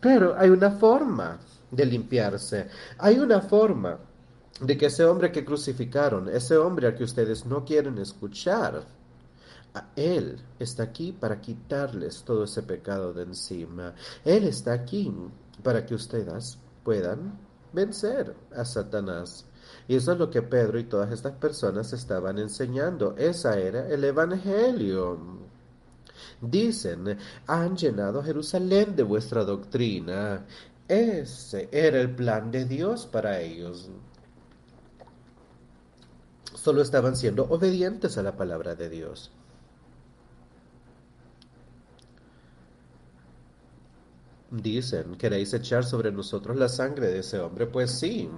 Pero 0.00 0.36
hay 0.38 0.50
una 0.50 0.70
forma 0.70 1.38
de 1.70 1.86
limpiarse. 1.86 2.68
Hay 2.98 3.18
una 3.18 3.40
forma 3.40 3.98
de 4.60 4.76
que 4.76 4.86
ese 4.86 5.04
hombre 5.04 5.30
que 5.30 5.44
crucificaron, 5.44 6.28
ese 6.28 6.56
hombre 6.56 6.88
al 6.88 6.94
que 6.94 7.04
ustedes 7.04 7.46
no 7.46 7.64
quieren 7.64 7.98
escuchar, 7.98 8.84
Él 9.94 10.40
está 10.58 10.84
aquí 10.84 11.12
para 11.12 11.40
quitarles 11.40 12.22
todo 12.24 12.44
ese 12.44 12.62
pecado 12.62 13.12
de 13.12 13.22
encima. 13.22 13.94
Él 14.24 14.44
está 14.44 14.72
aquí 14.72 15.12
para 15.62 15.84
que 15.86 15.94
ustedes 15.94 16.58
puedan 16.82 17.38
vencer 17.72 18.34
a 18.54 18.64
Satanás. 18.64 19.44
Y 19.86 19.96
eso 19.96 20.12
es 20.12 20.18
lo 20.18 20.30
que 20.30 20.42
Pedro 20.42 20.78
y 20.78 20.84
todas 20.84 21.12
estas 21.12 21.32
personas 21.32 21.92
estaban 21.92 22.38
enseñando. 22.38 23.14
Esa 23.16 23.58
era 23.58 23.88
el 23.88 24.04
Evangelio. 24.04 25.18
Dicen, 26.40 27.18
han 27.46 27.76
llenado 27.76 28.22
Jerusalén 28.22 28.96
de 28.96 29.02
vuestra 29.02 29.44
doctrina. 29.44 30.46
Ese 30.86 31.68
era 31.70 32.00
el 32.00 32.14
plan 32.14 32.50
de 32.50 32.64
Dios 32.64 33.06
para 33.06 33.40
ellos. 33.40 33.90
Solo 36.68 36.82
estaban 36.82 37.16
siendo 37.16 37.44
obedientes 37.44 38.18
a 38.18 38.22
la 38.22 38.36
palabra 38.36 38.74
de 38.74 38.90
Dios. 38.90 39.30
Dicen, 44.50 45.16
¿queréis 45.16 45.54
echar 45.54 45.86
sobre 45.86 46.12
nosotros 46.12 46.58
la 46.58 46.68
sangre 46.68 47.06
de 47.06 47.20
ese 47.20 47.38
hombre? 47.38 47.66
Pues 47.66 47.92
sí, 47.92 48.28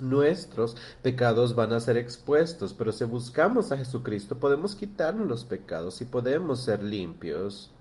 nuestros 0.00 0.78
pecados 1.02 1.54
van 1.54 1.74
a 1.74 1.80
ser 1.80 1.98
expuestos, 1.98 2.72
pero 2.72 2.92
si 2.92 3.04
buscamos 3.04 3.72
a 3.72 3.76
Jesucristo 3.76 4.38
podemos 4.38 4.74
quitarnos 4.74 5.28
los 5.28 5.44
pecados 5.44 6.00
y 6.00 6.06
podemos 6.06 6.64
ser 6.64 6.82
limpios. 6.82 7.73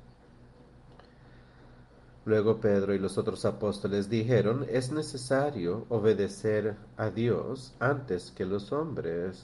Luego 2.25 2.61
Pedro 2.61 2.93
y 2.93 2.99
los 2.99 3.17
otros 3.17 3.43
apóstoles 3.43 4.09
dijeron, 4.09 4.65
es 4.69 4.91
necesario 4.91 5.85
obedecer 5.89 6.75
a 6.95 7.09
Dios 7.09 7.73
antes 7.79 8.31
que 8.31 8.45
los 8.45 8.71
hombres. 8.71 9.43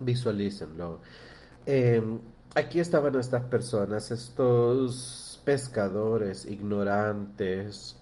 Visualícenlo. 0.00 1.00
Em, 1.66 2.20
aquí 2.54 2.80
estaban 2.80 3.14
estas 3.16 3.44
personas, 3.44 4.10
estos 4.10 5.40
pescadores 5.44 6.46
ignorantes. 6.46 7.96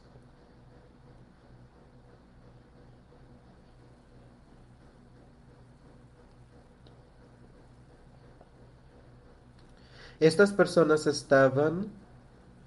Estas 10.21 10.53
personas 10.53 11.07
estaban 11.07 11.89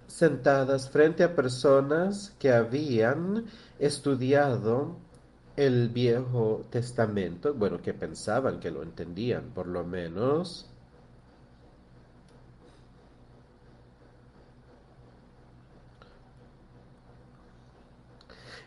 sentadas 0.08 0.90
frente 0.90 1.24
a 1.24 1.36
personas 1.36 2.34
que 2.40 2.52
habían 2.52 3.46
estudiado 3.80 4.96
el 5.56 5.90
Viejo 5.90 6.66
Testamento, 6.70 7.54
bueno, 7.54 7.82
que 7.82 7.94
pensaban 7.94 8.60
que 8.60 8.72
lo 8.72 8.84
entendían 8.84 9.50
por 9.54 9.68
lo 9.68 9.84
menos, 9.84 10.70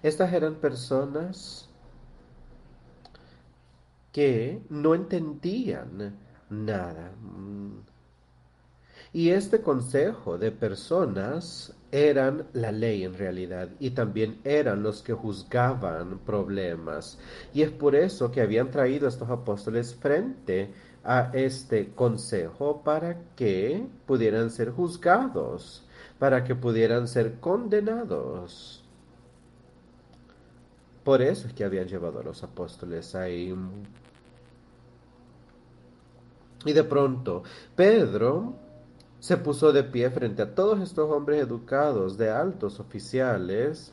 Estas 0.03 0.33
eran 0.33 0.55
personas 0.55 1.69
que 4.13 4.63
no 4.71 4.95
entendían 4.95 6.17
nada. 6.49 7.13
Y 9.13 9.31
este 9.31 9.61
consejo 9.61 10.39
de 10.39 10.53
personas 10.53 11.75
eran 11.91 12.47
la 12.53 12.71
ley 12.71 13.03
en 13.03 13.15
realidad 13.15 13.69
y 13.81 13.91
también 13.91 14.41
eran 14.45 14.83
los 14.83 15.03
que 15.03 15.13
juzgaban 15.13 16.21
problemas. 16.21 17.19
Y 17.53 17.63
es 17.63 17.71
por 17.71 17.97
eso 17.97 18.31
que 18.31 18.41
habían 18.41 18.71
traído 18.71 19.07
a 19.07 19.09
estos 19.09 19.29
apóstoles 19.29 19.95
frente 19.97 20.73
a 21.03 21.31
este 21.33 21.93
consejo 21.93 22.83
para 22.85 23.35
que 23.35 23.85
pudieran 24.07 24.51
ser 24.51 24.71
juzgados, 24.71 25.85
para 26.19 26.45
que 26.45 26.55
pudieran 26.55 27.09
ser 27.09 27.41
condenados. 27.41 28.85
Por 31.03 31.23
eso 31.23 31.49
es 31.49 31.55
que 31.55 31.65
habían 31.65 31.89
llevado 31.89 32.21
a 32.21 32.23
los 32.23 32.45
apóstoles 32.45 33.17
ahí. 33.17 33.53
Y 36.65 36.73
de 36.73 36.85
pronto, 36.85 37.43
Pedro 37.75 38.70
se 39.21 39.37
puso 39.37 39.73
de 39.73 39.85
pie 39.85 40.11
frente 40.11 40.41
a 40.43 40.55
todos 40.55 40.81
estos 40.81 41.11
hombres 41.11 41.43
educados 41.43 42.17
de 42.17 42.31
altos 42.31 42.81
oficiales, 42.81 43.93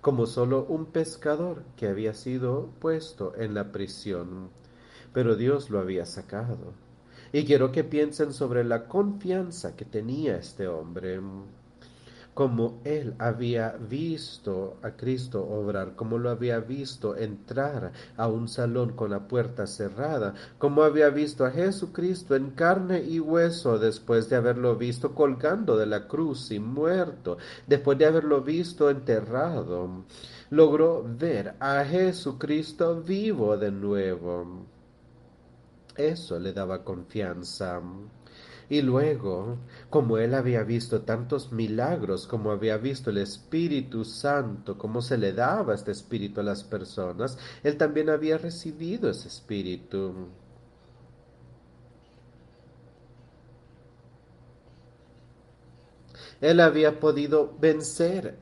como 0.00 0.26
solo 0.26 0.64
un 0.68 0.86
pescador 0.86 1.64
que 1.76 1.88
había 1.88 2.14
sido 2.14 2.70
puesto 2.78 3.34
en 3.36 3.54
la 3.54 3.72
prisión, 3.72 4.48
pero 5.12 5.34
Dios 5.34 5.70
lo 5.70 5.80
había 5.80 6.06
sacado. 6.06 6.72
Y 7.32 7.44
quiero 7.44 7.72
que 7.72 7.84
piensen 7.84 8.32
sobre 8.32 8.64
la 8.64 8.86
confianza 8.86 9.76
que 9.76 9.84
tenía 9.84 10.36
este 10.36 10.68
hombre 10.68 11.20
como 12.34 12.80
él 12.84 13.14
había 13.18 13.76
visto 13.76 14.76
a 14.82 14.92
Cristo 14.92 15.42
obrar, 15.42 15.96
como 15.96 16.18
lo 16.18 16.30
había 16.30 16.60
visto 16.60 17.16
entrar 17.16 17.92
a 18.16 18.28
un 18.28 18.48
salón 18.48 18.92
con 18.92 19.10
la 19.10 19.26
puerta 19.26 19.66
cerrada, 19.66 20.34
como 20.58 20.82
había 20.82 21.10
visto 21.10 21.44
a 21.44 21.50
Jesucristo 21.50 22.36
en 22.36 22.50
carne 22.50 23.02
y 23.02 23.20
hueso 23.20 23.78
después 23.78 24.28
de 24.28 24.36
haberlo 24.36 24.76
visto 24.76 25.14
colgando 25.14 25.76
de 25.76 25.86
la 25.86 26.06
cruz 26.06 26.50
y 26.50 26.60
muerto, 26.60 27.38
después 27.66 27.98
de 27.98 28.06
haberlo 28.06 28.42
visto 28.42 28.90
enterrado, 28.90 30.04
logró 30.50 31.04
ver 31.06 31.54
a 31.60 31.84
Jesucristo 31.84 33.02
vivo 33.02 33.56
de 33.56 33.70
nuevo. 33.70 34.66
Eso 35.96 36.38
le 36.38 36.52
daba 36.52 36.84
confianza. 36.84 37.80
Y 38.70 38.82
luego, 38.82 39.58
como 39.90 40.16
él 40.18 40.32
había 40.32 40.62
visto 40.62 41.02
tantos 41.02 41.50
milagros, 41.52 42.26
como 42.28 42.52
había 42.52 42.76
visto 42.78 43.10
el 43.10 43.18
Espíritu 43.18 44.04
Santo, 44.04 44.78
cómo 44.78 45.02
se 45.02 45.18
le 45.18 45.32
daba 45.32 45.74
este 45.74 45.90
Espíritu 45.90 46.40
a 46.40 46.44
las 46.44 46.62
personas, 46.62 47.36
él 47.64 47.76
también 47.76 48.08
había 48.10 48.38
recibido 48.38 49.10
ese 49.10 49.26
Espíritu. 49.28 50.28
Él 56.40 56.60
había 56.60 57.00
podido 57.00 57.52
vencer 57.60 58.38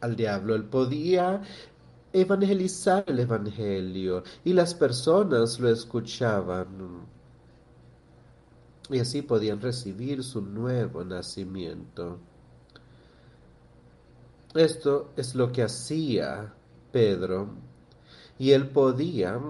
al 0.00 0.14
diablo, 0.16 0.54
él 0.54 0.64
podía 0.64 1.42
evangelizar 2.12 3.04
el 3.08 3.18
Evangelio 3.18 4.22
y 4.44 4.52
las 4.52 4.74
personas 4.74 5.58
lo 5.58 5.68
escuchaban 5.68 7.01
y 8.94 9.00
así 9.00 9.22
podían 9.22 9.60
recibir 9.60 10.22
su 10.22 10.40
nuevo 10.42 11.04
nacimiento. 11.04 12.18
Esto 14.54 15.12
es 15.16 15.34
lo 15.34 15.50
que 15.50 15.62
hacía 15.62 16.52
Pedro 16.92 17.48
y 18.38 18.50
él 18.52 18.68
podía 18.68 19.40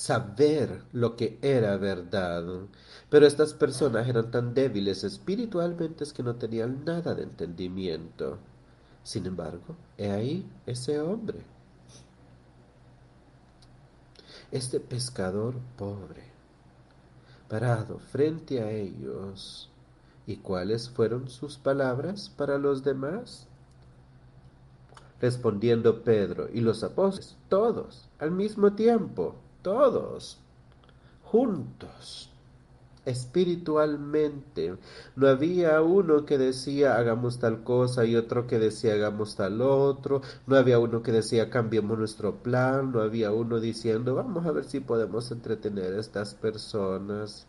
saber 0.00 0.82
lo 0.92 1.16
que 1.16 1.38
era 1.42 1.76
verdad. 1.76 2.44
Pero 3.10 3.26
estas 3.26 3.52
personas 3.52 4.08
eran 4.08 4.30
tan 4.30 4.54
débiles 4.54 5.04
espiritualmente 5.04 6.04
que 6.14 6.22
no 6.22 6.36
tenían 6.36 6.84
nada 6.84 7.14
de 7.14 7.24
entendimiento. 7.24 8.38
Sin 9.02 9.26
embargo, 9.26 9.76
he 9.98 10.10
ahí 10.10 10.50
ese 10.66 11.00
hombre, 11.00 11.40
este 14.52 14.78
pescador 14.78 15.54
pobre, 15.76 16.22
parado 17.50 17.98
frente 17.98 18.62
a 18.62 18.70
ellos. 18.70 19.68
¿Y 20.26 20.36
cuáles 20.36 20.88
fueron 20.88 21.28
sus 21.28 21.58
palabras 21.58 22.32
para 22.36 22.56
los 22.56 22.84
demás? 22.84 23.48
Respondiendo 25.20 26.02
Pedro 26.02 26.48
y 26.52 26.60
los 26.60 26.84
apóstoles, 26.84 27.36
todos, 27.48 28.08
al 28.20 28.30
mismo 28.30 28.72
tiempo, 28.74 29.34
todos, 29.62 30.38
juntos, 31.24 32.30
espiritualmente. 33.10 34.76
No 35.16 35.28
había 35.28 35.82
uno 35.82 36.24
que 36.24 36.38
decía 36.38 36.96
hagamos 36.96 37.38
tal 37.38 37.62
cosa 37.64 38.04
y 38.04 38.16
otro 38.16 38.46
que 38.46 38.58
decía 38.58 38.94
hagamos 38.94 39.36
tal 39.36 39.60
otro. 39.60 40.22
No 40.46 40.56
había 40.56 40.78
uno 40.78 41.02
que 41.02 41.12
decía 41.12 41.50
cambiemos 41.50 41.98
nuestro 41.98 42.42
plan. 42.42 42.92
No 42.92 43.02
había 43.02 43.32
uno 43.32 43.60
diciendo 43.60 44.14
vamos 44.14 44.46
a 44.46 44.52
ver 44.52 44.64
si 44.64 44.80
podemos 44.80 45.30
entretener 45.30 45.94
a 45.94 46.00
estas 46.00 46.34
personas. 46.34 47.46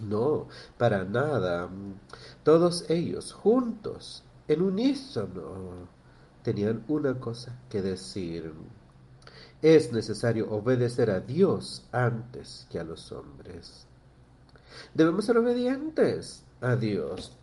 No, 0.00 0.48
para 0.78 1.04
nada. 1.04 1.68
Todos 2.42 2.88
ellos 2.90 3.32
juntos, 3.32 4.24
en 4.48 4.62
unísono, 4.62 5.88
tenían 6.42 6.84
una 6.88 7.18
cosa 7.20 7.58
que 7.68 7.82
decir. 7.82 8.52
Es 9.60 9.92
necesario 9.92 10.50
obedecer 10.50 11.10
a 11.10 11.20
Dios 11.20 11.86
antes 11.92 12.66
que 12.70 12.80
a 12.80 12.84
los 12.84 13.12
hombres. 13.12 13.86
Debemos 14.94 15.24
ser 15.24 15.38
obedientes 15.38 16.44
a 16.60 16.76
Dios 16.76 17.36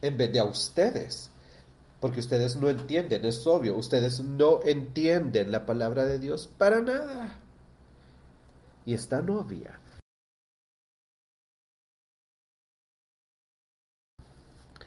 en 0.00 0.16
vez 0.16 0.32
de 0.32 0.40
a 0.40 0.44
ustedes. 0.44 1.30
Porque 2.00 2.20
ustedes 2.20 2.56
no 2.56 2.68
entienden, 2.68 3.24
es 3.24 3.46
obvio, 3.46 3.76
ustedes 3.76 4.20
no 4.20 4.60
entienden 4.64 5.52
la 5.52 5.64
palabra 5.64 6.04
de 6.04 6.18
Dios 6.18 6.50
para 6.58 6.80
nada. 6.80 7.38
Y 8.84 8.94
es 8.94 9.08
tan 9.08 9.30
obvia. 9.30 9.78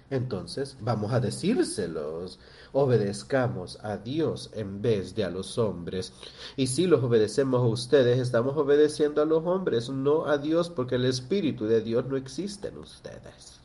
Entonces 0.09 0.77
vamos 0.81 1.13
a 1.13 1.19
decírselos, 1.19 2.39
obedezcamos 2.75 3.79
a 3.83 3.95
Dios 3.95 4.51
en 4.53 4.81
vez 4.81 5.15
de 5.15 5.23
a 5.23 5.29
los 5.29 5.57
hombres. 5.57 6.11
Y 6.57 6.67
si 6.67 6.87
los 6.87 7.01
obedecemos 7.01 7.61
a 7.61 7.67
ustedes, 7.67 8.19
estamos 8.19 8.57
obedeciendo 8.57 9.21
a 9.21 9.25
los 9.25 9.45
hombres, 9.45 9.89
no 9.89 10.25
a 10.25 10.37
Dios, 10.37 10.69
porque 10.69 10.95
el 10.95 11.05
Espíritu 11.05 11.65
de 11.65 11.81
Dios 11.81 12.05
no 12.05 12.17
existe 12.17 12.67
en 12.67 12.77
ustedes. 12.77 13.61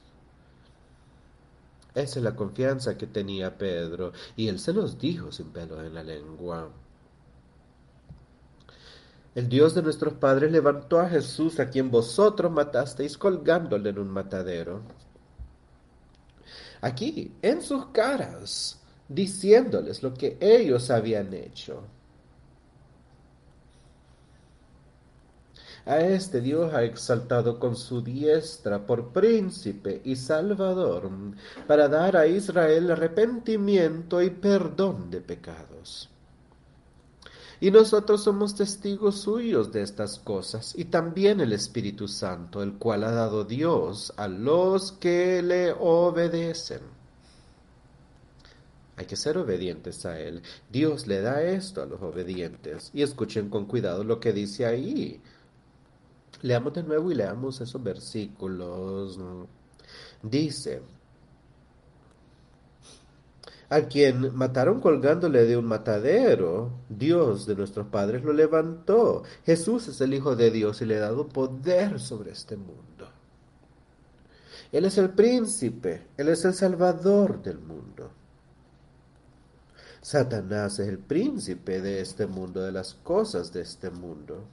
Esa 1.93 2.19
es 2.21 2.23
la 2.25 2.37
confianza 2.37 2.97
que 2.97 3.09
tenía 3.09 3.59
Pedro, 3.59 4.13
y 4.37 4.47
él 4.47 4.61
se 4.61 4.73
los 4.73 4.97
dijo 4.97 5.33
sin 5.33 5.49
pelo 5.49 5.83
en 5.83 5.93
la 5.93 6.05
lengua. 6.05 6.71
El 9.35 9.49
Dios 9.49 9.75
de 9.75 9.83
nuestros 9.83 10.15
padres 10.15 10.53
levantó 10.53 11.01
a 11.01 11.09
Jesús 11.09 11.59
a 11.59 11.69
quien 11.69 11.91
vosotros 11.91 12.53
matasteis 12.53 13.19
colgándole 13.19 13.91
en 13.91 13.99
un 13.99 14.09
matadero 14.09 14.83
aquí 16.81 17.33
en 17.43 17.63
sus 17.63 17.87
caras, 17.87 18.80
diciéndoles 19.11 20.03
lo 20.05 20.15
que 20.15 20.39
ellos 20.41 20.89
habían 20.89 21.35
hecho. 21.35 21.83
A 25.85 25.99
este 25.99 26.41
Dios 26.41 26.73
ha 26.73 26.85
exaltado 26.85 27.59
con 27.59 27.75
su 27.75 28.03
diestra 28.03 28.87
por 28.87 29.13
príncipe 29.13 30.01
y 30.05 30.15
salvador, 30.15 31.11
para 31.67 31.89
dar 31.89 32.17
a 32.17 32.27
Israel 32.27 32.93
arrepentimiento 32.93 34.23
y 34.23 34.31
perdón 34.31 35.11
de 35.11 35.21
pecados. 35.21 36.09
Y 37.59 37.71
nosotros 37.71 38.23
somos 38.23 38.55
testigos 38.55 39.21
suyos 39.21 39.73
de 39.73 39.83
estas 39.83 40.21
cosas, 40.21 40.75
y 40.79 40.85
también 40.85 41.41
el 41.41 41.53
Espíritu 41.53 42.07
Santo, 42.07 42.63
el 42.63 42.75
cual 42.75 43.03
ha 43.03 43.11
dado 43.11 43.45
Dios 43.45 44.13
a 44.17 44.29
los 44.29 44.93
que 44.93 45.43
le 45.43 45.73
obedecen. 45.73 47.00
Hay 49.01 49.07
que 49.07 49.17
ser 49.17 49.39
obedientes 49.39 50.05
a 50.05 50.21
Él. 50.21 50.43
Dios 50.71 51.07
le 51.07 51.23
da 51.23 51.43
esto 51.43 51.81
a 51.81 51.87
los 51.87 52.03
obedientes. 52.03 52.91
Y 52.93 53.01
escuchen 53.01 53.49
con 53.49 53.65
cuidado 53.65 54.05
lo 54.05 54.21
que 54.21 54.35
dice 54.35 54.67
ahí. 54.67 55.23
Leamos 56.43 56.75
de 56.75 56.83
nuevo 56.83 57.11
y 57.11 57.15
leamos 57.15 57.63
esos 57.63 57.83
versículos. 57.83 59.19
Dice, 60.23 60.83
a 63.71 63.81
quien 63.81 64.37
mataron 64.37 64.83
colgándole 64.83 65.47
de 65.47 65.57
un 65.57 65.65
matadero, 65.65 66.71
Dios 66.91 67.47
de 67.47 67.57
nuestros 67.57 67.87
padres 67.87 68.23
lo 68.23 68.35
levantó. 68.35 69.23
Jesús 69.47 69.89
es 69.89 69.99
el 70.03 70.13
Hijo 70.13 70.37
de 70.37 70.51
Dios 70.51 70.83
y 70.83 70.85
le 70.85 70.99
ha 70.99 71.01
dado 71.01 71.27
poder 71.27 71.99
sobre 72.01 72.33
este 72.33 72.59
mundo. 72.59 73.09
Él 74.71 74.85
es 74.85 74.99
el 74.99 75.09
príncipe, 75.09 76.09
Él 76.19 76.29
es 76.29 76.45
el 76.45 76.53
salvador 76.53 77.41
del 77.43 77.61
mundo. 77.61 78.20
Satanás 80.03 80.79
es 80.79 80.89
el 80.89 80.99
príncipe 80.99 81.81
de 81.81 82.01
este 82.01 82.27
mundo, 82.27 82.63
de 82.63 82.73
las 82.73 82.95
cosas 82.95 83.53
de 83.53 83.61
este 83.63 83.91
mundo. 83.91 84.45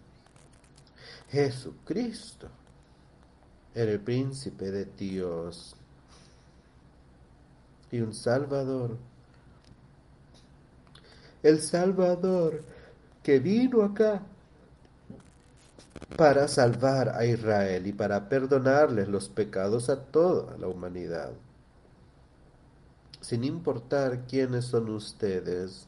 Jesucristo 1.29 2.47
era 3.73 3.91
el 3.91 3.99
príncipe 3.99 4.71
de 4.71 4.85
Dios 4.85 5.75
y 7.91 7.99
un 7.99 8.13
Salvador. 8.13 8.97
El 11.43 11.61
Salvador 11.61 12.63
que 13.23 13.39
vino 13.39 13.83
acá 13.83 14.21
para 16.17 16.47
salvar 16.47 17.09
a 17.09 17.25
Israel 17.25 17.85
y 17.87 17.93
para 17.93 18.27
perdonarles 18.27 19.07
los 19.07 19.29
pecados 19.29 19.89
a 19.89 20.01
toda 20.01 20.57
la 20.57 20.67
humanidad. 20.67 21.31
Sin 23.27 23.43
importar 23.43 24.25
quiénes 24.25 24.63
son 24.63 24.87
ustedes, 24.87 25.85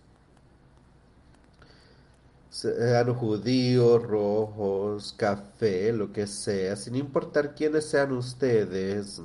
sean 2.50 3.14
judíos, 3.14 4.04
rojos, 4.04 5.16
café, 5.18 5.94
lo 5.94 6.12
que 6.12 6.28
sea, 6.28 6.76
sin 6.76 6.96
importar 6.96 7.56
quiénes 7.56 7.86
sean 7.86 8.12
ustedes, 8.12 9.22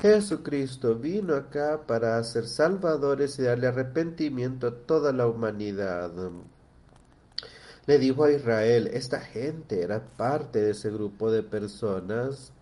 Jesucristo 0.00 0.96
vino 0.96 1.36
acá 1.36 1.82
para 1.86 2.20
ser 2.24 2.48
salvadores 2.48 3.38
y 3.38 3.42
darle 3.42 3.68
arrepentimiento 3.68 4.66
a 4.66 4.74
toda 4.74 5.12
la 5.12 5.28
humanidad. 5.28 6.10
Le 7.86 7.98
dijo 8.00 8.24
a 8.24 8.32
Israel, 8.32 8.88
esta 8.88 9.20
gente 9.20 9.82
era 9.82 10.04
parte 10.16 10.60
de 10.60 10.72
ese 10.72 10.90
grupo 10.90 11.30
de 11.30 11.44
personas 11.44 12.52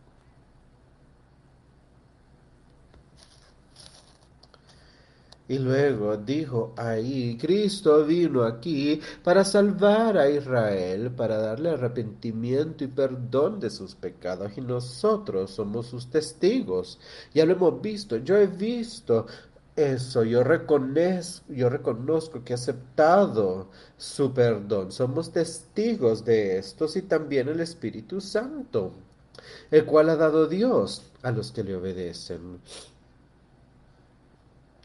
Y 5.49 5.59
luego 5.59 6.17
dijo 6.17 6.75
ahí, 6.77 7.39
Cristo 7.39 8.05
vino 8.05 8.43
aquí 8.43 9.01
para 9.23 9.45
salvar 9.45 10.19
a 10.19 10.29
Israel, 10.29 11.13
para 11.13 11.39
darle 11.39 11.71
arrepentimiento 11.71 12.83
y 12.83 12.89
perdón 12.89 13.61
de 13.61 13.71
sus 13.71 13.95
pecados. 13.95 14.51
Y 14.57 14.61
nosotros 14.61 15.53
somos 15.53 15.87
sus 15.87 16.11
testigos. 16.11 16.99
Ya 17.33 17.47
lo 17.47 17.53
hemos 17.53 17.81
visto, 17.81 18.17
yo 18.17 18.37
he 18.37 18.49
visto 18.49 19.27
eso, 19.77 20.25
yo 20.25 20.43
reconozco, 20.43 21.53
yo 21.53 21.69
reconozco 21.69 22.43
que 22.43 22.55
he 22.55 22.57
aceptado 22.57 23.69
su 23.97 24.33
perdón. 24.33 24.91
Somos 24.91 25.31
testigos 25.31 26.25
de 26.25 26.59
esto 26.59 26.87
y 26.95 27.03
también 27.03 27.49
el 27.49 27.61
Espíritu 27.61 28.21
Santo, 28.21 28.93
el 29.71 29.85
cual 29.85 30.11
ha 30.11 30.17
dado 30.17 30.49
Dios 30.49 31.03
a 31.23 31.31
los 31.31 31.53
que 31.53 31.63
le 31.63 31.77
obedecen. 31.77 32.59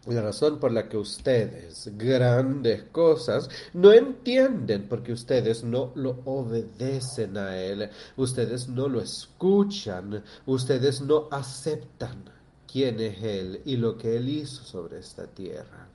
La 0.07 0.21
razón 0.23 0.59
por 0.59 0.71
la 0.71 0.89
que 0.89 0.97
ustedes, 0.97 1.91
grandes 1.95 2.83
cosas, 2.91 3.49
no 3.73 3.93
entienden 3.93 4.87
porque 4.89 5.13
ustedes 5.13 5.63
no 5.63 5.91
lo 5.93 6.21
obedecen 6.25 7.37
a 7.37 7.55
Él, 7.55 7.87
ustedes 8.17 8.67
no 8.67 8.87
lo 8.87 8.99
escuchan, 8.99 10.23
ustedes 10.47 11.01
no 11.01 11.27
aceptan 11.29 12.23
quién 12.71 12.99
es 12.99 13.21
Él 13.21 13.61
y 13.63 13.77
lo 13.77 13.95
que 13.95 14.17
Él 14.17 14.27
hizo 14.27 14.63
sobre 14.63 14.97
esta 14.97 15.27
tierra. 15.27 15.87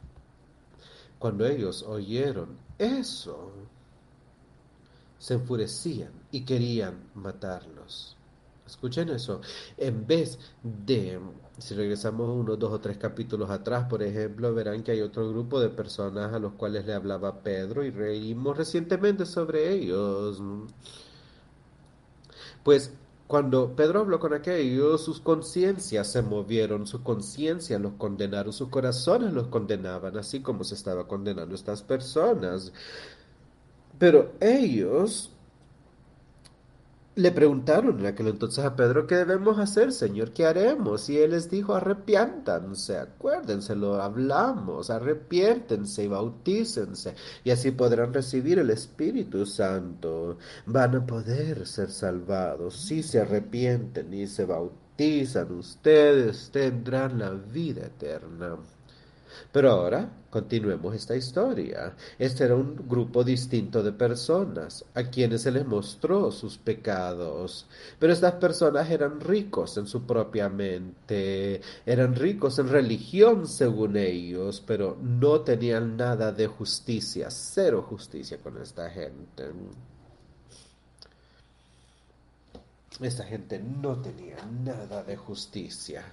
Cuando 1.19 1.45
ellos 1.45 1.83
oyeron 1.83 2.57
eso, 2.79 3.51
se 5.19 5.35
enfurecían 5.35 6.13
y 6.31 6.45
querían 6.45 7.11
matarlos. 7.15 8.16
Escuchen 8.67 9.09
eso. 9.11 9.41
En 9.77 10.07
vez 10.07 10.39
de, 10.63 11.21
si 11.59 11.75
regresamos 11.75 12.29
unos 12.29 12.59
dos 12.59 12.73
o 12.73 12.81
tres 12.81 12.99
capítulos 12.99 13.51
atrás, 13.51 13.87
por 13.89 14.03
ejemplo, 14.03 14.53
verán 14.55 14.83
que 14.83 14.93
hay 14.93 15.01
otro 15.03 15.29
grupo 15.29 15.61
de 15.61 15.69
personas 15.69 16.33
a 16.33 16.39
los 16.39 16.55
cuales 16.55 16.85
le 16.87 16.95
hablaba 16.95 17.43
Pedro 17.43 17.85
y 17.85 17.91
reímos 17.91 18.57
recientemente 18.57 19.25
sobre 19.27 19.73
ellos. 19.73 20.43
Pues 22.65 22.93
cuando 23.27 23.75
Pedro 23.75 24.01
habló 24.01 24.21
con 24.21 24.35
aquellos, 24.35 25.05
sus 25.05 25.21
conciencias 25.21 26.11
se 26.13 26.23
movieron, 26.23 26.87
su 26.87 27.03
conciencia 27.03 27.79
los 27.79 27.95
condenaron, 27.95 28.53
sus 28.53 28.69
corazones 28.69 29.33
los 29.33 29.49
condenaban, 29.49 30.17
así 30.17 30.41
como 30.41 30.65
se 30.65 30.75
estaba 30.75 31.09
condenando 31.09 31.55
estas 31.55 31.83
personas. 31.83 32.73
Pero 33.99 34.33
ellos 34.41 35.31
le 37.17 37.33
preguntaron 37.33 37.99
en 37.99 38.07
aquel 38.07 38.29
entonces 38.29 38.63
a 38.63 38.77
Pedro, 38.77 39.07
¿qué 39.07 39.17
debemos 39.17 39.59
hacer, 39.59 39.91
Señor? 39.91 40.33
¿Qué 40.33 40.45
haremos? 40.45 41.09
Y 41.09 41.17
él 41.17 41.31
les 41.31 41.49
dijo, 41.49 41.75
arrepiéntanse, 41.75 42.99
acuérdense, 42.99 43.75
lo 43.75 44.03
hablamos, 44.03 44.91
arrepiéntense 44.91 46.05
y 46.05 46.09
bautícense, 46.09 47.15
y 47.43 47.51
así 47.51 47.71
podrán 47.71 48.13
recibir 48.13 48.59
el 48.59 48.69
Espíritu 48.69 49.47
Santo. 49.47 50.37
Van 50.67 50.95
a 50.95 51.07
poder 51.07 51.67
ser 51.67 51.91
salvados 51.91 52.77
si 52.77 53.03
se 53.03 53.21
arrepienten 53.21 54.13
y 54.13 54.27
se 54.27 54.45
bautizan, 54.45 55.53
ustedes 55.53 56.51
tendrán 56.53 57.19
la 57.19 57.31
vida 57.31 57.87
eterna. 57.87 58.59
Pero 59.53 59.71
ahora 59.71 60.11
continuemos 60.31 60.95
esta 60.95 61.17
historia. 61.17 61.95
Este 62.19 62.45
era 62.45 62.55
un 62.55 62.77
grupo 62.89 63.25
distinto 63.25 63.83
de 63.83 63.93
personas 63.93 64.85
a 64.95 65.05
quienes 65.05 65.43
se 65.43 65.51
les 65.51 65.67
mostró 65.67 66.31
sus 66.31 66.59
pecados. 66.59 67.67
Pero 67.99 68.13
estas 68.13 68.35
personas 68.35 68.91
eran 68.91 69.21
ricos 69.21 69.77
en 69.79 69.87
su 69.87 70.07
propia 70.07 70.49
mente, 70.49 71.61
eran 71.87 72.15
ricos 72.15 72.59
en 72.59 72.69
religión 72.69 73.49
según 73.49 73.97
ellos, 73.97 74.63
pero 74.67 74.99
no 75.01 75.41
tenían 75.41 75.97
nada 75.97 76.33
de 76.33 76.47
justicia, 76.47 77.31
cero 77.31 77.87
justicia 77.89 78.39
con 78.39 78.61
esta 78.61 78.91
gente. 78.91 79.45
Esta 83.01 83.25
gente 83.25 83.59
no 83.59 83.97
tenía 84.01 84.37
nada 84.65 85.03
de 85.03 85.17
justicia. 85.17 86.05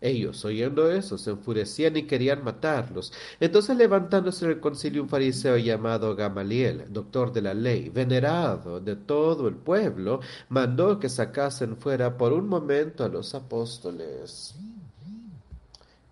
Ellos, 0.00 0.44
oyendo 0.44 0.90
eso, 0.90 1.16
se 1.16 1.30
enfurecían 1.30 1.96
y 1.96 2.02
querían 2.02 2.44
matarlos. 2.44 3.12
Entonces 3.40 3.76
levantándose 3.76 4.44
en 4.44 4.52
el 4.52 4.60
concilio 4.60 5.02
un 5.02 5.08
fariseo 5.08 5.56
llamado 5.56 6.14
Gamaliel, 6.14 6.84
doctor 6.90 7.32
de 7.32 7.42
la 7.42 7.54
ley, 7.54 7.88
venerado 7.88 8.80
de 8.80 8.96
todo 8.96 9.48
el 9.48 9.56
pueblo, 9.56 10.20
mandó 10.48 10.98
que 10.98 11.08
sacasen 11.08 11.76
fuera 11.76 12.16
por 12.16 12.32
un 12.32 12.48
momento 12.48 13.04
a 13.04 13.08
los 13.08 13.34
apóstoles. 13.34 14.54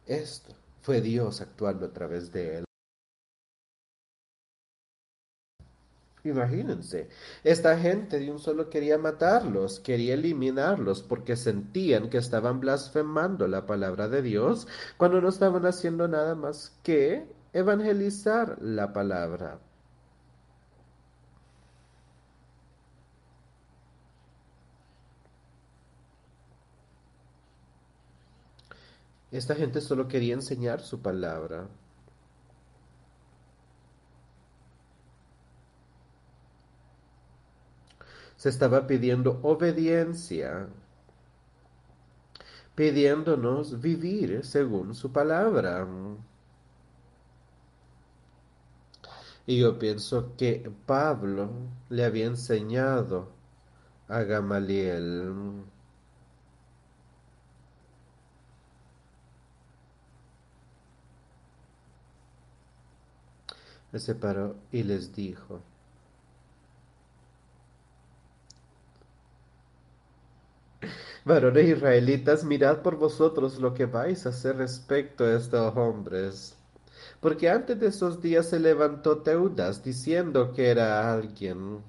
Esto 0.07 0.55
fue 0.83 1.01
Dios 1.01 1.41
actuando 1.41 1.87
a 1.87 1.93
través 1.93 2.33
de 2.33 2.59
él. 2.59 2.65
Imagínense, 6.25 7.09
esta 7.45 7.79
gente 7.79 8.19
de 8.19 8.31
un 8.31 8.39
solo 8.39 8.71
quería 8.71 8.97
matarlos, 8.97 9.79
quería 9.79 10.15
eliminarlos 10.15 11.03
porque 11.03 11.37
sentían 11.37 12.09
que 12.09 12.17
estaban 12.17 12.61
blasfemando 12.61 13.47
la 13.47 13.67
palabra 13.67 14.09
de 14.09 14.23
Dios 14.23 14.67
cuando 14.97 15.21
no 15.21 15.29
estaban 15.29 15.67
haciendo 15.67 16.09
nada 16.09 16.35
más 16.35 16.73
que 16.83 17.27
evangelizar 17.53 18.57
la 18.63 18.93
palabra. 18.95 19.61
Esta 29.31 29.55
gente 29.55 29.83
solo 29.83 30.09
quería 30.09 30.33
enseñar 30.33 30.81
su 30.81 31.03
palabra. 31.03 31.69
Se 38.45 38.51
estaba 38.51 38.87
pidiendo 38.87 39.41
obediencia, 39.43 40.69
pidiéndonos 42.75 43.81
vivir 43.81 44.45
según 44.45 44.95
su 44.95 45.11
palabra. 45.11 45.89
Y 49.47 49.61
yo 49.61 49.79
pienso 49.79 50.37
que 50.37 50.71
Pablo 50.85 51.49
le 51.89 52.05
había 52.05 52.27
enseñado 52.27 53.33
a 54.09 54.21
Gamaliel. 54.25 55.65
Se 63.93 64.01
separó 64.01 64.57
y 64.71 64.83
les 64.83 65.15
dijo, 65.15 65.63
Varones 71.25 71.69
israelitas, 71.69 72.45
mirad 72.45 72.83
por 72.83 72.97
vosotros 72.97 73.59
lo 73.59 73.73
que 73.73 73.87
vais 73.87 74.27
a 74.27 74.29
hacer 74.29 74.57
respecto 74.57 75.25
a 75.25 75.37
estos 75.37 75.75
hombres. 75.77 76.55
Porque 77.21 77.49
antes 77.49 77.81
de 77.81 77.87
esos 77.87 78.21
días 78.21 78.51
se 78.51 78.61
levantó 78.61 79.19
Teudas 79.23 79.83
diciendo 79.83 80.53
que 80.53 80.69
era 80.69 81.13
alguien. 81.15 81.83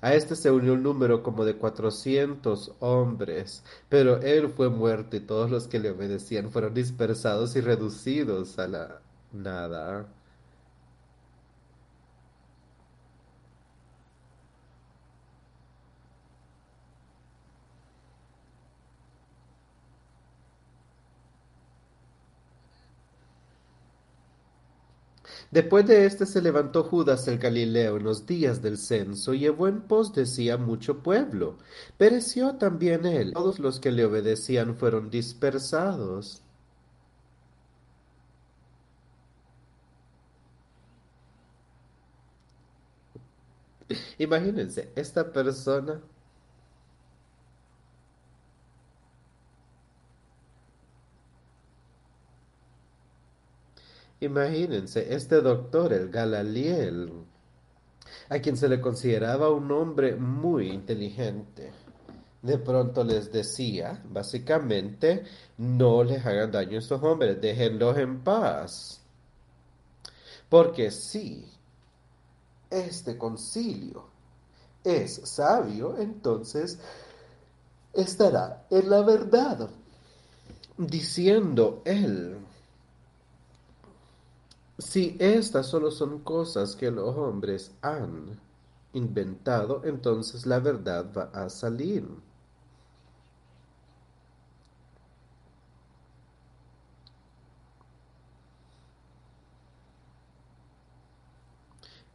A 0.00 0.14
este 0.14 0.36
se 0.36 0.50
unió 0.50 0.72
un 0.72 0.82
número 0.82 1.22
como 1.22 1.44
de 1.44 1.56
cuatrocientos 1.56 2.72
hombres, 2.78 3.62
pero 3.90 4.22
él 4.22 4.48
fue 4.48 4.70
muerto 4.70 5.16
y 5.16 5.20
todos 5.20 5.50
los 5.50 5.68
que 5.68 5.80
le 5.80 5.90
obedecían 5.90 6.50
fueron 6.50 6.72
dispersados 6.72 7.56
y 7.56 7.60
reducidos 7.60 8.58
a 8.58 8.68
la 8.68 9.00
nada. 9.32 10.06
Después 25.50 25.86
de 25.86 26.04
éste 26.04 26.26
se 26.26 26.42
levantó 26.42 26.84
Judas 26.84 27.26
el 27.28 27.38
Galileo 27.38 27.96
en 27.96 28.04
los 28.04 28.26
días 28.26 28.60
del 28.62 28.76
censo, 28.78 29.32
y 29.34 29.40
llevó 29.40 29.66
en 29.68 29.80
pos 29.80 30.12
de 30.14 30.26
sí 30.26 30.50
a 30.50 30.58
mucho 30.58 31.02
pueblo. 31.02 31.56
Pereció 31.96 32.56
también 32.56 33.06
él. 33.06 33.32
Todos 33.32 33.58
los 33.58 33.80
que 33.80 33.90
le 33.92 34.04
obedecían 34.04 34.76
fueron 34.76 35.10
dispersados. 35.10 36.42
Imagínense, 44.18 44.90
esta 44.96 45.32
persona 45.32 46.00
Imagínense, 54.20 55.14
este 55.14 55.40
doctor, 55.40 55.92
el 55.92 56.10
Galaliel, 56.10 57.12
a 58.28 58.38
quien 58.40 58.56
se 58.56 58.68
le 58.68 58.80
consideraba 58.80 59.50
un 59.50 59.70
hombre 59.70 60.16
muy 60.16 60.70
inteligente, 60.70 61.70
de 62.42 62.58
pronto 62.58 63.04
les 63.04 63.30
decía, 63.30 64.02
básicamente, 64.08 65.24
no 65.58 66.02
les 66.02 66.24
hagan 66.26 66.50
daño 66.50 66.76
a 66.76 66.80
estos 66.80 67.02
hombres, 67.02 67.40
déjenlos 67.40 67.96
en 67.98 68.20
paz. 68.20 69.00
Porque 70.48 70.90
si 70.90 71.44
este 72.70 73.16
concilio 73.16 74.06
es 74.82 75.20
sabio, 75.24 75.96
entonces 75.98 76.78
estará 77.92 78.66
en 78.70 78.90
la 78.90 79.02
verdad, 79.02 79.68
diciendo 80.76 81.82
él 81.84 82.38
si 84.78 85.16
estas 85.20 85.66
solo 85.66 85.90
son 85.90 86.20
cosas 86.20 86.74
que 86.74 86.90
los 86.90 87.14
hombres 87.16 87.72
han 87.82 88.40
inventado, 88.92 89.82
entonces 89.84 90.46
la 90.46 90.58
verdad 90.60 91.12
va 91.16 91.24
a 91.34 91.48
salir. 91.50 92.08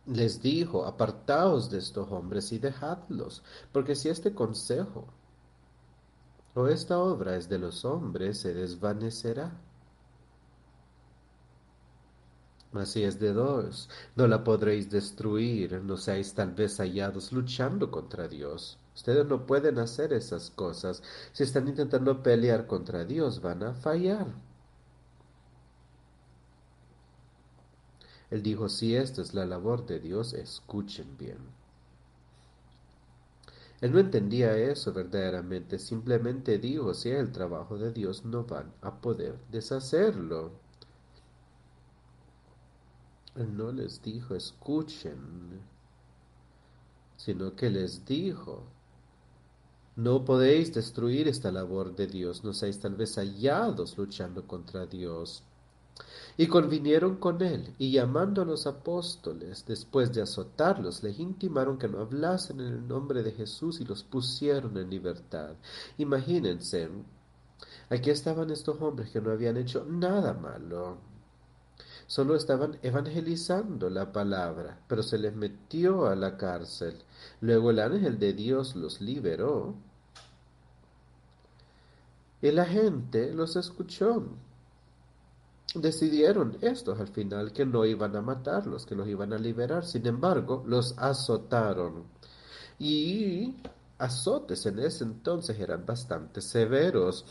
Les 0.05 0.41
dijo, 0.41 0.85
apartaos 0.85 1.69
de 1.69 1.79
estos 1.79 2.09
hombres 2.09 2.53
y 2.53 2.57
dejadlos, 2.57 3.43
porque 3.73 3.95
si 3.95 4.07
este 4.07 4.33
consejo 4.33 5.07
o 6.55 6.67
esta 6.67 6.97
obra 6.99 7.35
es 7.35 7.47
de 7.49 7.59
los 7.59 7.85
hombres, 7.85 8.39
se 8.39 8.53
desvanecerá. 8.53 9.51
Así 12.73 13.03
es 13.03 13.19
de 13.19 13.33
dos, 13.33 13.87
no 14.15 14.27
la 14.27 14.43
podréis 14.43 14.89
destruir, 14.89 15.81
no 15.83 15.95
seáis 15.95 16.33
tal 16.33 16.51
vez 16.53 16.77
hallados 16.79 17.31
luchando 17.31 17.91
contra 17.91 18.27
Dios. 18.27 18.79
Ustedes 18.95 19.27
no 19.27 19.45
pueden 19.45 19.77
hacer 19.77 20.11
esas 20.11 20.49
cosas. 20.49 21.03
Si 21.33 21.43
están 21.43 21.67
intentando 21.67 22.23
pelear 22.23 22.65
contra 22.65 23.05
Dios, 23.05 23.41
van 23.41 23.63
a 23.63 23.73
fallar. 23.73 24.27
Él 28.31 28.41
dijo, 28.41 28.69
si 28.69 28.95
esta 28.95 29.21
es 29.21 29.35
la 29.35 29.45
labor 29.45 29.85
de 29.85 29.99
Dios, 29.99 30.33
escuchen 30.33 31.15
bien. 31.19 31.37
Él 33.81 33.91
no 33.91 33.99
entendía 33.99 34.57
eso 34.57 34.93
verdaderamente, 34.93 35.77
simplemente 35.77 36.57
dijo, 36.57 36.95
si 36.95 37.11
es 37.11 37.19
el 37.19 37.31
trabajo 37.31 37.77
de 37.77 37.91
Dios, 37.91 38.25
no 38.25 38.45
van 38.45 38.73
a 38.81 38.99
poder 39.01 39.37
deshacerlo. 39.51 40.62
No 43.35 43.71
les 43.71 43.99
dijo 44.03 44.35
escuchen, 44.35 45.59
sino 47.17 47.55
que 47.55 47.71
les 47.71 48.05
dijo, 48.05 48.63
no 49.95 50.23
podéis 50.23 50.71
destruir 50.71 51.27
esta 51.27 51.51
labor 51.51 51.95
de 51.95 52.05
Dios, 52.05 52.43
no 52.43 52.53
seáis 52.53 52.79
tal 52.79 52.95
vez 52.95 53.15
hallados 53.15 53.97
luchando 53.97 54.45
contra 54.45 54.85
Dios. 54.85 55.43
Y 56.37 56.45
convinieron 56.47 57.17
con 57.17 57.41
él, 57.41 57.73
y 57.79 57.91
llamando 57.91 58.43
a 58.43 58.45
los 58.45 58.67
apóstoles, 58.67 59.65
después 59.67 60.13
de 60.13 60.21
azotarlos, 60.21 61.01
les 61.01 61.17
intimaron 61.19 61.79
que 61.79 61.87
no 61.87 62.01
hablasen 62.01 62.59
en 62.59 62.67
el 62.67 62.87
nombre 62.87 63.23
de 63.23 63.31
Jesús 63.31 63.81
y 63.81 63.85
los 63.85 64.03
pusieron 64.03 64.77
en 64.77 64.91
libertad. 64.91 65.55
Imagínense, 65.97 66.89
aquí 67.89 68.11
estaban 68.11 68.51
estos 68.51 68.79
hombres 68.79 69.09
que 69.09 69.21
no 69.21 69.31
habían 69.31 69.57
hecho 69.57 69.85
nada 69.85 70.33
malo 70.33 71.12
Solo 72.07 72.35
estaban 72.35 72.77
evangelizando 72.81 73.89
la 73.89 74.11
palabra, 74.11 74.79
pero 74.87 75.03
se 75.03 75.17
les 75.17 75.35
metió 75.35 76.07
a 76.07 76.15
la 76.15 76.37
cárcel. 76.37 77.01
Luego 77.41 77.71
el 77.71 77.79
ángel 77.79 78.19
de 78.19 78.33
Dios 78.33 78.75
los 78.75 79.01
liberó. 79.01 79.75
Y 82.41 82.51
la 82.51 82.65
gente 82.65 83.33
los 83.33 83.55
escuchó. 83.55 84.27
Decidieron 85.75 86.57
estos 86.61 86.99
al 86.99 87.07
final 87.07 87.51
que 87.51 87.65
no 87.65 87.85
iban 87.85 88.15
a 88.15 88.21
matarlos, 88.21 88.85
que 88.85 88.95
los 88.95 89.07
iban 89.07 89.33
a 89.33 89.37
liberar. 89.37 89.85
Sin 89.85 90.05
embargo, 90.05 90.63
los 90.67 90.95
azotaron. 90.97 92.03
Y 92.77 93.55
azotes 93.97 94.65
en 94.65 94.79
ese 94.79 95.05
entonces 95.05 95.57
eran 95.59 95.85
bastante 95.85 96.41
severos. 96.41 97.25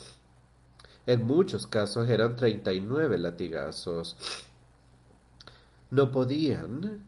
En 1.07 1.25
muchos 1.25 1.66
casos 1.66 2.09
eran 2.09 2.37
39 2.37 3.18
latigazos 3.18 4.16
no 5.93 6.11
podían 6.11 7.07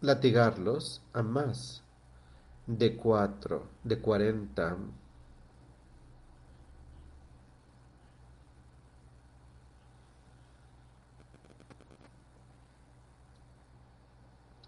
latigarlos 0.00 1.02
a 1.12 1.22
más 1.24 1.82
de 2.68 2.96
cuatro, 2.96 3.66
de 3.82 4.00
cuarenta. 4.00 4.76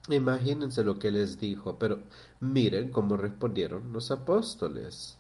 Imagínense 0.09 0.83
lo 0.83 0.99
que 0.99 1.13
les 1.13 1.39
dijo, 1.39 1.79
pero 1.79 2.03
miren 2.41 2.91
cómo 2.91 3.17
respondieron 3.17 3.93
los 3.93 4.11
apóstoles. 4.11 5.17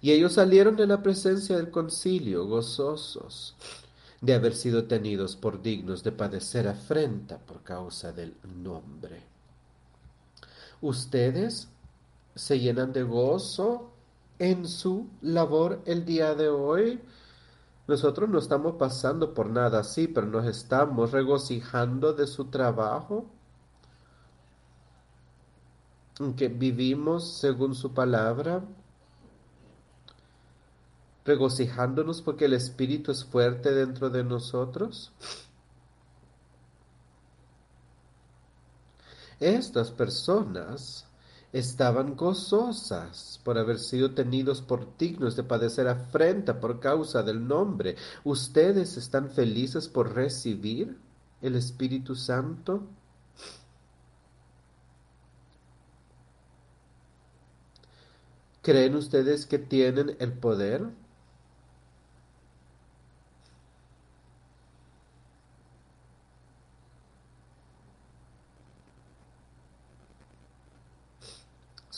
Y 0.00 0.12
ellos 0.12 0.34
salieron 0.34 0.76
de 0.76 0.86
la 0.86 1.02
presencia 1.02 1.56
del 1.56 1.70
concilio 1.72 2.46
gozosos 2.46 3.56
de 4.20 4.34
haber 4.34 4.54
sido 4.54 4.84
tenidos 4.84 5.36
por 5.36 5.62
dignos 5.62 6.02
de 6.02 6.12
padecer 6.12 6.68
afrenta 6.68 7.38
por 7.38 7.62
causa 7.62 8.12
del 8.12 8.34
nombre. 8.44 9.22
Ustedes 10.80 11.68
se 12.34 12.58
llenan 12.58 12.92
de 12.92 13.02
gozo 13.02 13.90
en 14.38 14.66
su 14.66 15.08
labor 15.20 15.82
el 15.84 16.04
día 16.04 16.34
de 16.34 16.48
hoy. 16.48 17.00
Nosotros 17.86 18.28
no 18.28 18.38
estamos 18.38 18.76
pasando 18.76 19.34
por 19.34 19.48
nada 19.50 19.80
así, 19.80 20.06
pero 20.06 20.26
nos 20.26 20.46
estamos 20.46 21.12
regocijando 21.12 22.12
de 22.12 22.26
su 22.26 22.46
trabajo, 22.46 23.26
que 26.36 26.48
vivimos 26.48 27.32
según 27.38 27.74
su 27.74 27.94
palabra, 27.94 28.62
regocijándonos 31.24 32.22
porque 32.22 32.46
el 32.46 32.54
Espíritu 32.54 33.12
es 33.12 33.24
fuerte 33.24 33.72
dentro 33.72 34.10
de 34.10 34.24
nosotros? 34.24 35.12
Estas 39.40 39.90
personas 39.90 41.06
estaban 41.52 42.14
gozosas 42.14 43.40
por 43.42 43.58
haber 43.58 43.78
sido 43.78 44.12
tenidos 44.12 44.62
por 44.62 44.96
dignos 44.98 45.34
de 45.34 45.42
padecer 45.42 45.88
afrenta 45.88 46.60
por 46.60 46.78
causa 46.78 47.22
del 47.22 47.46
nombre. 47.46 47.96
¿Ustedes 48.24 48.96
están 48.96 49.30
felices 49.30 49.88
por 49.88 50.14
recibir 50.14 50.96
el 51.40 51.56
Espíritu 51.56 52.14
Santo? 52.14 52.86
¿Creen 58.62 58.94
ustedes 58.94 59.46
que 59.46 59.58
tienen 59.58 60.16
el 60.20 60.32
poder? 60.34 60.86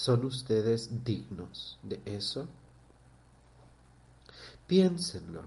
¿Son 0.03 0.25
ustedes 0.25 1.05
dignos 1.05 1.79
de 1.85 2.03
eso? 2.05 2.49
Piénsenlo. 4.67 5.45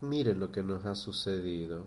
Miren 0.00 0.40
lo 0.40 0.50
que 0.50 0.64
nos 0.64 0.84
ha 0.86 0.96
sucedido. 0.96 1.86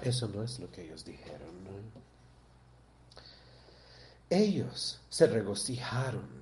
Eso 0.00 0.28
no 0.28 0.44
es 0.44 0.60
lo 0.60 0.70
que 0.70 0.84
ellos 0.84 1.04
dijeron. 1.04 1.48
Ellos 4.30 5.00
se 5.08 5.26
regocijaron 5.26 6.37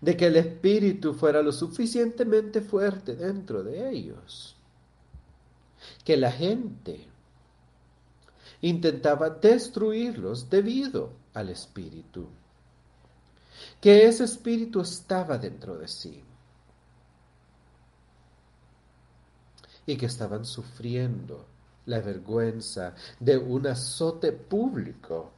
de 0.00 0.16
que 0.16 0.26
el 0.26 0.36
Espíritu 0.36 1.14
fuera 1.14 1.42
lo 1.42 1.52
suficientemente 1.52 2.60
fuerte 2.60 3.16
dentro 3.16 3.62
de 3.62 3.90
ellos, 3.90 4.56
que 6.04 6.16
la 6.16 6.30
gente 6.30 7.06
intentaba 8.60 9.30
destruirlos 9.30 10.48
debido 10.50 11.12
al 11.34 11.50
Espíritu, 11.50 12.28
que 13.80 14.06
ese 14.06 14.24
Espíritu 14.24 14.80
estaba 14.80 15.38
dentro 15.38 15.76
de 15.76 15.88
sí 15.88 16.22
y 19.86 19.96
que 19.96 20.06
estaban 20.06 20.44
sufriendo 20.44 21.46
la 21.86 22.00
vergüenza 22.00 22.94
de 23.20 23.38
un 23.38 23.66
azote 23.68 24.32
público, 24.32 25.30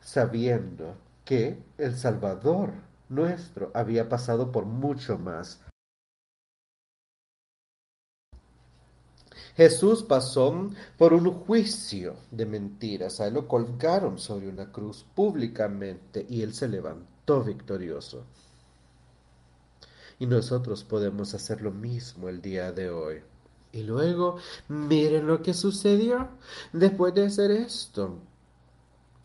sabiendo 0.00 0.96
que 1.24 1.62
el 1.78 1.96
Salvador 1.96 2.89
nuestro 3.10 3.70
había 3.74 4.08
pasado 4.08 4.50
por 4.50 4.64
mucho 4.64 5.18
más. 5.18 5.60
Jesús 9.56 10.04
pasó 10.04 10.70
por 10.96 11.12
un 11.12 11.30
juicio 11.30 12.16
de 12.30 12.46
mentiras. 12.46 13.20
A 13.20 13.26
él 13.26 13.34
lo 13.34 13.46
colgaron 13.46 14.18
sobre 14.18 14.48
una 14.48 14.72
cruz 14.72 15.04
públicamente 15.14 16.24
y 16.28 16.42
él 16.42 16.54
se 16.54 16.68
levantó 16.68 17.42
victorioso. 17.42 18.24
Y 20.18 20.26
nosotros 20.26 20.84
podemos 20.84 21.34
hacer 21.34 21.62
lo 21.62 21.72
mismo 21.72 22.28
el 22.28 22.40
día 22.40 22.72
de 22.72 22.90
hoy. 22.90 23.22
Y 23.72 23.82
luego, 23.82 24.36
miren 24.68 25.26
lo 25.26 25.42
que 25.42 25.54
sucedió 25.54 26.28
después 26.72 27.14
de 27.14 27.26
hacer 27.26 27.50
esto. 27.50 28.18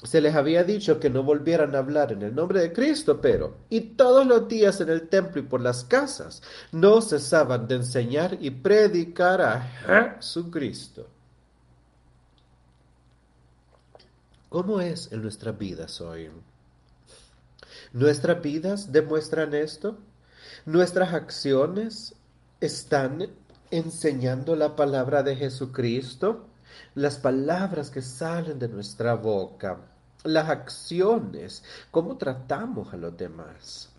Se 0.03 0.21
les 0.21 0.35
había 0.35 0.63
dicho 0.63 0.99
que 0.99 1.09
no 1.09 1.23
volvieran 1.23 1.73
a 1.73 1.79
hablar 1.79 2.11
en 2.11 2.21
el 2.21 2.35
nombre 2.35 2.59
de 2.59 2.73
Cristo, 2.73 3.21
pero, 3.21 3.57
y 3.69 3.81
todos 3.81 4.27
los 4.27 4.47
días 4.47 4.81
en 4.81 4.89
el 4.89 5.07
templo 5.07 5.41
y 5.41 5.45
por 5.45 5.61
las 5.61 5.83
casas, 5.83 6.43
no 6.71 7.01
cesaban 7.01 7.67
de 7.67 7.75
enseñar 7.75 8.37
y 8.39 8.51
predicar 8.51 9.41
a 9.41 9.61
Jesucristo. 10.19 11.07
¿Cómo 14.49 14.79
es 14.79 15.11
en 15.11 15.21
nuestras 15.21 15.57
vidas 15.57 15.99
hoy? 16.01 16.29
¿Nuestras 17.91 18.41
vidas 18.41 18.91
demuestran 18.91 19.53
esto? 19.53 19.97
¿Nuestras 20.65 21.13
acciones 21.13 22.15
están 22.61 23.27
enseñando 23.71 24.55
la 24.55 24.75
palabra 24.75 25.23
de 25.23 25.35
Jesucristo? 25.35 26.45
Las 26.95 27.17
palabras 27.17 27.89
que 27.89 28.01
salen 28.01 28.59
de 28.59 28.67
nuestra 28.67 29.15
boca, 29.15 29.79
las 30.23 30.49
acciones, 30.49 31.63
cómo 31.91 32.17
tratamos 32.17 32.93
a 32.93 32.97
los 32.97 33.15
demás. 33.15 33.89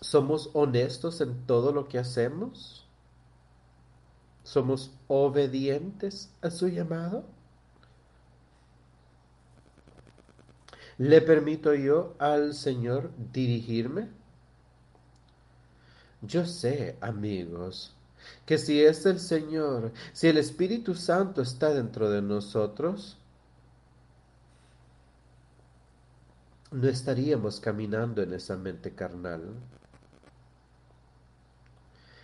¿Somos 0.00 0.50
honestos 0.54 1.20
en 1.20 1.46
todo 1.46 1.72
lo 1.72 1.88
que 1.88 1.98
hacemos? 1.98 2.86
¿Somos 4.42 4.92
obedientes 5.08 6.32
a 6.42 6.50
su 6.50 6.68
llamado? 6.68 7.24
¿Le 10.98 11.20
permito 11.20 11.74
yo 11.74 12.14
al 12.18 12.54
Señor 12.54 13.10
dirigirme? 13.32 14.08
Yo 16.22 16.44
sé, 16.44 16.98
amigos, 17.00 17.94
que 18.46 18.58
si 18.58 18.82
es 18.82 19.06
el 19.06 19.20
Señor, 19.20 19.92
si 20.12 20.28
el 20.28 20.38
Espíritu 20.38 20.94
Santo 20.94 21.42
está 21.42 21.72
dentro 21.72 22.10
de 22.10 22.22
nosotros, 22.22 23.16
no 26.70 26.88
estaríamos 26.88 27.60
caminando 27.60 28.22
en 28.22 28.32
esa 28.32 28.56
mente 28.56 28.94
carnal 28.94 29.42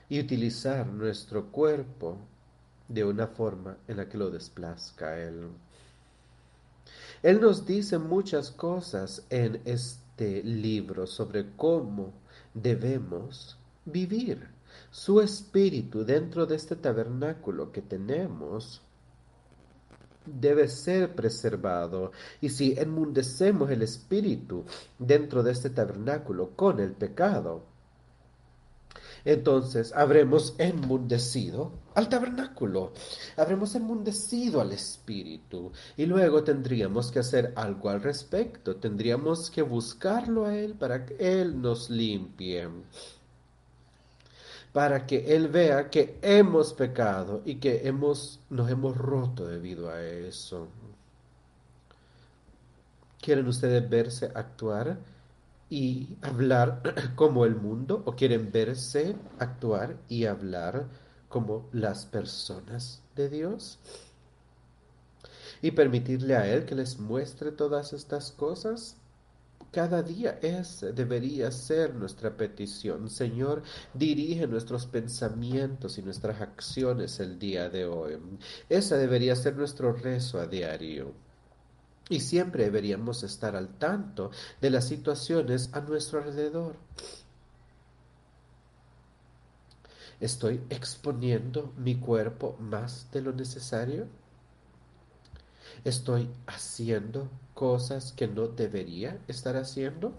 y 0.08 0.20
utilizar 0.20 0.86
nuestro 0.86 1.46
cuerpo 1.46 2.18
de 2.88 3.04
una 3.04 3.26
forma 3.26 3.76
en 3.88 3.96
la 3.96 4.08
que 4.08 4.18
lo 4.18 4.30
desplazca 4.30 5.18
Él. 5.18 5.48
Él 7.22 7.40
nos 7.40 7.66
dice 7.66 7.98
muchas 7.98 8.50
cosas 8.50 9.24
en 9.30 9.60
este 9.64 10.42
libro 10.44 11.06
sobre 11.06 11.46
cómo 11.56 12.12
debemos 12.54 13.58
vivir. 13.84 14.55
Su 14.96 15.20
espíritu 15.20 16.06
dentro 16.06 16.46
de 16.46 16.56
este 16.56 16.74
tabernáculo 16.74 17.70
que 17.70 17.82
tenemos 17.82 18.80
debe 20.24 20.68
ser 20.68 21.14
preservado. 21.14 22.12
Y 22.40 22.48
si 22.48 22.72
enmundecemos 22.78 23.70
el 23.70 23.82
espíritu 23.82 24.64
dentro 24.98 25.42
de 25.42 25.52
este 25.52 25.68
tabernáculo 25.68 26.56
con 26.56 26.80
el 26.80 26.92
pecado, 26.92 27.64
entonces 29.26 29.92
habremos 29.94 30.54
enmundecido 30.56 31.72
al 31.94 32.08
tabernáculo, 32.08 32.92
habremos 33.36 33.74
enmundecido 33.74 34.62
al 34.62 34.72
espíritu. 34.72 35.72
Y 35.98 36.06
luego 36.06 36.42
tendríamos 36.42 37.12
que 37.12 37.18
hacer 37.18 37.52
algo 37.54 37.90
al 37.90 38.00
respecto, 38.00 38.76
tendríamos 38.76 39.50
que 39.50 39.60
buscarlo 39.60 40.46
a 40.46 40.56
Él 40.56 40.72
para 40.72 41.04
que 41.04 41.16
Él 41.18 41.60
nos 41.60 41.90
limpie 41.90 42.66
para 44.76 45.06
que 45.06 45.34
Él 45.34 45.48
vea 45.48 45.88
que 45.88 46.18
hemos 46.20 46.74
pecado 46.74 47.40
y 47.46 47.54
que 47.54 47.88
hemos, 47.88 48.40
nos 48.50 48.70
hemos 48.70 48.94
roto 48.94 49.46
debido 49.46 49.88
a 49.88 50.02
eso. 50.02 50.68
¿Quieren 53.18 53.48
ustedes 53.48 53.88
verse 53.88 54.30
actuar 54.34 54.98
y 55.70 56.18
hablar 56.20 56.82
como 57.16 57.46
el 57.46 57.56
mundo 57.56 58.02
o 58.04 58.16
quieren 58.16 58.52
verse 58.52 59.16
actuar 59.38 59.96
y 60.10 60.26
hablar 60.26 60.84
como 61.30 61.70
las 61.72 62.04
personas 62.04 63.02
de 63.14 63.30
Dios? 63.30 63.78
Y 65.62 65.70
permitirle 65.70 66.36
a 66.36 66.52
Él 66.52 66.66
que 66.66 66.74
les 66.74 66.98
muestre 66.98 67.50
todas 67.50 67.94
estas 67.94 68.30
cosas 68.30 68.95
cada 69.76 70.02
día 70.02 70.38
esa 70.40 70.86
debería 70.86 71.50
ser 71.50 71.94
nuestra 71.94 72.34
petición. 72.34 73.10
Señor, 73.10 73.62
dirige 73.92 74.46
nuestros 74.46 74.86
pensamientos 74.86 75.98
y 75.98 76.02
nuestras 76.02 76.40
acciones 76.40 77.20
el 77.20 77.38
día 77.38 77.68
de 77.68 77.84
hoy. 77.84 78.16
Esa 78.70 78.96
debería 78.96 79.36
ser 79.36 79.54
nuestro 79.54 79.92
rezo 79.92 80.40
a 80.40 80.46
diario. 80.46 81.12
Y 82.08 82.20
siempre 82.20 82.64
deberíamos 82.64 83.22
estar 83.22 83.54
al 83.54 83.76
tanto 83.76 84.30
de 84.62 84.70
las 84.70 84.88
situaciones 84.88 85.68
a 85.74 85.82
nuestro 85.82 86.22
alrededor. 86.22 86.76
¿Estoy 90.20 90.62
exponiendo 90.70 91.74
mi 91.76 91.96
cuerpo 91.96 92.56
más 92.60 93.10
de 93.12 93.20
lo 93.20 93.34
necesario? 93.34 94.06
¿Estoy 95.84 96.30
haciendo 96.46 97.28
cosas 97.56 98.12
que 98.12 98.28
no 98.28 98.48
debería 98.48 99.18
estar 99.26 99.56
haciendo? 99.56 100.12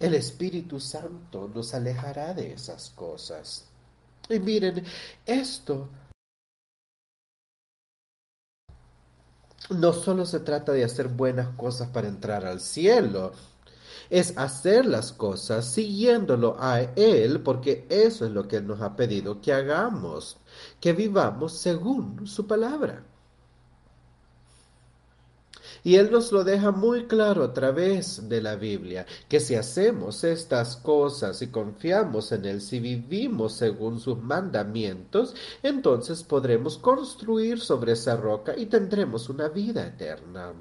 El 0.00 0.14
Espíritu 0.14 0.80
Santo 0.80 1.48
nos 1.54 1.72
alejará 1.72 2.34
de 2.34 2.52
esas 2.52 2.90
cosas. 2.90 3.66
Y 4.28 4.40
miren, 4.40 4.84
esto 5.24 5.88
no 9.70 9.92
solo 9.92 10.26
se 10.26 10.40
trata 10.40 10.72
de 10.72 10.84
hacer 10.84 11.08
buenas 11.08 11.48
cosas 11.56 11.88
para 11.88 12.08
entrar 12.08 12.44
al 12.44 12.60
cielo, 12.60 13.32
es 14.10 14.36
hacer 14.36 14.84
las 14.84 15.12
cosas 15.12 15.64
siguiéndolo 15.64 16.56
a 16.58 16.80
Él, 16.80 17.40
porque 17.40 17.86
eso 17.88 18.26
es 18.26 18.32
lo 18.32 18.48
que 18.48 18.56
Él 18.56 18.66
nos 18.66 18.80
ha 18.80 18.96
pedido 18.96 19.40
que 19.40 19.52
hagamos, 19.52 20.38
que 20.80 20.92
vivamos 20.92 21.52
según 21.52 22.26
su 22.26 22.48
palabra. 22.48 23.04
Y 25.84 25.96
Él 25.96 26.10
nos 26.10 26.32
lo 26.32 26.44
deja 26.44 26.70
muy 26.70 27.04
claro 27.04 27.44
a 27.44 27.52
través 27.52 28.26
de 28.26 28.40
la 28.40 28.56
Biblia, 28.56 29.04
que 29.28 29.38
si 29.38 29.54
hacemos 29.54 30.24
estas 30.24 30.76
cosas 30.76 31.42
y 31.42 31.48
confiamos 31.48 32.32
en 32.32 32.46
Él, 32.46 32.62
si 32.62 32.80
vivimos 32.80 33.52
según 33.52 34.00
sus 34.00 34.18
mandamientos, 34.18 35.34
entonces 35.62 36.22
podremos 36.22 36.78
construir 36.78 37.60
sobre 37.60 37.92
esa 37.92 38.16
roca 38.16 38.54
y 38.56 38.64
tendremos 38.64 39.28
una 39.28 39.48
vida 39.48 39.86
eterna. 39.86 40.54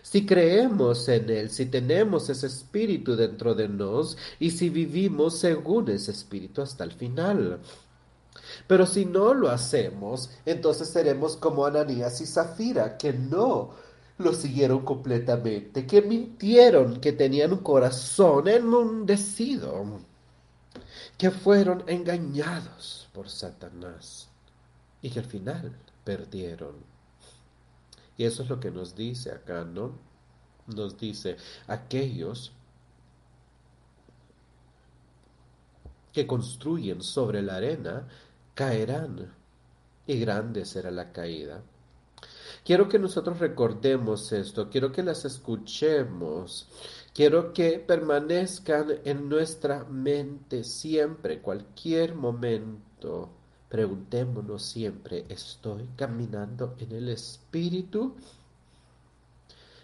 Si 0.00 0.24
creemos 0.24 1.06
en 1.10 1.28
Él, 1.28 1.50
si 1.50 1.66
tenemos 1.66 2.30
ese 2.30 2.46
espíritu 2.46 3.14
dentro 3.14 3.54
de 3.54 3.68
nos 3.68 4.16
y 4.40 4.52
si 4.52 4.70
vivimos 4.70 5.38
según 5.38 5.90
ese 5.90 6.12
espíritu 6.12 6.62
hasta 6.62 6.82
el 6.84 6.92
final. 6.92 7.60
Pero 8.66 8.86
si 8.86 9.04
no 9.04 9.34
lo 9.34 9.50
hacemos, 9.50 10.30
entonces 10.46 10.88
seremos 10.88 11.36
como 11.36 11.66
Ananías 11.66 12.22
y 12.22 12.26
Zafira, 12.26 12.96
que 12.96 13.12
no 13.12 13.87
lo 14.18 14.32
siguieron 14.32 14.84
completamente, 14.84 15.86
que 15.86 16.02
mintieron, 16.02 17.00
que 17.00 17.12
tenían 17.12 17.52
un 17.52 17.60
corazón 17.60 18.48
enmundecido. 18.48 20.00
que 21.16 21.30
fueron 21.30 21.82
engañados 21.88 23.08
por 23.12 23.28
Satanás 23.28 24.28
y 25.02 25.10
que 25.10 25.18
al 25.20 25.24
final 25.24 25.76
perdieron. 26.04 26.76
Y 28.16 28.24
eso 28.24 28.42
es 28.42 28.48
lo 28.48 28.60
que 28.60 28.70
nos 28.70 28.94
dice 28.94 29.32
acá, 29.32 29.64
¿no? 29.64 29.92
Nos 30.66 30.98
dice, 30.98 31.36
aquellos 31.66 32.52
que 36.12 36.26
construyen 36.26 37.02
sobre 37.02 37.42
la 37.42 37.56
arena 37.56 38.08
caerán 38.54 39.32
y 40.06 40.18
grande 40.20 40.64
será 40.64 40.90
la 40.90 41.12
caída. 41.12 41.62
Quiero 42.64 42.88
que 42.88 42.98
nosotros 42.98 43.38
recordemos 43.38 44.32
esto, 44.32 44.68
quiero 44.70 44.92
que 44.92 45.02
las 45.02 45.24
escuchemos, 45.24 46.68
quiero 47.14 47.52
que 47.52 47.78
permanezcan 47.78 49.00
en 49.04 49.28
nuestra 49.28 49.84
mente 49.84 50.64
siempre, 50.64 51.40
cualquier 51.40 52.14
momento. 52.14 53.30
Preguntémonos 53.68 54.62
siempre, 54.62 55.24
¿estoy 55.28 55.88
caminando 55.96 56.74
en 56.78 56.92
el 56.92 57.08
Espíritu? 57.10 58.14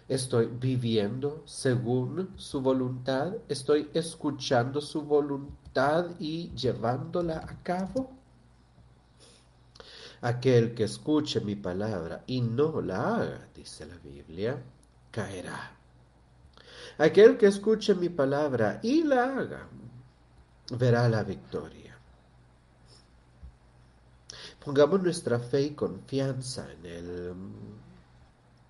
¿Estoy 0.07 0.47
viviendo 0.47 1.41
según 1.45 2.29
su 2.35 2.61
voluntad? 2.61 3.33
¿Estoy 3.49 3.89
escuchando 3.93 4.79
su 4.79 5.01
voluntad 5.01 6.11
y 6.19 6.51
llevándola 6.51 7.37
a 7.37 7.63
cabo? 7.63 8.14
Aquel 10.25 10.73
que 10.73 10.85
escuche 10.85 11.39
mi 11.39 11.55
palabra 11.55 12.23
y 12.25 12.41
no 12.41 12.81
la 12.81 13.15
haga, 13.15 13.47
dice 13.53 13.85
la 13.85 13.95
Biblia, 13.97 14.59
caerá. 15.11 15.77
Aquel 16.97 17.37
que 17.37 17.45
escuche 17.45 17.93
mi 17.93 18.09
palabra 18.09 18.79
y 18.81 19.03
la 19.03 19.37
haga, 19.37 19.69
verá 20.79 21.07
la 21.09 21.21
victoria. 21.21 21.95
Pongamos 24.63 25.03
nuestra 25.03 25.37
fe 25.37 25.61
y 25.61 25.69
confianza 25.75 26.71
en 26.71 26.85
Él, 26.87 27.33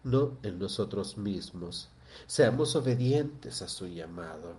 no 0.04 0.38
en 0.44 0.60
nosotros 0.60 1.18
mismos. 1.18 1.90
Seamos 2.28 2.76
obedientes 2.76 3.62
a 3.62 3.70
su 3.70 3.88
llamado. 3.88 4.58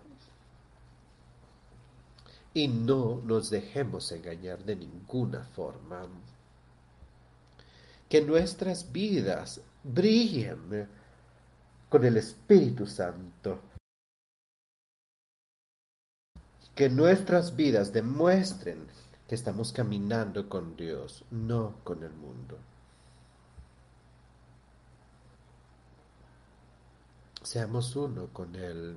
Y 2.54 2.68
no 2.68 3.20
nos 3.22 3.50
dejemos 3.50 4.10
engañar 4.12 4.64
de 4.64 4.76
ninguna 4.76 5.44
forma 5.44 6.06
que 8.08 8.22
nuestras 8.22 8.92
vidas 8.92 9.60
brillen 9.82 10.88
con 11.88 12.04
el 12.04 12.16
Espíritu 12.16 12.86
Santo. 12.86 13.60
Que 16.74 16.88
nuestras 16.88 17.56
vidas 17.56 17.92
demuestren 17.92 18.86
que 19.26 19.34
estamos 19.34 19.72
caminando 19.72 20.48
con 20.48 20.76
Dios, 20.76 21.24
no 21.30 21.76
con 21.82 22.02
el 22.02 22.12
mundo. 22.12 22.58
Seamos 27.42 27.94
uno 27.96 28.28
con 28.32 28.54
Él 28.56 28.96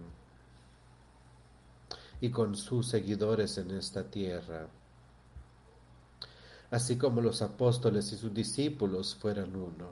y 2.20 2.32
con 2.32 2.56
sus 2.56 2.90
seguidores 2.90 3.58
en 3.58 3.72
esta 3.72 4.04
tierra 4.04 4.68
así 6.72 6.98
como 6.98 7.22
los 7.22 7.42
apóstoles 7.42 8.12
y 8.12 8.18
sus 8.18 8.34
discípulos 8.34 9.16
fueran 9.16 9.56
uno. 9.56 9.92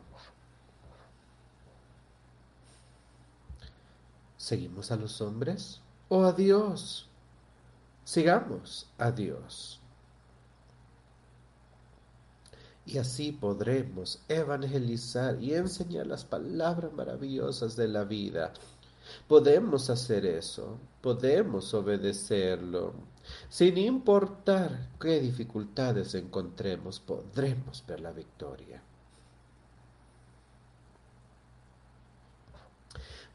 ¿Seguimos 4.37 4.91
a 4.91 4.95
los 4.95 5.19
hombres 5.21 5.81
o 6.09 6.23
a 6.23 6.31
Dios? 6.31 7.07
Sigamos 8.03 8.87
a 8.97 9.11
Dios. 9.11 9.79
Y 12.85 12.99
así 12.99 13.33
podremos 13.33 14.21
evangelizar 14.29 15.41
y 15.41 15.53
enseñar 15.53 16.07
las 16.07 16.23
palabras 16.23 16.93
maravillosas 16.93 17.75
de 17.75 17.89
la 17.89 18.05
vida 18.05 18.53
Podemos 19.27 19.89
hacer 19.89 20.25
eso, 20.25 20.77
podemos 21.01 21.73
obedecerlo. 21.73 22.93
Sin 23.49 23.77
importar 23.77 24.89
qué 24.99 25.19
dificultades 25.19 26.13
encontremos, 26.15 26.99
podremos 26.99 27.83
ver 27.87 28.01
la 28.01 28.11
victoria. 28.11 28.81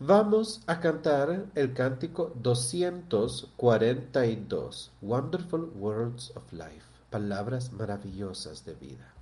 Vamos 0.04 0.62
a 0.66 0.80
cantar 0.80 1.46
el 1.54 1.74
cántico 1.74 2.32
242, 2.34 4.90
Wonderful 5.00 5.70
Words 5.76 6.32
of 6.34 6.52
Life, 6.52 6.82
palabras 7.08 7.72
maravillosas 7.72 8.64
de 8.64 8.74
vida. 8.74 9.14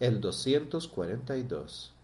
El 0.00 0.20
242. 0.20 1.94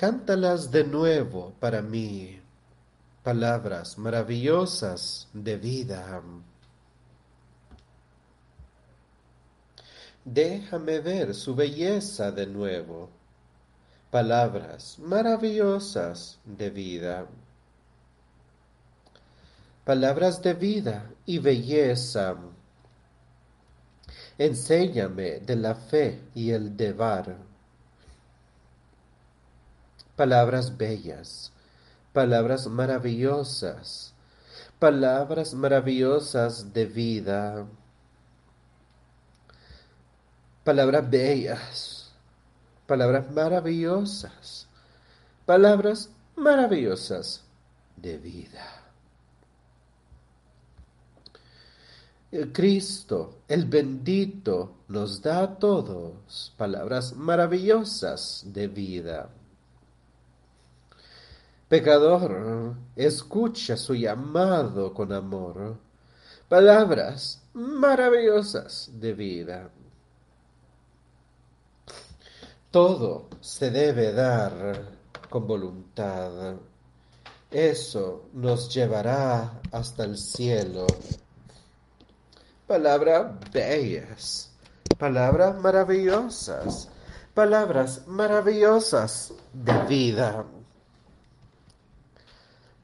Cántalas 0.00 0.70
de 0.70 0.82
nuevo 0.82 1.52
para 1.60 1.82
mí, 1.82 2.40
palabras 3.22 3.98
maravillosas 3.98 5.28
de 5.34 5.58
vida. 5.58 6.22
Déjame 10.24 11.00
ver 11.00 11.34
su 11.34 11.54
belleza 11.54 12.32
de 12.32 12.46
nuevo, 12.46 13.10
palabras 14.10 14.98
maravillosas 15.00 16.38
de 16.46 16.70
vida. 16.70 17.26
Palabras 19.84 20.40
de 20.40 20.54
vida 20.54 21.10
y 21.26 21.40
belleza. 21.40 22.36
Enséñame 24.38 25.40
de 25.40 25.56
la 25.56 25.74
fe 25.74 26.22
y 26.34 26.52
el 26.52 26.74
deber 26.74 27.49
palabras 30.20 30.76
bellas, 30.76 31.50
palabras 32.12 32.66
maravillosas, 32.66 34.12
palabras 34.78 35.54
maravillosas 35.54 36.74
de 36.74 36.84
vida, 36.84 37.66
palabras 40.62 41.08
bellas, 41.08 42.12
palabras 42.86 43.30
maravillosas, 43.30 44.68
palabras 45.46 46.10
maravillosas 46.36 47.42
de 47.96 48.18
vida. 48.18 48.66
Cristo, 52.52 53.38
el 53.48 53.64
bendito, 53.64 54.84
nos 54.86 55.22
da 55.22 55.44
a 55.44 55.58
todos 55.58 56.52
palabras 56.58 57.16
maravillosas 57.16 58.42
de 58.44 58.68
vida. 58.68 59.30
Pecador, 61.70 62.74
escucha 62.96 63.76
su 63.76 63.94
llamado 63.94 64.92
con 64.92 65.12
amor. 65.12 65.76
Palabras 66.48 67.44
maravillosas 67.52 68.90
de 68.94 69.12
vida. 69.12 69.70
Todo 72.72 73.28
se 73.40 73.70
debe 73.70 74.12
dar 74.12 74.82
con 75.28 75.46
voluntad. 75.46 76.56
Eso 77.52 78.24
nos 78.32 78.74
llevará 78.74 79.60
hasta 79.70 80.02
el 80.02 80.18
cielo. 80.18 80.88
Palabras 82.66 83.30
bellas, 83.52 84.50
palabras 84.98 85.56
maravillosas, 85.60 86.88
palabras 87.32 88.08
maravillosas 88.08 89.32
de 89.52 89.72
vida 89.84 90.44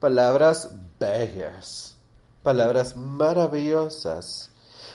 palabras 0.07 0.69
bellas, 0.97 1.97
palabras 2.41 2.95
maravillosas, 2.95 4.49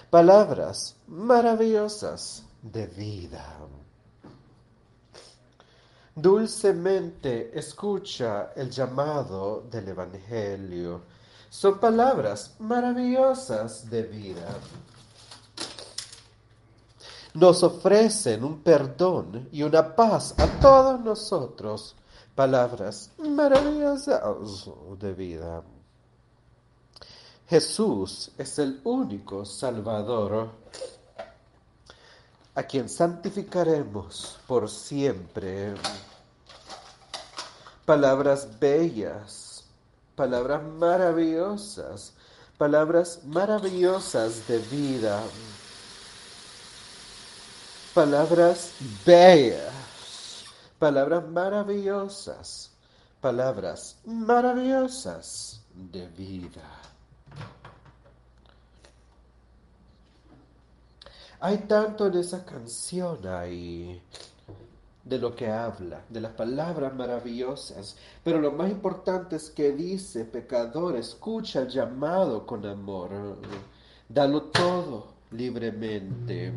palabras 0.09 0.97
maravillosas 1.07 2.45
de 2.63 2.87
vida. 2.87 3.45
Dulcemente 6.15 7.51
escucha 7.53 8.53
el 8.57 8.71
llamado 8.71 9.67
del 9.71 9.89
Evangelio. 9.89 11.03
Son 11.51 11.79
palabras 11.79 12.55
maravillosas 12.59 13.91
de 13.91 14.05
vida. 14.05 14.49
Nos 17.35 17.63
ofrecen 17.63 18.45
un 18.45 18.63
perdón 18.63 19.47
y 19.53 19.63
una 19.63 19.95
paz 19.95 20.35
a 20.39 20.47
todos 20.59 20.99
nosotros 21.01 21.97
palabras 22.35 23.11
maravillosas 23.19 24.71
de 24.99 25.13
vida. 25.13 25.63
Jesús 27.49 28.31
es 28.39 28.59
el 28.59 28.81
único 28.85 29.45
Salvador 29.45 30.51
a 32.55 32.63
quien 32.63 32.89
santificaremos 32.89 34.39
por 34.47 34.69
siempre. 34.71 35.75
Palabras 37.85 38.49
bellas, 38.59 39.65
palabras 40.15 40.63
maravillosas, 40.63 42.13
palabras 42.57 43.21
maravillosas 43.25 44.47
de 44.47 44.59
vida, 44.59 45.23
palabras 47.93 48.73
bellas, 49.05 49.82
palabras 50.83 51.23
maravillosas, 51.29 52.73
palabras 53.21 54.01
maravillosas 54.05 55.65
de 55.73 56.09
vida. 56.09 56.69
Hay 61.39 61.59
tanto 61.69 62.09
en 62.09 62.15
esa 62.15 62.45
canción 62.45 63.25
ahí 63.29 64.03
de 65.05 65.19
lo 65.19 65.37
que 65.37 65.49
habla, 65.49 66.03
de 66.09 66.21
las 66.21 66.33
palabras 66.33 66.93
maravillosas, 66.97 67.97
pero 68.25 68.41
lo 68.41 68.51
más 68.51 68.69
importante 68.69 69.37
es 69.37 69.51
que 69.51 69.71
dice, 69.71 70.25
pecador, 70.25 70.97
escucha 70.97 71.61
el 71.61 71.69
llamado 71.69 72.45
con 72.45 72.67
amor, 72.67 73.39
dalo 74.09 74.43
todo 74.51 75.13
libremente. 75.31 76.53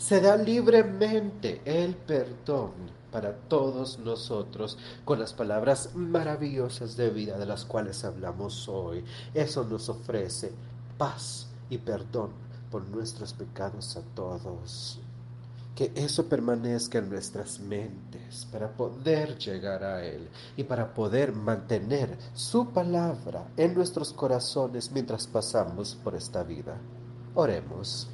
Se 0.00 0.18
da 0.22 0.34
libremente 0.34 1.60
el 1.66 1.94
perdón 1.94 2.72
para 3.12 3.34
todos 3.36 3.98
nosotros 3.98 4.78
con 5.04 5.20
las 5.20 5.34
palabras 5.34 5.90
maravillosas 5.94 6.96
de 6.96 7.10
vida 7.10 7.36
de 7.36 7.44
las 7.44 7.66
cuales 7.66 8.02
hablamos 8.02 8.66
hoy. 8.66 9.04
Eso 9.34 9.62
nos 9.62 9.90
ofrece 9.90 10.52
paz 10.96 11.48
y 11.68 11.76
perdón 11.76 12.30
por 12.70 12.88
nuestros 12.88 13.34
pecados 13.34 13.94
a 13.98 14.00
todos. 14.14 14.98
Que 15.74 15.92
eso 15.94 16.24
permanezca 16.24 16.96
en 16.96 17.10
nuestras 17.10 17.60
mentes 17.60 18.46
para 18.50 18.72
poder 18.72 19.36
llegar 19.36 19.84
a 19.84 20.02
Él 20.02 20.30
y 20.56 20.64
para 20.64 20.94
poder 20.94 21.34
mantener 21.34 22.16
su 22.32 22.70
palabra 22.70 23.48
en 23.54 23.74
nuestros 23.74 24.14
corazones 24.14 24.90
mientras 24.92 25.26
pasamos 25.26 25.94
por 25.94 26.14
esta 26.14 26.42
vida. 26.42 26.78
Oremos. 27.34 28.08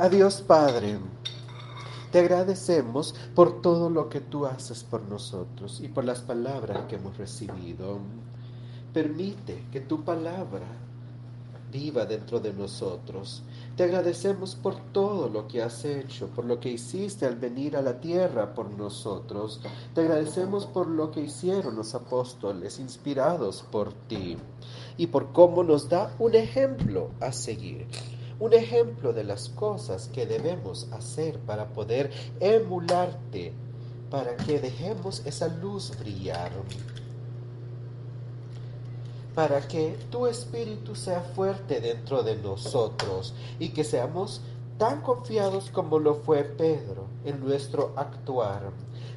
Adiós 0.00 0.42
Padre. 0.42 0.96
Te 2.12 2.20
agradecemos 2.20 3.16
por 3.34 3.60
todo 3.60 3.90
lo 3.90 4.08
que 4.08 4.20
tú 4.20 4.46
haces 4.46 4.84
por 4.84 5.02
nosotros 5.02 5.80
y 5.80 5.88
por 5.88 6.04
las 6.04 6.20
palabras 6.20 6.84
que 6.88 6.94
hemos 6.94 7.18
recibido. 7.18 7.98
Permite 8.94 9.64
que 9.72 9.80
tu 9.80 10.04
palabra 10.04 10.66
viva 11.72 12.06
dentro 12.06 12.38
de 12.38 12.52
nosotros. 12.52 13.42
Te 13.76 13.82
agradecemos 13.82 14.54
por 14.54 14.76
todo 14.92 15.28
lo 15.28 15.48
que 15.48 15.64
has 15.64 15.84
hecho, 15.84 16.28
por 16.28 16.44
lo 16.44 16.60
que 16.60 16.70
hiciste 16.70 17.26
al 17.26 17.34
venir 17.34 17.76
a 17.76 17.82
la 17.82 18.00
tierra 18.00 18.54
por 18.54 18.70
nosotros. 18.70 19.60
Te 19.96 20.02
agradecemos 20.02 20.64
por 20.66 20.86
lo 20.86 21.10
que 21.10 21.22
hicieron 21.22 21.74
los 21.74 21.96
apóstoles 21.96 22.78
inspirados 22.78 23.64
por 23.72 23.92
ti 23.92 24.38
y 24.96 25.08
por 25.08 25.32
cómo 25.32 25.64
nos 25.64 25.88
da 25.88 26.14
un 26.20 26.36
ejemplo 26.36 27.10
a 27.18 27.32
seguir. 27.32 27.88
Un 28.40 28.52
ejemplo 28.52 29.12
de 29.12 29.24
las 29.24 29.48
cosas 29.48 30.08
que 30.08 30.26
debemos 30.26 30.88
hacer 30.92 31.38
para 31.40 31.68
poder 31.68 32.10
emularte, 32.40 33.52
para 34.10 34.36
que 34.36 34.60
dejemos 34.60 35.22
esa 35.26 35.48
luz 35.48 35.92
brillar 35.98 36.52
para 39.38 39.60
que 39.60 39.96
tu 40.10 40.26
espíritu 40.26 40.96
sea 40.96 41.20
fuerte 41.20 41.80
dentro 41.80 42.24
de 42.24 42.34
nosotros 42.34 43.34
y 43.60 43.68
que 43.68 43.84
seamos 43.84 44.40
tan 44.78 45.00
confiados 45.00 45.70
como 45.70 46.00
lo 46.00 46.16
fue 46.16 46.42
Pedro 46.42 47.06
en 47.24 47.38
nuestro 47.38 47.92
actuar, 47.94 48.72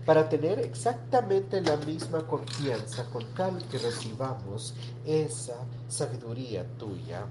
para 0.05 0.29
tener 0.29 0.59
exactamente 0.59 1.59
la 1.61 1.75
misma 1.77 2.27
confianza 2.27 3.05
con 3.05 3.25
tal 3.33 3.67
que 3.69 3.79
recibamos 3.79 4.75
esa 5.07 5.55
sabiduría 5.87 6.67
tuya. 6.77 7.25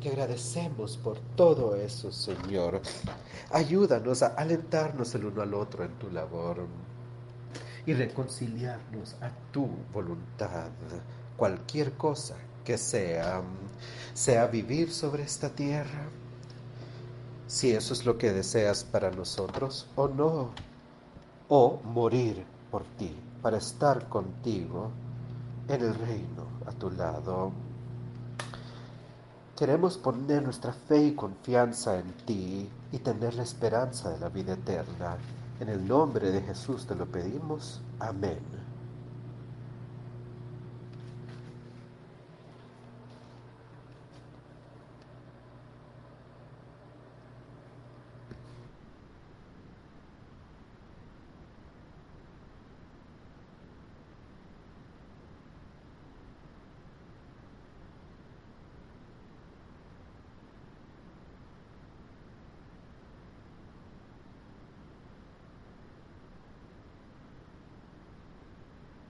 Que 0.00 0.10
agradecemos 0.10 0.96
por 0.96 1.18
todo 1.36 1.74
eso, 1.74 2.12
Señor. 2.12 2.80
Ayúdanos 3.50 4.22
a 4.22 4.28
alentarnos 4.28 5.14
el 5.14 5.24
uno 5.24 5.42
al 5.42 5.54
otro 5.54 5.84
en 5.84 5.98
tu 5.98 6.10
labor 6.10 6.66
y 7.84 7.94
reconciliarnos 7.94 9.14
a 9.20 9.30
tu 9.50 9.66
voluntad 9.92 10.70
cualquier 11.38 11.92
cosa 11.92 12.36
que 12.64 12.76
sea, 12.76 13.40
sea 14.12 14.46
vivir 14.48 14.92
sobre 14.92 15.22
esta 15.22 15.48
tierra, 15.48 16.10
si 17.46 17.70
eso 17.70 17.94
es 17.94 18.04
lo 18.04 18.18
que 18.18 18.32
deseas 18.32 18.84
para 18.84 19.10
nosotros 19.10 19.88
o 19.96 20.08
no, 20.08 20.50
o 21.48 21.80
morir 21.84 22.44
por 22.70 22.84
ti, 22.98 23.16
para 23.40 23.56
estar 23.56 24.08
contigo 24.08 24.90
en 25.68 25.80
el 25.80 25.94
reino 25.94 26.46
a 26.66 26.72
tu 26.72 26.90
lado. 26.90 27.52
Queremos 29.58 29.98
poner 29.98 30.44
nuestra 30.44 30.72
fe 30.72 31.06
y 31.06 31.14
confianza 31.16 31.98
en 31.98 32.12
ti 32.24 32.70
y 32.92 32.98
tener 32.98 33.34
la 33.34 33.42
esperanza 33.42 34.08
de 34.08 34.20
la 34.20 34.28
vida 34.28 34.52
eterna. 34.52 35.16
En 35.58 35.68
el 35.68 35.84
nombre 35.84 36.30
de 36.30 36.42
Jesús 36.42 36.86
te 36.86 36.94
lo 36.94 37.06
pedimos. 37.06 37.80
Amén. 37.98 38.57